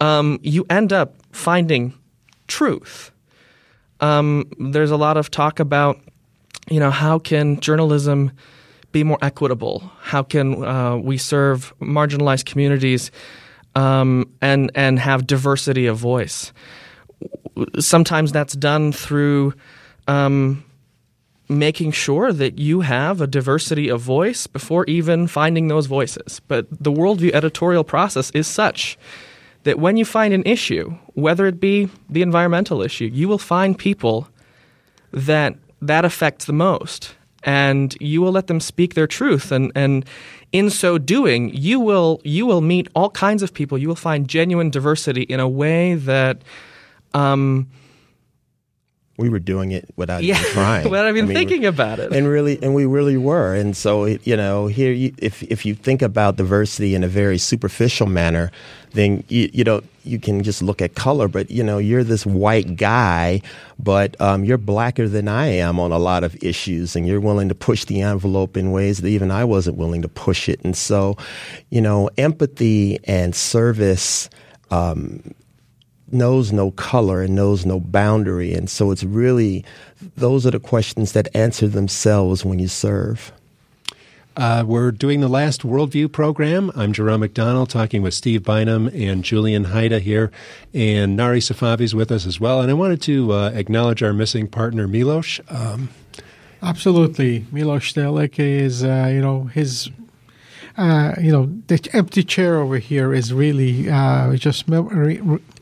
um, 0.00 0.38
you 0.42 0.64
end 0.70 0.92
up 0.92 1.14
finding 1.32 1.94
truth. 2.46 3.10
Um, 4.00 4.50
there's 4.58 4.90
a 4.90 4.96
lot 4.96 5.16
of 5.16 5.30
talk 5.30 5.60
about, 5.60 6.00
you 6.70 6.80
know, 6.80 6.90
how 6.90 7.18
can 7.18 7.60
journalism 7.60 8.30
be 8.92 9.04
more 9.04 9.18
equitable? 9.20 9.90
How 10.00 10.22
can 10.22 10.64
uh, 10.64 10.96
we 10.96 11.18
serve 11.18 11.74
marginalized 11.80 12.46
communities 12.46 13.10
um, 13.74 14.32
and 14.40 14.70
and 14.74 14.98
have 14.98 15.26
diversity 15.26 15.86
of 15.86 15.98
voice? 15.98 16.52
Sometimes 17.78 18.32
that's 18.32 18.54
done 18.54 18.92
through 18.92 19.52
um, 20.06 20.64
making 21.48 21.92
sure 21.92 22.32
that 22.32 22.58
you 22.58 22.82
have 22.82 23.20
a 23.20 23.26
diversity 23.26 23.88
of 23.88 24.00
voice 24.00 24.46
before 24.46 24.84
even 24.84 25.26
finding 25.26 25.68
those 25.68 25.86
voices. 25.86 26.40
But 26.46 26.66
the 26.70 26.92
worldview 26.92 27.32
editorial 27.32 27.84
process 27.84 28.30
is 28.32 28.46
such 28.46 28.98
that 29.64 29.78
when 29.78 29.96
you 29.96 30.04
find 30.04 30.34
an 30.34 30.42
issue, 30.44 30.96
whether 31.14 31.46
it 31.46 31.60
be 31.60 31.88
the 32.08 32.22
environmental 32.22 32.82
issue, 32.82 33.06
you 33.06 33.28
will 33.28 33.38
find 33.38 33.78
people 33.78 34.28
that 35.12 35.56
that 35.80 36.04
affects 36.04 36.44
the 36.44 36.52
most 36.52 37.14
and 37.44 37.96
you 38.00 38.20
will 38.20 38.32
let 38.32 38.48
them 38.48 38.60
speak 38.60 38.94
their 38.94 39.06
truth 39.06 39.52
and 39.52 39.70
and 39.74 40.04
in 40.52 40.68
so 40.68 40.98
doing 40.98 41.54
you 41.54 41.78
will 41.78 42.20
you 42.24 42.44
will 42.44 42.60
meet 42.60 42.88
all 42.94 43.10
kinds 43.10 43.42
of 43.42 43.54
people 43.54 43.78
you 43.78 43.86
will 43.86 43.94
find 43.94 44.28
genuine 44.28 44.70
diversity 44.70 45.22
in 45.22 45.38
a 45.38 45.48
way 45.48 45.94
that 45.94 46.42
um, 47.14 47.68
we 49.18 49.28
were 49.28 49.40
doing 49.40 49.72
it 49.72 49.90
without 49.96 50.22
yeah, 50.22 50.38
even 50.38 50.50
trying, 50.52 50.90
without 50.90 51.08
even 51.08 51.24
I 51.24 51.28
mean, 51.28 51.36
thinking 51.36 51.66
about 51.66 51.98
it, 51.98 52.12
and 52.12 52.26
really, 52.26 52.58
and 52.62 52.74
we 52.74 52.86
really 52.86 53.16
were. 53.16 53.52
And 53.52 53.76
so, 53.76 54.06
you 54.06 54.36
know, 54.36 54.68
here, 54.68 54.92
you, 54.92 55.12
if 55.18 55.42
if 55.42 55.66
you 55.66 55.74
think 55.74 56.00
about 56.00 56.36
diversity 56.36 56.94
in 56.94 57.02
a 57.02 57.08
very 57.08 57.36
superficial 57.36 58.06
manner, 58.06 58.50
then 58.92 59.24
you, 59.28 59.50
you 59.52 59.64
know 59.64 59.82
you 60.04 60.20
can 60.20 60.42
just 60.42 60.62
look 60.62 60.80
at 60.80 60.94
color. 60.94 61.26
But 61.26 61.50
you 61.50 61.64
know, 61.64 61.78
you're 61.78 62.04
this 62.04 62.24
white 62.24 62.76
guy, 62.76 63.42
but 63.78 64.18
um, 64.20 64.44
you're 64.44 64.56
blacker 64.56 65.08
than 65.08 65.26
I 65.26 65.46
am 65.46 65.80
on 65.80 65.90
a 65.90 65.98
lot 65.98 66.22
of 66.22 66.36
issues, 66.42 66.94
and 66.94 67.06
you're 67.06 67.20
willing 67.20 67.48
to 67.48 67.54
push 67.56 67.84
the 67.84 68.00
envelope 68.02 68.56
in 68.56 68.70
ways 68.70 68.98
that 68.98 69.08
even 69.08 69.32
I 69.32 69.44
wasn't 69.44 69.76
willing 69.76 70.02
to 70.02 70.08
push 70.08 70.48
it. 70.48 70.60
And 70.62 70.76
so, 70.76 71.16
you 71.70 71.80
know, 71.80 72.08
empathy 72.16 73.00
and 73.04 73.34
service. 73.34 74.30
Um, 74.70 75.34
knows 76.12 76.52
no 76.52 76.70
color 76.72 77.22
and 77.22 77.34
knows 77.34 77.66
no 77.66 77.80
boundary. 77.80 78.54
And 78.54 78.68
so 78.68 78.90
it's 78.90 79.04
really, 79.04 79.64
those 80.16 80.46
are 80.46 80.50
the 80.50 80.60
questions 80.60 81.12
that 81.12 81.34
answer 81.34 81.68
themselves 81.68 82.44
when 82.44 82.58
you 82.58 82.68
serve. 82.68 83.32
Uh, 84.36 84.62
we're 84.64 84.92
doing 84.92 85.20
the 85.20 85.28
last 85.28 85.62
Worldview 85.62 86.12
program. 86.12 86.70
I'm 86.76 86.92
Jerome 86.92 87.22
McDonnell 87.22 87.68
talking 87.68 88.02
with 88.02 88.14
Steve 88.14 88.44
Bynum 88.44 88.86
and 88.94 89.24
Julian 89.24 89.64
Hayda 89.64 90.00
here, 90.00 90.30
and 90.72 91.16
Nari 91.16 91.40
Safavi 91.40 91.80
is 91.80 91.92
with 91.92 92.12
us 92.12 92.24
as 92.24 92.38
well. 92.38 92.60
And 92.60 92.70
I 92.70 92.74
wanted 92.74 93.02
to 93.02 93.32
uh, 93.32 93.50
acknowledge 93.52 94.00
our 94.00 94.12
missing 94.12 94.46
partner, 94.46 94.86
Milos. 94.86 95.40
Um, 95.48 95.88
Absolutely. 96.62 97.46
Milos 97.50 97.92
Stehlik 97.92 98.38
is, 98.38 98.84
uh, 98.84 99.10
you 99.12 99.20
know, 99.20 99.44
his 99.44 99.90
uh, 100.76 101.16
you 101.20 101.32
know, 101.32 101.52
the 101.66 101.88
empty 101.92 102.22
chair 102.22 102.58
over 102.58 102.78
here 102.78 103.12
is 103.12 103.32
really 103.32 103.90
uh, 103.90 104.36
just 104.36 104.68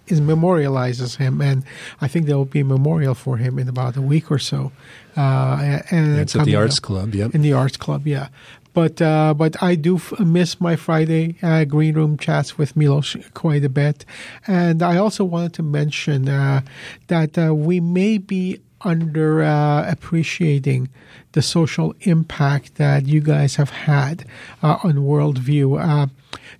is 0.08 0.20
memorializes 0.20 1.16
him, 1.16 1.40
and 1.40 1.64
I 2.00 2.08
think 2.08 2.26
there 2.26 2.36
will 2.36 2.44
be 2.44 2.60
a 2.60 2.64
memorial 2.64 3.14
for 3.14 3.36
him 3.36 3.58
in 3.58 3.68
about 3.68 3.96
a 3.96 4.02
week 4.02 4.30
or 4.30 4.38
so. 4.38 4.72
Uh, 5.16 5.80
and 5.90 6.18
it's 6.18 6.36
at 6.36 6.44
the 6.44 6.56
Arts 6.56 6.78
up, 6.78 6.82
Club, 6.82 7.14
yeah. 7.14 7.28
In 7.32 7.42
the 7.42 7.52
Arts 7.52 7.76
Club, 7.76 8.06
yeah. 8.06 8.28
But 8.74 9.00
uh, 9.00 9.32
but 9.32 9.62
I 9.62 9.74
do 9.74 9.96
f- 9.96 10.20
miss 10.20 10.60
my 10.60 10.76
Friday 10.76 11.36
uh, 11.42 11.64
green 11.64 11.94
room 11.94 12.18
chats 12.18 12.58
with 12.58 12.76
Milos 12.76 13.16
quite 13.32 13.64
a 13.64 13.70
bit, 13.70 14.04
and 14.46 14.82
I 14.82 14.98
also 14.98 15.24
wanted 15.24 15.54
to 15.54 15.62
mention 15.62 16.28
uh, 16.28 16.60
that 17.06 17.38
uh, 17.38 17.54
we 17.54 17.80
may 17.80 18.18
be 18.18 18.60
under 18.82 19.42
uh, 19.42 19.90
appreciating 19.90 20.88
the 21.32 21.42
social 21.42 21.94
impact 22.02 22.74
that 22.76 23.06
you 23.06 23.20
guys 23.20 23.56
have 23.56 23.70
had 23.70 24.24
uh, 24.62 24.78
on 24.84 24.94
worldview. 24.96 25.80
Uh, 25.80 26.06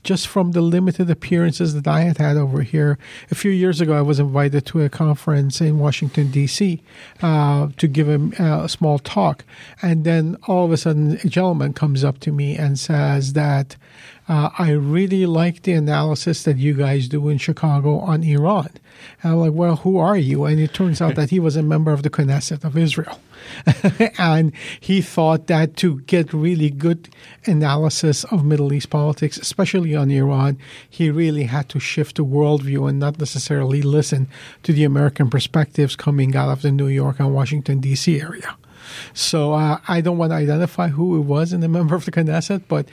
just 0.03 0.29
from 0.29 0.53
the 0.53 0.61
limited 0.61 1.11
appearances 1.11 1.75
that 1.75 1.87
I 1.87 2.03
had 2.03 2.19
had 2.19 2.37
over 2.37 2.63
here. 2.63 2.99
A 3.31 3.35
few 3.35 3.51
years 3.51 3.81
ago, 3.81 3.93
I 3.95 4.03
was 4.03 4.19
invited 4.19 4.67
to 4.67 4.83
a 4.83 4.89
conference 4.89 5.61
in 5.61 5.79
Washington, 5.79 6.31
D.C. 6.31 6.83
Uh, 7.23 7.69
to 7.77 7.89
give 7.89 8.09
a, 8.09 8.65
a, 8.65 8.69
small 8.69 8.99
talk. 8.99 9.45
And 9.83 10.05
then 10.05 10.37
all 10.47 10.65
of 10.65 10.73
a 10.73 10.77
sudden, 10.77 11.19
a 11.25 11.29
gentleman 11.29 11.73
comes 11.73 12.05
up 12.05 12.19
to 12.21 12.33
me 12.33 12.57
and 12.57 12.79
says 12.79 13.33
that 13.35 13.77
uh, 14.29 14.51
I 14.59 14.71
really 14.71 15.25
like 15.25 15.63
the 15.63 15.73
analysis 15.73 16.43
that 16.45 16.57
you 16.57 16.75
guys 16.75 17.09
do 17.09 17.29
in 17.29 17.39
Chicago 17.39 18.01
on 18.01 18.25
Iran. 18.25 18.71
And 19.23 19.33
I'm 19.33 19.39
like, 19.39 19.53
well, 19.53 19.77
who 19.77 19.99
are 19.99 20.17
you? 20.17 20.45
And 20.45 20.59
it 20.59 20.75
turns 20.75 21.01
out 21.01 21.15
that 21.17 21.31
he 21.31 21.39
was 21.39 21.55
a 21.57 21.63
member 21.63 21.93
of 21.93 22.03
the 22.03 22.11
Knesset 22.11 22.65
of 22.65 22.77
Israel. 22.77 23.21
and 24.19 24.53
he 24.81 25.01
thought 25.01 25.47
that 25.47 25.77
to 25.77 26.01
get 26.03 26.33
really 26.33 26.71
good 26.71 27.09
analysis 27.45 28.25
of 28.25 28.45
Middle 28.45 28.73
East 28.73 28.91
politics, 28.91 29.39
especially 29.39 29.95
on 29.95 30.11
Iran, 30.11 30.59
he 30.91 31.11
really 31.11 31.45
had 31.45 31.69
to 31.69 31.79
shift 31.79 32.17
the 32.17 32.25
worldview 32.25 32.89
and 32.89 32.99
not 32.99 33.19
necessarily 33.21 33.83
listen 33.83 34.29
to 34.65 34.73
the 34.73 34.85
American 34.85 35.31
perspectives 35.31 35.95
coming 35.95 36.35
out 36.35 36.49
of 36.49 36.63
the 36.63 36.73
New 36.73 36.89
York 36.89 37.21
and 37.21 37.33
Washington, 37.33 37.79
D.C. 37.79 38.21
area. 38.21 38.57
So 39.15 39.53
uh, 39.53 39.79
I 39.87 40.01
don't 40.01 40.19
want 40.19 40.31
to 40.31 40.37
identify 40.37 40.89
who 40.89 41.17
it 41.17 41.25
was 41.25 41.53
in 41.53 41.61
the 41.61 41.69
member 41.77 41.95
of 41.95 42.05
the 42.05 42.13
Knesset, 42.13 42.63
but 42.69 42.89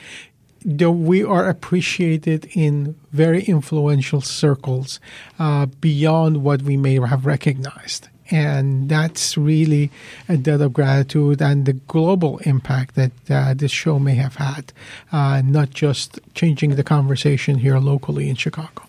we 0.65 1.23
are 1.23 1.49
appreciated 1.49 2.49
in 2.53 2.95
very 3.11 3.43
influential 3.43 4.21
circles 4.21 4.99
uh, 5.39 5.65
beyond 5.65 6.43
what 6.43 6.61
we 6.61 6.77
may 6.77 6.99
have 6.99 7.25
recognized 7.25 8.07
and 8.31 8.89
that's 8.89 9.37
really 9.37 9.91
a 10.27 10.37
debt 10.37 10.61
of 10.61 10.73
gratitude 10.73 11.41
and 11.41 11.65
the 11.65 11.73
global 11.73 12.39
impact 12.39 12.95
that 12.95 13.11
uh, 13.29 13.53
this 13.53 13.71
show 13.71 13.99
may 13.99 14.15
have 14.15 14.35
had, 14.35 14.73
uh, 15.11 15.41
not 15.45 15.69
just 15.69 16.19
changing 16.33 16.75
the 16.75 16.83
conversation 16.83 17.59
here 17.59 17.77
locally 17.77 18.29
in 18.29 18.35
Chicago. 18.35 18.83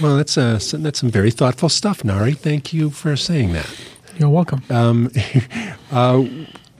Well, 0.00 0.16
that's 0.16 0.36
uh, 0.36 0.58
that's 0.74 1.00
some 1.00 1.10
very 1.10 1.30
thoughtful 1.30 1.68
stuff, 1.68 2.04
Nari. 2.04 2.32
Thank 2.32 2.72
you 2.72 2.90
for 2.90 3.16
saying 3.16 3.52
that. 3.52 3.70
You're 4.18 4.30
welcome. 4.30 4.62
Um, 4.70 5.10
uh, 5.92 6.24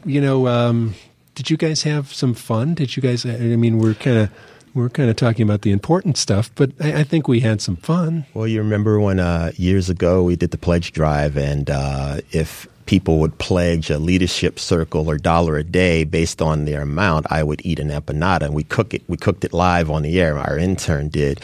you 0.04 0.20
know, 0.20 0.46
um, 0.46 0.94
did 1.34 1.50
you 1.50 1.56
guys 1.56 1.82
have 1.82 2.12
some 2.12 2.34
fun? 2.34 2.74
Did 2.74 2.96
you 2.96 3.02
guys? 3.02 3.26
I 3.26 3.36
mean, 3.56 3.78
we're 3.78 3.94
kind 3.94 4.18
of 4.18 4.30
we're 4.74 4.88
kind 4.88 5.08
of 5.08 5.16
talking 5.16 5.42
about 5.42 5.62
the 5.62 5.70
important 5.70 6.16
stuff, 6.16 6.50
but 6.54 6.72
I, 6.80 7.00
I, 7.00 7.04
think 7.04 7.28
we 7.28 7.40
had 7.40 7.60
some 7.60 7.76
fun. 7.76 8.26
Well, 8.34 8.48
you 8.48 8.58
remember 8.60 8.98
when 8.98 9.20
uh, 9.20 9.52
years 9.54 9.88
ago 9.88 10.24
we 10.24 10.34
did 10.34 10.50
the 10.50 10.58
pledge 10.58 10.90
drive, 10.90 11.36
and 11.36 11.70
uh, 11.70 12.20
if 12.32 12.66
people 12.86 13.18
would 13.20 13.38
pledge 13.38 13.88
a 13.88 13.98
leadership 13.98 14.58
circle 14.58 15.08
or 15.08 15.16
dollar 15.16 15.56
a 15.56 15.64
day 15.64 16.04
based 16.04 16.42
on 16.42 16.64
their 16.64 16.82
amount, 16.82 17.26
I 17.30 17.42
would 17.42 17.64
eat 17.64 17.78
an 17.78 17.88
empanada, 17.88 18.42
and 18.42 18.54
we 18.54 18.64
cook 18.64 18.94
it. 18.94 19.02
We 19.08 19.16
cooked 19.16 19.44
it 19.44 19.52
live 19.52 19.90
on 19.90 20.02
the 20.02 20.20
air. 20.20 20.38
Our 20.38 20.58
intern 20.58 21.08
did, 21.08 21.40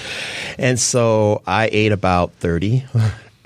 and 0.58 0.78
so 0.78 1.42
I 1.46 1.68
ate 1.72 1.92
about 1.92 2.32
thirty. 2.34 2.84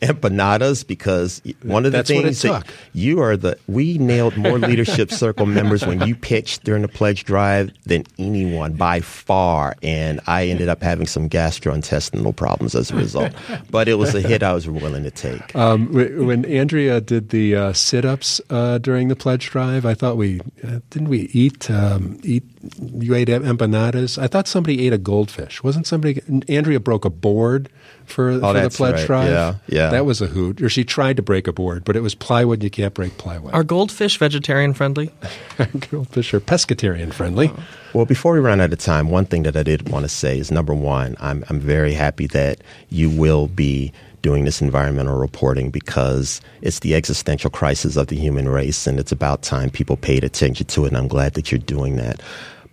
Empanadas 0.04 0.86
because 0.86 1.40
one 1.62 1.86
of 1.86 1.92
the 1.92 1.98
That's 1.98 2.10
what 2.10 2.18
it 2.18 2.22
things 2.24 2.42
that 2.42 2.66
took. 2.66 2.74
you 2.92 3.20
are 3.20 3.36
the 3.36 3.58
we 3.66 3.98
nailed 3.98 4.36
more 4.36 4.58
leadership 4.58 5.10
circle 5.24 5.46
members 5.46 5.86
when 5.86 6.06
you 6.06 6.14
pitched 6.14 6.64
during 6.64 6.82
the 6.82 6.88
pledge 6.88 7.24
drive 7.24 7.72
than 7.84 8.04
anyone 8.18 8.74
by 8.74 9.00
far, 9.00 9.76
and 9.82 10.20
I 10.26 10.46
ended 10.46 10.68
up 10.68 10.82
having 10.82 11.06
some 11.06 11.28
gastrointestinal 11.28 12.36
problems 12.36 12.74
as 12.74 12.90
a 12.90 12.96
result. 12.96 13.32
But 13.70 13.88
it 13.88 13.94
was 13.94 14.14
a 14.14 14.20
hit 14.20 14.42
I 14.42 14.52
was 14.52 14.68
willing 14.68 15.02
to 15.04 15.10
take. 15.10 15.54
Um, 15.56 15.92
when 15.92 16.44
Andrea 16.44 17.00
did 17.00 17.30
the 17.30 17.56
uh, 17.56 17.72
sit-ups 17.72 18.40
uh, 18.50 18.78
during 18.78 19.08
the 19.08 19.16
pledge 19.16 19.50
drive, 19.50 19.84
I 19.84 19.94
thought 19.94 20.16
we 20.16 20.40
uh, 20.62 20.80
didn't 20.90 21.08
we 21.08 21.22
eat 21.32 21.70
um, 21.70 22.18
eat. 22.22 22.44
You 22.80 23.14
ate 23.14 23.28
empanadas. 23.28 24.20
I 24.20 24.26
thought 24.26 24.46
somebody 24.48 24.86
ate 24.86 24.92
a 24.92 24.98
goldfish. 24.98 25.62
Wasn't 25.62 25.86
somebody? 25.86 26.22
Andrea 26.48 26.80
broke 26.80 27.04
a 27.04 27.10
board 27.10 27.68
for, 28.06 28.30
oh, 28.30 28.40
for 28.40 28.52
the 28.52 28.64
Oh, 28.64 28.68
pledge 28.68 28.94
right. 28.96 29.06
drive. 29.06 29.30
Yeah, 29.30 29.54
yeah. 29.66 29.90
That 29.90 30.04
was 30.04 30.20
a 30.20 30.26
hoot. 30.26 30.62
Or 30.62 30.68
she 30.68 30.84
tried 30.84 31.16
to 31.16 31.22
break 31.22 31.46
a 31.46 31.52
board, 31.52 31.84
but 31.84 31.96
it 31.96 32.00
was 32.00 32.14
plywood. 32.14 32.62
You 32.62 32.70
can't 32.70 32.94
break 32.94 33.16
plywood. 33.18 33.54
Are 33.54 33.64
goldfish 33.64 34.18
vegetarian 34.18 34.74
friendly? 34.74 35.10
goldfish 35.90 36.34
are 36.34 36.40
pescatarian 36.40 37.12
friendly. 37.12 37.50
Well, 37.92 38.06
before 38.06 38.32
we 38.34 38.40
run 38.40 38.60
out 38.60 38.72
of 38.72 38.78
time, 38.78 39.10
one 39.10 39.26
thing 39.26 39.44
that 39.44 39.56
I 39.56 39.62
did 39.62 39.88
want 39.88 40.04
to 40.04 40.08
say 40.08 40.38
is 40.38 40.50
number 40.50 40.74
one, 40.74 41.16
I'm, 41.20 41.44
I'm 41.48 41.60
very 41.60 41.92
happy 41.94 42.26
that 42.28 42.60
you 42.90 43.08
will 43.10 43.46
be 43.48 43.92
doing 44.22 44.46
this 44.46 44.62
environmental 44.62 45.18
reporting 45.18 45.70
because 45.70 46.40
it's 46.62 46.78
the 46.80 46.94
existential 46.94 47.50
crisis 47.50 47.96
of 47.96 48.06
the 48.06 48.16
human 48.16 48.48
race, 48.48 48.86
and 48.86 48.98
it's 48.98 49.12
about 49.12 49.42
time 49.42 49.68
people 49.68 49.96
paid 49.98 50.24
attention 50.24 50.66
to 50.66 50.84
it. 50.84 50.88
And 50.88 50.96
I'm 50.96 51.08
glad 51.08 51.34
that 51.34 51.52
you're 51.52 51.58
doing 51.58 51.96
that. 51.96 52.22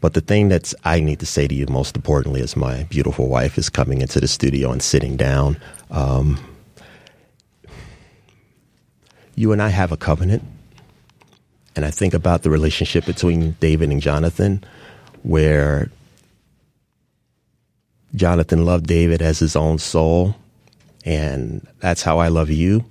But 0.02 0.14
the 0.14 0.22
thing 0.22 0.50
that's 0.50 0.76
I 0.84 1.00
need 1.00 1.20
to 1.20 1.26
say 1.26 1.48
to 1.48 1.54
you 1.56 1.68
most 1.68 1.96
importantly 1.96 2.42
is 2.42 2.56
my 2.56 2.84
beautiful 2.84 3.28
wife 3.28 3.58
is 3.58 3.70
coming 3.70 4.02
into 4.02 4.20
the 4.20 4.28
studio 4.28 4.72
and 4.72 4.82
sitting 4.82 5.16
down. 5.16 5.58
Um, 5.92 6.40
you 9.36 9.52
and 9.52 9.62
I 9.62 9.70
have 9.70 9.92
a 9.92 9.98
covenant 9.98 10.44
and 11.76 11.86
I 11.86 11.92
think 11.92 12.14
about 12.14 12.44
the 12.44 12.50
relationship 12.50 13.06
between 13.06 13.52
David 13.60 13.92
and 13.92 14.02
Jonathan, 14.02 14.64
where 15.24 15.90
Jonathan 18.16 18.66
loved 18.66 18.88
David 18.88 19.22
as 19.22 19.40
his 19.40 19.56
own 19.56 19.78
soul, 19.78 20.36
and 21.06 21.66
that's 21.80 22.02
how 22.02 22.20
I 22.20 22.28
love 22.28 22.50
you. 22.50 22.84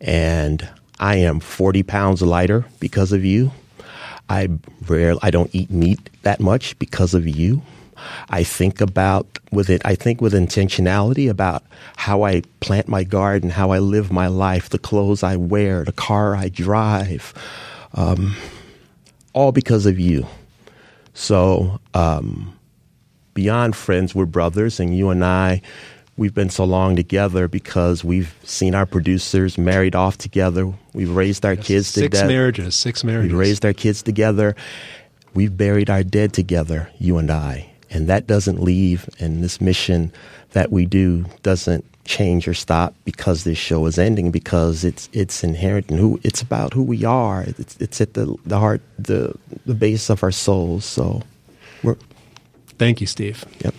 And 0.00 0.68
I 0.98 1.16
am 1.16 1.38
40 1.38 1.82
pounds 1.84 2.22
lighter 2.22 2.64
because 2.80 3.12
of 3.12 3.24
you. 3.24 3.52
I 4.28 4.48
rare, 4.86 5.14
I 5.22 5.30
don't 5.30 5.54
eat 5.54 5.70
meat 5.70 6.10
that 6.22 6.40
much 6.40 6.78
because 6.78 7.14
of 7.14 7.26
you. 7.26 7.62
I 8.28 8.44
think 8.44 8.80
about 8.80 9.26
with 9.50 9.68
it. 9.70 9.82
I 9.84 9.94
think 9.94 10.20
with 10.20 10.32
intentionality 10.32 11.28
about 11.28 11.64
how 11.96 12.22
I 12.22 12.42
plant 12.60 12.88
my 12.88 13.04
garden, 13.04 13.50
how 13.50 13.70
I 13.70 13.78
live 13.78 14.12
my 14.12 14.28
life, 14.28 14.68
the 14.68 14.78
clothes 14.78 15.22
I 15.22 15.36
wear, 15.36 15.84
the 15.84 15.92
car 15.92 16.36
I 16.36 16.48
drive, 16.48 17.34
um, 17.94 18.36
all 19.32 19.52
because 19.52 19.86
of 19.86 19.98
you. 19.98 20.26
So 21.14 21.80
um, 21.94 22.56
beyond 23.34 23.74
friends, 23.74 24.14
we're 24.14 24.26
brothers, 24.26 24.78
and 24.78 24.96
you 24.96 25.10
and 25.10 25.24
I, 25.24 25.62
we've 26.18 26.34
been 26.34 26.50
so 26.50 26.64
long 26.64 26.96
together 26.96 27.48
because 27.48 28.04
we've 28.04 28.34
seen 28.42 28.74
our 28.74 28.84
producers 28.84 29.56
married 29.56 29.94
off 29.94 30.18
together. 30.18 30.72
We've 30.92 31.10
raised 31.10 31.46
our 31.46 31.56
kids 31.56 31.92
together. 31.92 32.16
Six 32.16 32.28
marriages. 32.28 32.76
Six 32.76 33.04
marriages. 33.04 33.32
We've 33.32 33.38
raised 33.38 33.64
our 33.64 33.72
kids 33.72 34.02
together. 34.02 34.56
We've 35.34 35.56
buried 35.56 35.88
our 35.88 36.02
dead 36.02 36.32
together, 36.32 36.90
you 36.98 37.16
and 37.18 37.30
I. 37.30 37.70
And 37.90 38.08
that 38.08 38.26
doesn't 38.26 38.60
leave, 38.60 39.08
and 39.18 39.42
this 39.42 39.60
mission 39.60 40.12
that 40.52 40.70
we 40.70 40.84
do 40.84 41.24
doesn't 41.42 41.84
change 42.04 42.48
or 42.48 42.54
stop 42.54 42.94
because 43.04 43.44
this 43.44 43.58
show 43.58 43.84
is 43.86 43.98
ending 43.98 44.30
because 44.30 44.82
it's 44.82 45.10
it's 45.12 45.44
inherent 45.44 45.90
in 45.90 45.98
who 45.98 46.18
it's 46.22 46.42
about 46.42 46.72
who 46.72 46.82
we 46.82 47.04
are. 47.04 47.44
It's 47.46 47.76
it's 47.78 48.00
at 48.00 48.14
the 48.14 48.34
the 48.44 48.58
heart 48.58 48.82
the 48.98 49.34
the 49.64 49.74
base 49.74 50.10
of 50.10 50.22
our 50.22 50.32
souls. 50.32 50.84
So 50.84 51.22
we're 51.82 51.96
Thank 52.78 53.00
you, 53.00 53.06
Steve. 53.06 53.44
Yep. 53.64 53.74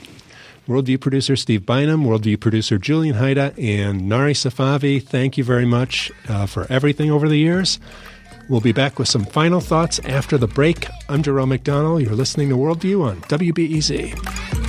Worldview 0.70 1.02
producer 1.02 1.36
Steve 1.36 1.66
Bynum, 1.66 2.04
Worldview 2.04 2.40
producer 2.40 2.78
Julian 2.78 3.16
Hayda, 3.16 3.58
and 3.58 4.08
Nari 4.08 4.34
Safavi, 4.34 5.02
thank 5.02 5.36
you 5.36 5.44
very 5.44 5.66
much 5.66 6.12
uh, 6.28 6.46
for 6.46 6.68
everything 6.72 7.10
over 7.10 7.28
the 7.28 7.40
years. 7.40 7.80
We'll 8.50 8.62
be 8.62 8.72
back 8.72 9.00
with 9.00 9.08
some 9.08 9.26
final 9.26 9.62
thoughts 9.62 9.98
after 10.06 10.38
the 10.38 10.48
break. 10.48 10.88
I'm 11.10 11.24
Jerome 11.24 11.50
McDonnell. 11.50 12.04
You're 12.04 12.14
listening 12.14 12.50
to 12.50 12.56
Worldview 12.56 13.04
on 13.04 13.20
WBEZ. 13.22 14.69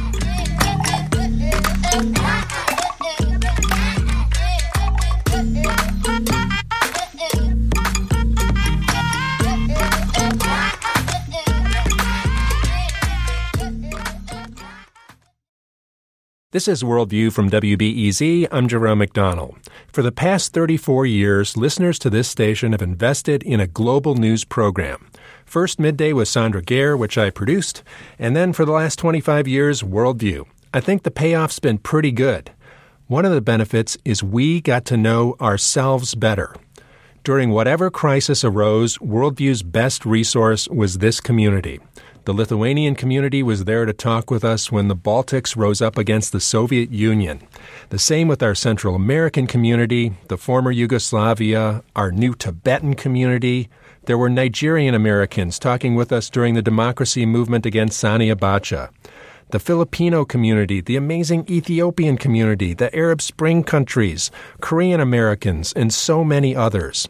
This 16.53 16.67
is 16.67 16.83
Worldview 16.83 17.33
from 17.33 17.49
WBEZ. 17.49 18.49
I'm 18.51 18.67
Jerome 18.67 18.99
McDonnell. 18.99 19.55
For 19.93 20.03
the 20.03 20.11
past 20.11 20.53
34 20.53 21.07
years, 21.07 21.57
listeners 21.57 21.97
to 22.01 22.11
this 22.11 22.29
station 22.29 22.73
have 22.73 22.83
invested 22.83 23.45
in 23.45 23.61
a 23.61 23.69
global 23.69 24.17
news 24.17 24.43
program. 24.43 25.07
First, 25.45 25.79
Midday 25.79 26.13
with 26.13 26.27
Sandra 26.27 26.61
Gair, 26.61 26.97
which 26.97 27.17
I 27.17 27.31
produced, 27.31 27.85
and 28.19 28.35
then 28.35 28.53
for 28.53 28.65
the 28.65 28.73
last 28.73 28.99
25 28.99 29.47
years, 29.47 29.83
Worldview. 29.83 30.45
I 30.75 30.81
think 30.81 31.05
the 31.05 31.13
payoff's 31.13 31.61
been 31.61 31.79
pretty 31.79 32.11
good. 32.11 32.51
One 33.07 33.25
of 33.25 33.31
the 33.31 33.41
benefits 33.41 33.97
is 34.05 34.25
we 34.25 34.61
got 34.61 34.85
to 34.87 34.97
know 34.97 35.37
ourselves 35.41 36.17
better. 36.17 36.57
During 37.23 37.51
whatever 37.51 37.93
crisis 37.93 38.43
arose, 38.43 38.99
Worldview's 38.99 39.63
best 39.63 40.05
resource 40.05 40.67
was 40.67 40.99
this 40.99 41.21
community. 41.21 41.79
The 42.27 42.35
Lithuanian 42.35 42.97
community 42.97 43.43
was 43.43 43.65
there 43.65 43.87
to 43.87 43.95
talk 43.95 44.31
with 44.31 44.45
us 44.45 44.71
when 44.71 44.89
the 44.89 44.97
Baltics 44.97 45.57
rose 45.57 45.81
up 45.81 45.97
against 45.97 46.33
the 46.33 46.41
Soviet 46.41 46.93
Union. 46.93 47.41
The 47.89 47.99
same 47.99 48.29
with 48.29 48.43
our 48.43 48.55
Central 48.55 48.95
American 48.95 49.47
community, 49.47 50.13
the 50.29 50.37
former 50.37 50.71
Yugoslavia, 50.71 51.83
our 51.97 52.13
new 52.13 52.35
Tibetan 52.35 52.95
community. 52.95 53.71
There 54.05 54.19
were 54.19 54.29
Nigerian 54.29 54.95
Americans 54.95 55.59
talking 55.59 55.95
with 55.95 56.13
us 56.13 56.29
during 56.29 56.53
the 56.53 56.61
democracy 56.61 57.25
movement 57.25 57.65
against 57.65 57.99
Sani 57.99 58.29
Abacha. 58.29 58.91
The 59.49 59.59
Filipino 59.59 60.27
community, 60.27 60.83
the 60.83 60.97
amazing 60.97 61.47
Ethiopian 61.49 62.19
community, 62.19 62.75
the 62.75 62.95
Arab 62.95 63.23
Spring 63.23 63.65
countries, 63.65 64.31
Korean 64.61 65.01
Americans, 65.01 65.73
and 65.73 65.93
so 65.93 66.23
many 66.23 66.55
others. 66.55 67.09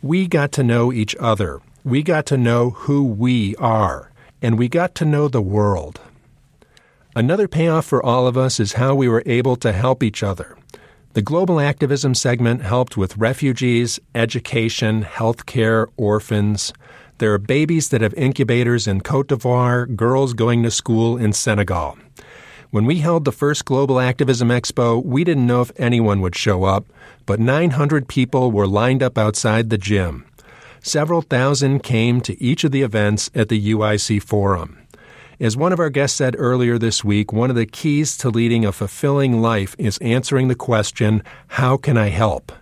We 0.00 0.28
got 0.28 0.52
to 0.52 0.62
know 0.62 0.92
each 0.92 1.16
other. 1.18 1.60
We 1.82 2.04
got 2.04 2.24
to 2.26 2.36
know 2.38 2.70
who 2.70 3.02
we 3.04 3.56
are 3.56 4.12
and 4.44 4.58
we 4.58 4.68
got 4.68 4.94
to 4.94 5.06
know 5.06 5.26
the 5.26 5.40
world. 5.40 6.02
Another 7.16 7.48
payoff 7.48 7.86
for 7.86 8.04
all 8.04 8.26
of 8.26 8.36
us 8.36 8.60
is 8.60 8.74
how 8.74 8.94
we 8.94 9.08
were 9.08 9.22
able 9.24 9.56
to 9.56 9.72
help 9.72 10.02
each 10.02 10.22
other. 10.22 10.58
The 11.14 11.22
global 11.22 11.60
activism 11.60 12.14
segment 12.14 12.60
helped 12.60 12.94
with 12.94 13.16
refugees, 13.16 13.98
education, 14.14 15.02
healthcare, 15.02 15.86
orphans. 15.96 16.74
There 17.18 17.32
are 17.32 17.38
babies 17.38 17.88
that 17.88 18.02
have 18.02 18.12
incubators 18.14 18.86
in 18.86 19.00
Cote 19.00 19.28
d'Ivoire, 19.28 19.86
girls 19.96 20.34
going 20.34 20.62
to 20.64 20.70
school 20.70 21.16
in 21.16 21.32
Senegal. 21.32 21.96
When 22.70 22.84
we 22.84 22.96
held 22.96 23.24
the 23.24 23.32
first 23.32 23.64
Global 23.64 23.98
Activism 23.98 24.48
Expo, 24.48 25.02
we 25.02 25.24
didn't 25.24 25.46
know 25.46 25.62
if 25.62 25.72
anyone 25.76 26.20
would 26.20 26.36
show 26.36 26.64
up, 26.64 26.84
but 27.24 27.40
900 27.40 28.08
people 28.08 28.50
were 28.50 28.66
lined 28.66 29.02
up 29.02 29.16
outside 29.16 29.70
the 29.70 29.78
gym. 29.78 30.26
Several 30.86 31.22
thousand 31.22 31.82
came 31.82 32.20
to 32.20 32.40
each 32.42 32.62
of 32.62 32.70
the 32.70 32.82
events 32.82 33.30
at 33.34 33.48
the 33.48 33.72
UIC 33.72 34.22
Forum. 34.22 34.86
As 35.40 35.56
one 35.56 35.72
of 35.72 35.80
our 35.80 35.88
guests 35.88 36.18
said 36.18 36.36
earlier 36.38 36.76
this 36.76 37.02
week, 37.02 37.32
one 37.32 37.48
of 37.48 37.56
the 37.56 37.64
keys 37.64 38.18
to 38.18 38.28
leading 38.28 38.66
a 38.66 38.70
fulfilling 38.70 39.40
life 39.40 39.74
is 39.78 39.96
answering 40.02 40.48
the 40.48 40.54
question, 40.54 41.22
How 41.48 41.78
can 41.78 41.96
I 41.96 42.08
help? 42.10 42.52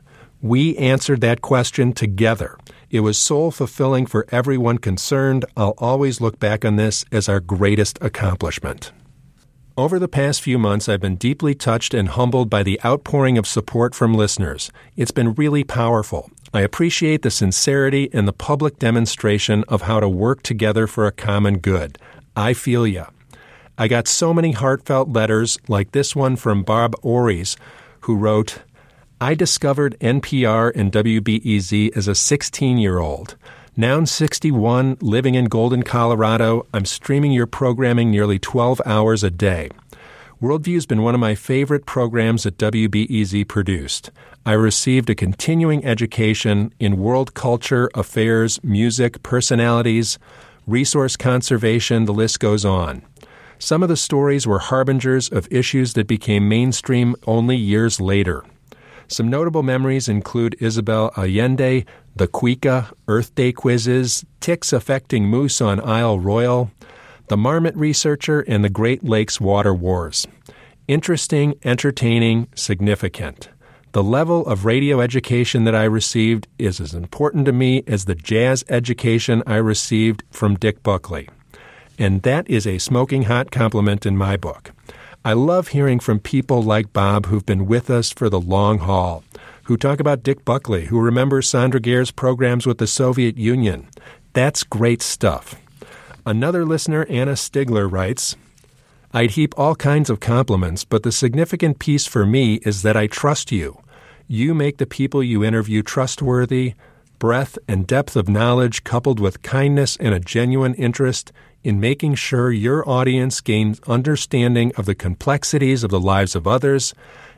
We 0.40 0.76
answered 0.76 1.20
that 1.22 1.40
question 1.42 1.92
together. 1.92 2.56
It 2.90 3.00
was 3.00 3.18
soul 3.18 3.50
fulfilling 3.50 4.06
for 4.06 4.24
everyone 4.30 4.78
concerned. 4.78 5.44
I'll 5.56 5.74
always 5.78 6.20
look 6.20 6.38
back 6.38 6.64
on 6.64 6.76
this 6.76 7.04
as 7.10 7.28
our 7.28 7.40
greatest 7.40 7.98
accomplishment. 8.00 8.92
Over 9.76 9.98
the 9.98 10.06
past 10.06 10.42
few 10.42 10.60
months, 10.60 10.88
I've 10.88 11.00
been 11.00 11.16
deeply 11.16 11.56
touched 11.56 11.92
and 11.92 12.08
humbled 12.08 12.48
by 12.48 12.62
the 12.62 12.80
outpouring 12.84 13.36
of 13.36 13.48
support 13.48 13.96
from 13.96 14.14
listeners. 14.14 14.70
It's 14.96 15.10
been 15.10 15.34
really 15.34 15.64
powerful. 15.64 16.30
I 16.54 16.60
appreciate 16.60 17.22
the 17.22 17.30
sincerity 17.30 18.10
and 18.12 18.28
the 18.28 18.32
public 18.32 18.78
demonstration 18.78 19.64
of 19.68 19.82
how 19.82 20.00
to 20.00 20.08
work 20.08 20.42
together 20.42 20.86
for 20.86 21.06
a 21.06 21.12
common 21.12 21.58
good. 21.58 21.96
I 22.36 22.52
feel 22.52 22.86
ya. 22.86 23.06
I 23.78 23.88
got 23.88 24.06
so 24.06 24.34
many 24.34 24.52
heartfelt 24.52 25.08
letters, 25.08 25.58
like 25.66 25.92
this 25.92 26.14
one 26.14 26.36
from 26.36 26.62
Bob 26.62 26.94
Ories, 27.02 27.56
who 28.00 28.16
wrote, 28.16 28.58
I 29.18 29.34
discovered 29.34 29.96
NPR 30.00 30.72
and 30.74 30.92
WBEZ 30.92 31.96
as 31.96 32.06
a 32.06 32.14
16 32.14 32.76
year 32.76 32.98
old. 32.98 33.36
Now 33.74 33.96
I'm 33.96 34.04
61, 34.04 34.98
living 35.00 35.34
in 35.34 35.46
Golden, 35.46 35.82
Colorado. 35.82 36.66
I'm 36.74 36.84
streaming 36.84 37.32
your 37.32 37.46
programming 37.46 38.10
nearly 38.10 38.38
12 38.38 38.82
hours 38.84 39.24
a 39.24 39.30
day. 39.30 39.70
Worldview 40.42 40.74
has 40.74 40.86
been 40.86 41.02
one 41.02 41.14
of 41.14 41.20
my 41.20 41.34
favorite 41.34 41.86
programs 41.86 42.42
that 42.42 42.58
WBEZ 42.58 43.48
produced. 43.48 44.10
I 44.44 44.54
received 44.54 45.08
a 45.08 45.14
continuing 45.14 45.84
education 45.84 46.74
in 46.80 46.96
world 46.96 47.32
culture, 47.34 47.88
affairs, 47.94 48.58
music, 48.64 49.22
personalities, 49.22 50.18
resource 50.66 51.16
conservation, 51.16 52.06
the 52.06 52.12
list 52.12 52.40
goes 52.40 52.64
on. 52.64 53.02
Some 53.60 53.84
of 53.84 53.88
the 53.88 53.96
stories 53.96 54.44
were 54.44 54.58
harbingers 54.58 55.28
of 55.28 55.46
issues 55.52 55.92
that 55.92 56.08
became 56.08 56.48
mainstream 56.48 57.14
only 57.24 57.56
years 57.56 58.00
later. 58.00 58.44
Some 59.06 59.30
notable 59.30 59.62
memories 59.62 60.08
include 60.08 60.56
Isabel 60.58 61.12
Allende, 61.16 61.84
the 62.16 62.26
Cuica, 62.26 62.92
Earth 63.06 63.32
Day 63.36 63.52
quizzes, 63.52 64.24
ticks 64.40 64.72
affecting 64.72 65.24
moose 65.26 65.60
on 65.60 65.78
Isle 65.78 66.18
Royale, 66.18 66.72
the 67.28 67.36
Marmot 67.36 67.76
Researcher, 67.76 68.40
and 68.40 68.64
the 68.64 68.68
Great 68.68 69.04
Lakes 69.04 69.40
Water 69.40 69.72
Wars. 69.72 70.26
Interesting, 70.88 71.54
entertaining, 71.62 72.48
significant. 72.56 73.48
The 73.92 74.02
level 74.02 74.46
of 74.46 74.64
radio 74.64 75.02
education 75.02 75.64
that 75.64 75.74
I 75.74 75.84
received 75.84 76.48
is 76.58 76.80
as 76.80 76.94
important 76.94 77.44
to 77.44 77.52
me 77.52 77.84
as 77.86 78.06
the 78.06 78.14
jazz 78.14 78.64
education 78.70 79.42
I 79.46 79.56
received 79.56 80.22
from 80.30 80.54
Dick 80.56 80.82
Buckley. 80.82 81.28
And 81.98 82.22
that 82.22 82.48
is 82.48 82.66
a 82.66 82.78
smoking 82.78 83.24
hot 83.24 83.50
compliment 83.50 84.06
in 84.06 84.16
my 84.16 84.38
book. 84.38 84.72
I 85.26 85.34
love 85.34 85.68
hearing 85.68 86.00
from 86.00 86.20
people 86.20 86.62
like 86.62 86.94
Bob 86.94 87.26
who've 87.26 87.44
been 87.44 87.66
with 87.66 87.90
us 87.90 88.10
for 88.10 88.30
the 88.30 88.40
long 88.40 88.78
haul, 88.78 89.24
who 89.64 89.76
talk 89.76 90.00
about 90.00 90.22
Dick 90.22 90.42
Buckley, 90.42 90.86
who 90.86 90.98
remember 90.98 91.42
Sandra 91.42 91.78
Gair's 91.78 92.10
programs 92.10 92.66
with 92.66 92.78
the 92.78 92.86
Soviet 92.86 93.36
Union. 93.36 93.88
That's 94.32 94.64
great 94.64 95.02
stuff. 95.02 95.56
Another 96.24 96.64
listener, 96.64 97.04
Anna 97.10 97.32
Stigler, 97.32 97.92
writes 97.92 98.36
I'd 99.12 99.32
heap 99.32 99.52
all 99.58 99.74
kinds 99.74 100.08
of 100.08 100.20
compliments, 100.20 100.82
but 100.84 101.02
the 101.02 101.12
significant 101.12 101.78
piece 101.78 102.06
for 102.06 102.24
me 102.24 102.54
is 102.64 102.80
that 102.80 102.96
I 102.96 103.06
trust 103.06 103.52
you. 103.52 103.81
You 104.32 104.54
make 104.54 104.78
the 104.78 104.86
people 104.86 105.22
you 105.22 105.44
interview 105.44 105.82
trustworthy. 105.82 106.72
Breadth 107.18 107.58
and 107.68 107.86
depth 107.86 108.16
of 108.16 108.30
knowledge, 108.30 108.82
coupled 108.82 109.20
with 109.20 109.42
kindness 109.42 109.98
and 109.98 110.14
a 110.14 110.20
genuine 110.20 110.72
interest, 110.76 111.32
in 111.62 111.78
making 111.78 112.14
sure 112.14 112.50
your 112.50 112.88
audience 112.88 113.42
gains 113.42 113.78
understanding 113.86 114.72
of 114.78 114.86
the 114.86 114.94
complexities 114.94 115.84
of 115.84 115.90
the 115.90 116.00
lives 116.00 116.34
of 116.34 116.46
others 116.46 116.94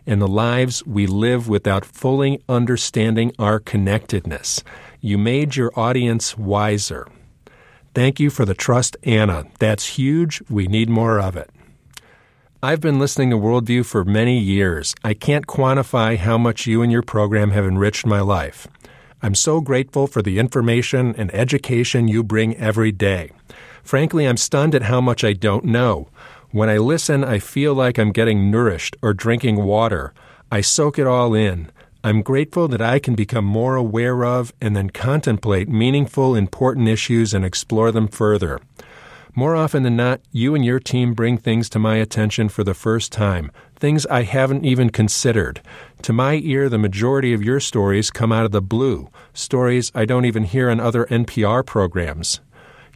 and 0.06 0.22
the 0.22 0.28
lives 0.28 0.86
we 0.86 1.08
live 1.08 1.48
without 1.48 1.84
fully 1.84 2.40
understanding 2.48 3.32
our 3.40 3.58
connectedness. 3.58 4.62
You 5.00 5.18
made 5.18 5.56
your 5.56 5.72
audience 5.74 6.38
wiser. 6.38 7.08
Thank 7.92 8.20
you 8.20 8.30
for 8.30 8.44
the 8.44 8.54
trust, 8.54 8.96
Anna. 9.02 9.46
That's 9.58 9.98
huge. 9.98 10.44
We 10.48 10.68
need 10.68 10.88
more 10.88 11.18
of 11.18 11.34
it. 11.36 11.50
I've 12.64 12.80
been 12.80 12.98
listening 12.98 13.28
to 13.28 13.36
Worldview 13.36 13.84
for 13.84 14.06
many 14.06 14.38
years. 14.38 14.94
I 15.04 15.12
can't 15.12 15.46
quantify 15.46 16.16
how 16.16 16.38
much 16.38 16.66
you 16.66 16.80
and 16.80 16.90
your 16.90 17.02
program 17.02 17.50
have 17.50 17.66
enriched 17.66 18.06
my 18.06 18.20
life. 18.20 18.66
I'm 19.20 19.34
so 19.34 19.60
grateful 19.60 20.06
for 20.06 20.22
the 20.22 20.38
information 20.38 21.14
and 21.18 21.30
education 21.34 22.08
you 22.08 22.24
bring 22.24 22.56
every 22.56 22.90
day. 22.90 23.32
Frankly, 23.82 24.24
I'm 24.24 24.38
stunned 24.38 24.74
at 24.74 24.84
how 24.84 25.02
much 25.02 25.24
I 25.24 25.34
don't 25.34 25.66
know. 25.66 26.08
When 26.52 26.70
I 26.70 26.78
listen, 26.78 27.22
I 27.22 27.38
feel 27.38 27.74
like 27.74 27.98
I'm 27.98 28.12
getting 28.12 28.50
nourished 28.50 28.96
or 29.02 29.12
drinking 29.12 29.56
water. 29.56 30.14
I 30.50 30.62
soak 30.62 30.98
it 30.98 31.06
all 31.06 31.34
in. 31.34 31.70
I'm 32.02 32.22
grateful 32.22 32.66
that 32.68 32.80
I 32.80 32.98
can 32.98 33.14
become 33.14 33.44
more 33.44 33.76
aware 33.76 34.24
of 34.24 34.54
and 34.62 34.74
then 34.74 34.88
contemplate 34.88 35.68
meaningful, 35.68 36.34
important 36.34 36.88
issues 36.88 37.34
and 37.34 37.44
explore 37.44 37.92
them 37.92 38.08
further. 38.08 38.58
More 39.36 39.56
often 39.56 39.82
than 39.82 39.96
not, 39.96 40.20
you 40.30 40.54
and 40.54 40.64
your 40.64 40.78
team 40.78 41.12
bring 41.12 41.38
things 41.38 41.68
to 41.70 41.80
my 41.80 41.96
attention 41.96 42.48
for 42.48 42.62
the 42.62 42.72
first 42.72 43.10
time, 43.10 43.50
things 43.74 44.06
I 44.06 44.22
haven't 44.22 44.64
even 44.64 44.90
considered. 44.90 45.60
To 46.02 46.12
my 46.12 46.34
ear, 46.34 46.68
the 46.68 46.78
majority 46.78 47.34
of 47.34 47.42
your 47.42 47.58
stories 47.58 48.12
come 48.12 48.30
out 48.30 48.44
of 48.44 48.52
the 48.52 48.62
blue, 48.62 49.10
stories 49.32 49.90
I 49.92 50.04
don't 50.04 50.24
even 50.24 50.44
hear 50.44 50.70
on 50.70 50.78
other 50.78 51.06
NPR 51.06 51.66
programs. 51.66 52.40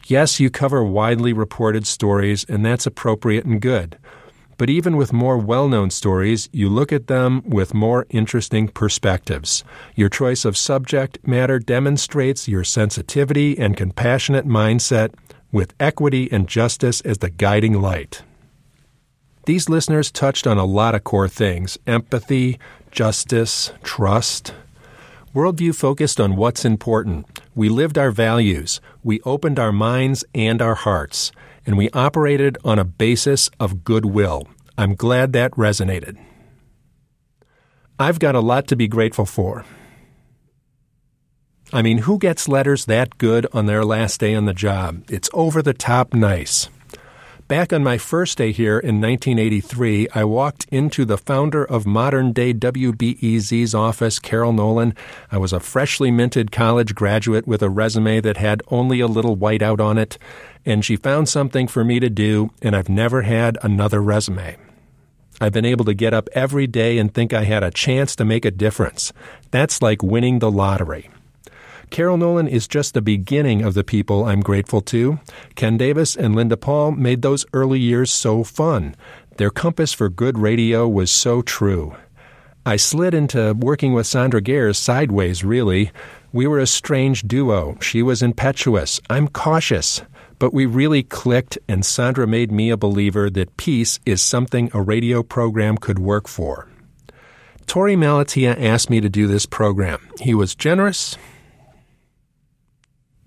Yes, 0.07 0.39
you 0.39 0.49
cover 0.49 0.81
widely 0.81 1.33
reported 1.33 1.85
stories, 1.85 2.45
and 2.45 2.65
that's 2.65 2.85
appropriate 2.85 3.43
and 3.43 3.59
good. 3.59 3.97
But 4.57 4.69
even 4.69 4.95
with 4.95 5.11
more 5.11 5.37
well 5.37 5.67
known 5.67 5.89
stories, 5.89 6.47
you 6.53 6.69
look 6.69 6.93
at 6.93 7.07
them 7.07 7.43
with 7.45 7.73
more 7.73 8.05
interesting 8.09 8.69
perspectives. 8.69 9.65
Your 9.93 10.09
choice 10.09 10.45
of 10.45 10.57
subject 10.57 11.19
matter 11.27 11.59
demonstrates 11.59 12.47
your 12.47 12.63
sensitivity 12.63 13.57
and 13.57 13.75
compassionate 13.75 14.47
mindset 14.47 15.13
with 15.51 15.73
equity 15.79 16.29
and 16.31 16.47
justice 16.47 17.01
as 17.01 17.19
the 17.19 17.29
guiding 17.29 17.81
light. 17.81 18.23
These 19.45 19.69
listeners 19.69 20.11
touched 20.11 20.45
on 20.45 20.57
a 20.57 20.65
lot 20.65 20.95
of 20.95 21.03
core 21.03 21.27
things 21.27 21.77
empathy, 21.87 22.59
justice, 22.91 23.71
trust. 23.83 24.53
Worldview 25.33 25.75
focused 25.75 26.19
on 26.19 26.35
what's 26.35 26.65
important. 26.65 27.25
We 27.55 27.69
lived 27.69 27.97
our 27.97 28.11
values. 28.11 28.81
We 29.03 29.21
opened 29.21 29.59
our 29.59 29.71
minds 29.71 30.23
and 30.33 30.61
our 30.61 30.75
hearts. 30.75 31.31
And 31.65 31.77
we 31.77 31.89
operated 31.91 32.57
on 32.63 32.79
a 32.79 32.83
basis 32.83 33.49
of 33.59 33.83
goodwill. 33.83 34.47
I'm 34.77 34.95
glad 34.95 35.33
that 35.33 35.51
resonated. 35.51 36.17
I've 37.99 38.19
got 38.19 38.33
a 38.33 38.39
lot 38.39 38.67
to 38.67 38.75
be 38.75 38.87
grateful 38.87 39.25
for. 39.25 39.65
I 41.71 41.83
mean, 41.83 41.99
who 41.99 42.17
gets 42.17 42.47
letters 42.47 42.85
that 42.85 43.19
good 43.19 43.45
on 43.53 43.67
their 43.67 43.85
last 43.85 44.19
day 44.19 44.33
on 44.33 44.45
the 44.45 44.55
job? 44.55 45.03
It's 45.07 45.29
over 45.33 45.61
the 45.61 45.73
top 45.73 46.15
nice. 46.15 46.67
Back 47.47 47.71
on 47.71 47.83
my 47.83 47.99
first 47.99 48.39
day 48.39 48.51
here 48.51 48.79
in 48.79 49.01
1983, 49.01 50.07
I 50.15 50.23
walked 50.23 50.65
into 50.71 51.05
the 51.05 51.17
founder 51.17 51.63
of 51.63 51.85
modern 51.85 52.31
day 52.31 52.55
WBEZ's 52.55 53.75
office, 53.75 54.17
Carol 54.17 54.51
Nolan. 54.51 54.95
I 55.31 55.37
was 55.37 55.53
a 55.53 55.59
freshly 55.59 56.09
minted 56.09 56.51
college 56.51 56.95
graduate 56.95 57.47
with 57.47 57.61
a 57.61 57.69
resume 57.69 58.19
that 58.21 58.37
had 58.37 58.63
only 58.69 58.99
a 58.99 59.07
little 59.07 59.37
whiteout 59.37 59.79
on 59.79 59.99
it, 59.99 60.17
and 60.65 60.83
she 60.83 60.95
found 60.95 61.29
something 61.29 61.67
for 61.67 61.83
me 61.83 61.99
to 61.99 62.09
do, 62.09 62.49
and 62.63 62.75
I've 62.75 62.89
never 62.89 63.23
had 63.23 63.59
another 63.61 64.01
resume. 64.01 64.57
I've 65.39 65.53
been 65.53 65.65
able 65.65 65.85
to 65.85 65.93
get 65.93 66.15
up 66.15 66.29
every 66.33 66.65
day 66.65 66.97
and 66.97 67.13
think 67.13 67.31
I 67.31 67.43
had 67.43 67.63
a 67.63 67.71
chance 67.71 68.15
to 68.15 68.25
make 68.25 68.45
a 68.45 68.51
difference. 68.51 69.13
That's 69.51 69.83
like 69.83 70.01
winning 70.01 70.39
the 70.39 70.51
lottery. 70.51 71.09
Carol 71.89 72.17
Nolan 72.17 72.47
is 72.47 72.67
just 72.67 72.93
the 72.93 73.01
beginning 73.01 73.63
of 73.63 73.73
the 73.73 73.83
people 73.83 74.25
I'm 74.25 74.41
grateful 74.41 74.81
to. 74.81 75.19
Ken 75.55 75.77
Davis 75.77 76.15
and 76.15 76.35
Linda 76.35 76.57
Paul 76.57 76.91
made 76.91 77.21
those 77.21 77.45
early 77.53 77.79
years 77.79 78.11
so 78.11 78.43
fun. 78.43 78.95
Their 79.37 79.49
compass 79.49 79.93
for 79.93 80.09
good 80.09 80.37
radio 80.37 80.87
was 80.87 81.09
so 81.09 81.41
true. 81.41 81.95
I 82.65 82.75
slid 82.75 83.13
into 83.13 83.53
working 83.57 83.93
with 83.93 84.05
Sandra 84.05 84.41
Gair 84.41 84.73
sideways, 84.73 85.43
really. 85.43 85.91
We 86.31 86.45
were 86.45 86.59
a 86.59 86.67
strange 86.67 87.23
duo. 87.23 87.77
She 87.81 88.03
was 88.03 88.21
impetuous. 88.21 88.99
I'm 89.09 89.27
cautious. 89.27 90.01
But 90.37 90.53
we 90.53 90.65
really 90.65 91.03
clicked, 91.03 91.57
and 91.67 91.83
Sandra 91.83 92.27
made 92.27 92.51
me 92.51 92.69
a 92.69 92.77
believer 92.77 93.29
that 93.31 93.57
peace 93.57 93.99
is 94.05 94.21
something 94.21 94.69
a 94.73 94.81
radio 94.81 95.23
program 95.23 95.77
could 95.77 95.99
work 95.99 96.27
for. 96.27 96.67
Torey 97.65 97.95
Malatia 97.95 98.61
asked 98.61 98.89
me 98.89 99.01
to 99.01 99.09
do 99.09 99.27
this 99.27 99.45
program. 99.45 100.07
He 100.19 100.33
was 100.33 100.55
generous, 100.55 101.17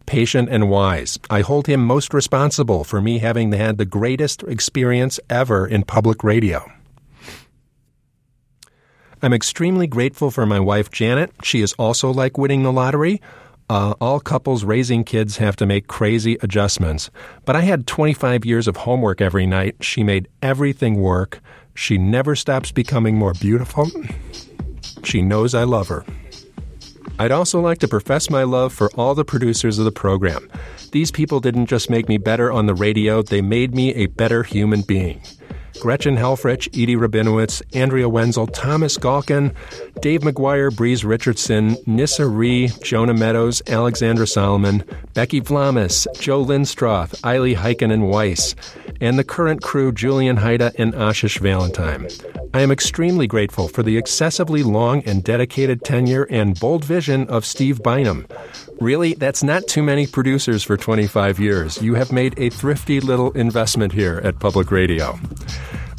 patient, 0.07 0.49
and 0.51 0.69
wise. 0.69 1.19
I 1.31 1.41
hold 1.41 1.67
him 1.67 1.85
most 1.85 2.13
responsible 2.13 2.85
for 2.85 3.01
me 3.01 3.19
having 3.19 3.53
had 3.53 3.79
the 3.79 3.85
greatest 3.85 4.43
experience 4.45 5.19
ever 5.31 5.67
in 5.67 5.85
public 5.85 6.23
radio. 6.25 6.71
I'm 9.23 9.33
extremely 9.33 9.87
grateful 9.87 10.33
for 10.33 10.47
my 10.47 10.59
wife, 10.59 10.91
Janet. 10.91 11.33
She 11.45 11.61
is 11.63 11.75
also 11.75 12.11
like 12.11 12.37
winning 12.37 12.65
the 12.65 12.73
lottery. 12.73 13.21
Uh, 13.71 13.95
all 14.01 14.19
couples 14.21 14.65
raising 14.65 15.05
kids 15.05 15.37
have 15.37 15.57
to 15.57 15.65
make 15.65 15.87
crazy 15.87 16.37
adjustments. 16.43 17.11
But 17.45 17.55
I 17.55 17.61
had 17.61 17.87
25 17.87 18.45
years 18.45 18.67
of 18.67 18.77
homework 18.77 19.21
every 19.21 19.47
night. 19.47 19.77
She 19.81 20.03
made 20.03 20.29
everything 20.43 21.01
work. 21.01 21.41
She 21.75 21.99
never 21.99 22.35
stops 22.35 22.73
becoming 22.73 23.17
more 23.17 23.33
beautiful. 23.35 23.89
She 25.05 25.23
knows 25.23 25.55
I 25.55 25.65
love 25.65 25.89
her. 25.89 26.05
I'd 27.19 27.31
also 27.31 27.61
like 27.61 27.79
to 27.79 27.89
profess 27.89 28.31
my 28.31 28.43
love 28.43 28.73
for 28.73 28.91
all 28.93 29.15
the 29.15 29.25
producers 29.25 29.79
of 29.79 29.85
the 29.85 29.93
program. 29.93 30.51
These 30.93 31.11
people 31.11 31.41
didn't 31.41 31.67
just 31.67 31.91
make 31.91 32.09
me 32.09 32.19
better 32.19 32.53
on 32.53 32.67
the 32.67 32.75
radio, 32.75 33.23
they 33.23 33.41
made 33.41 33.75
me 33.75 33.95
a 33.95 34.07
better 34.07 34.43
human 34.43 34.83
being. 34.83 35.23
Gretchen 35.83 36.17
Helfrich, 36.17 36.69
Edie 36.69 36.95
Rabinowitz, 36.95 37.61
Andrea 37.75 38.09
Wenzel, 38.09 38.47
Thomas 38.47 38.97
Galkin, 38.97 39.53
Dave 40.01 40.21
McGuire, 40.21 40.73
Breeze 40.73 41.05
Richardson, 41.05 41.77
Nissa 41.87 42.25
Ree, 42.25 42.69
Jonah 42.85 43.15
Meadows, 43.15 43.63
Alexandra 43.67 44.29
Solomon, 44.29 44.85
Becky 45.15 45.41
Vlamis, 45.41 46.07
Joe 46.21 46.45
Lindstroth, 46.45 47.21
Heiken 47.23 47.93
and 47.93 48.09
Weiss, 48.09 48.55
and 49.01 49.19
the 49.19 49.25
current 49.25 49.61
crew 49.61 49.91
Julian 49.91 50.37
Hayda 50.37 50.73
and 50.79 50.95
Ashish 50.95 51.41
Valentine. 51.41 52.07
I 52.55 52.61
am 52.61 52.71
extremely 52.71 53.27
grateful 53.27 53.67
for 53.67 53.83
the 53.83 53.97
excessively 53.97 54.63
long 54.63 55.03
and 55.03 55.25
dedicated 55.25 55.83
tenure 55.83 56.29
and 56.31 56.61
bold 56.61 56.85
vision 56.85 57.27
of 57.27 57.45
Steve 57.45 57.83
Bynum. 57.83 58.29
Really, 58.83 59.15
that's 59.15 59.45
not 59.45 59.69
too 59.69 59.81
many 59.81 60.09
producers 60.09 60.65
for 60.65 60.77
25 60.77 61.39
years. 61.39 61.81
You 61.81 61.95
have 61.95 62.11
made 62.11 62.35
a 62.37 62.51
thrifty 62.51 62.99
little 62.99 63.31
investment 63.31 63.93
here 63.93 64.21
at 64.25 64.41
Public 64.41 64.73
Radio. 64.73 65.21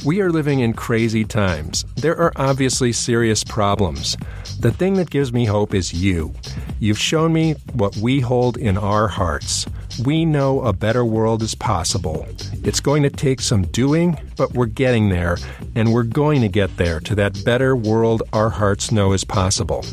We 0.04 0.20
are 0.20 0.30
living 0.30 0.60
in 0.60 0.74
crazy 0.74 1.24
times. 1.24 1.86
There 1.96 2.18
are 2.18 2.34
obviously 2.36 2.92
serious 2.92 3.42
problems. 3.42 4.18
The 4.60 4.74
thing 4.74 4.96
that 4.96 5.10
gives 5.10 5.32
me 5.32 5.46
hope 5.46 5.74
is 5.74 5.94
you. 5.94 6.34
You've 6.82 7.00
shown 7.00 7.32
me 7.32 7.54
what 7.72 7.96
we 7.96 8.20
hold 8.20 8.58
in 8.58 8.78
our 8.78 9.08
hearts. 9.08 9.66
We 10.02 10.26
know 10.26 10.62
a 10.62 10.74
better 10.74 11.06
world 11.06 11.44
is 11.44 11.54
possible. 11.54 12.26
It's 12.64 12.80
going 12.80 13.04
to 13.04 13.10
take 13.10 13.42
some 13.42 13.64
doing, 13.68 14.18
but 14.38 14.54
we're 14.54 14.66
getting 14.66 15.10
there, 15.10 15.38
and 15.76 15.94
we're 15.94 16.04
going 16.04 16.42
to 16.42 16.48
get 16.48 16.78
there 16.78 17.00
to 17.02 17.16
that 17.16 17.44
better 17.46 17.76
world 17.76 18.24
our 18.34 18.50
hearts 18.50 18.92
know 18.92 19.14
is 19.14 19.24
possible. 19.24 19.86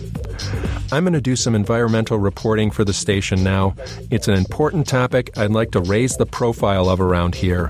I'm 0.93 1.05
going 1.05 1.13
to 1.13 1.21
do 1.21 1.37
some 1.37 1.55
environmental 1.55 2.19
reporting 2.19 2.71
for 2.71 2.83
the 2.83 2.93
station 2.93 3.45
now. 3.45 3.75
It's 4.11 4.27
an 4.27 4.35
important 4.35 4.87
topic 4.87 5.37
I'd 5.37 5.51
like 5.51 5.71
to 5.73 5.81
raise 5.81 6.17
the 6.17 6.27
profile 6.27 6.89
of 6.89 7.01
around 7.01 7.35
here. 7.35 7.69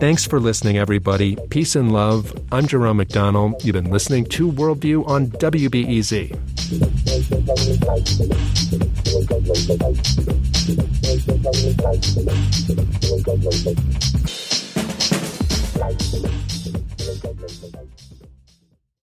Thanks 0.00 0.26
for 0.26 0.38
listening, 0.38 0.76
everybody. 0.76 1.36
Peace 1.48 1.74
and 1.76 1.92
love. 1.92 2.32
I'm 2.52 2.66
Jerome 2.66 2.98
McDonnell. 2.98 3.64
You've 3.64 3.74
been 3.74 3.90
listening 3.90 4.26
to 4.26 4.52
Worldview 4.52 5.08
on 5.08 5.28
WBEZ. 5.28 6.36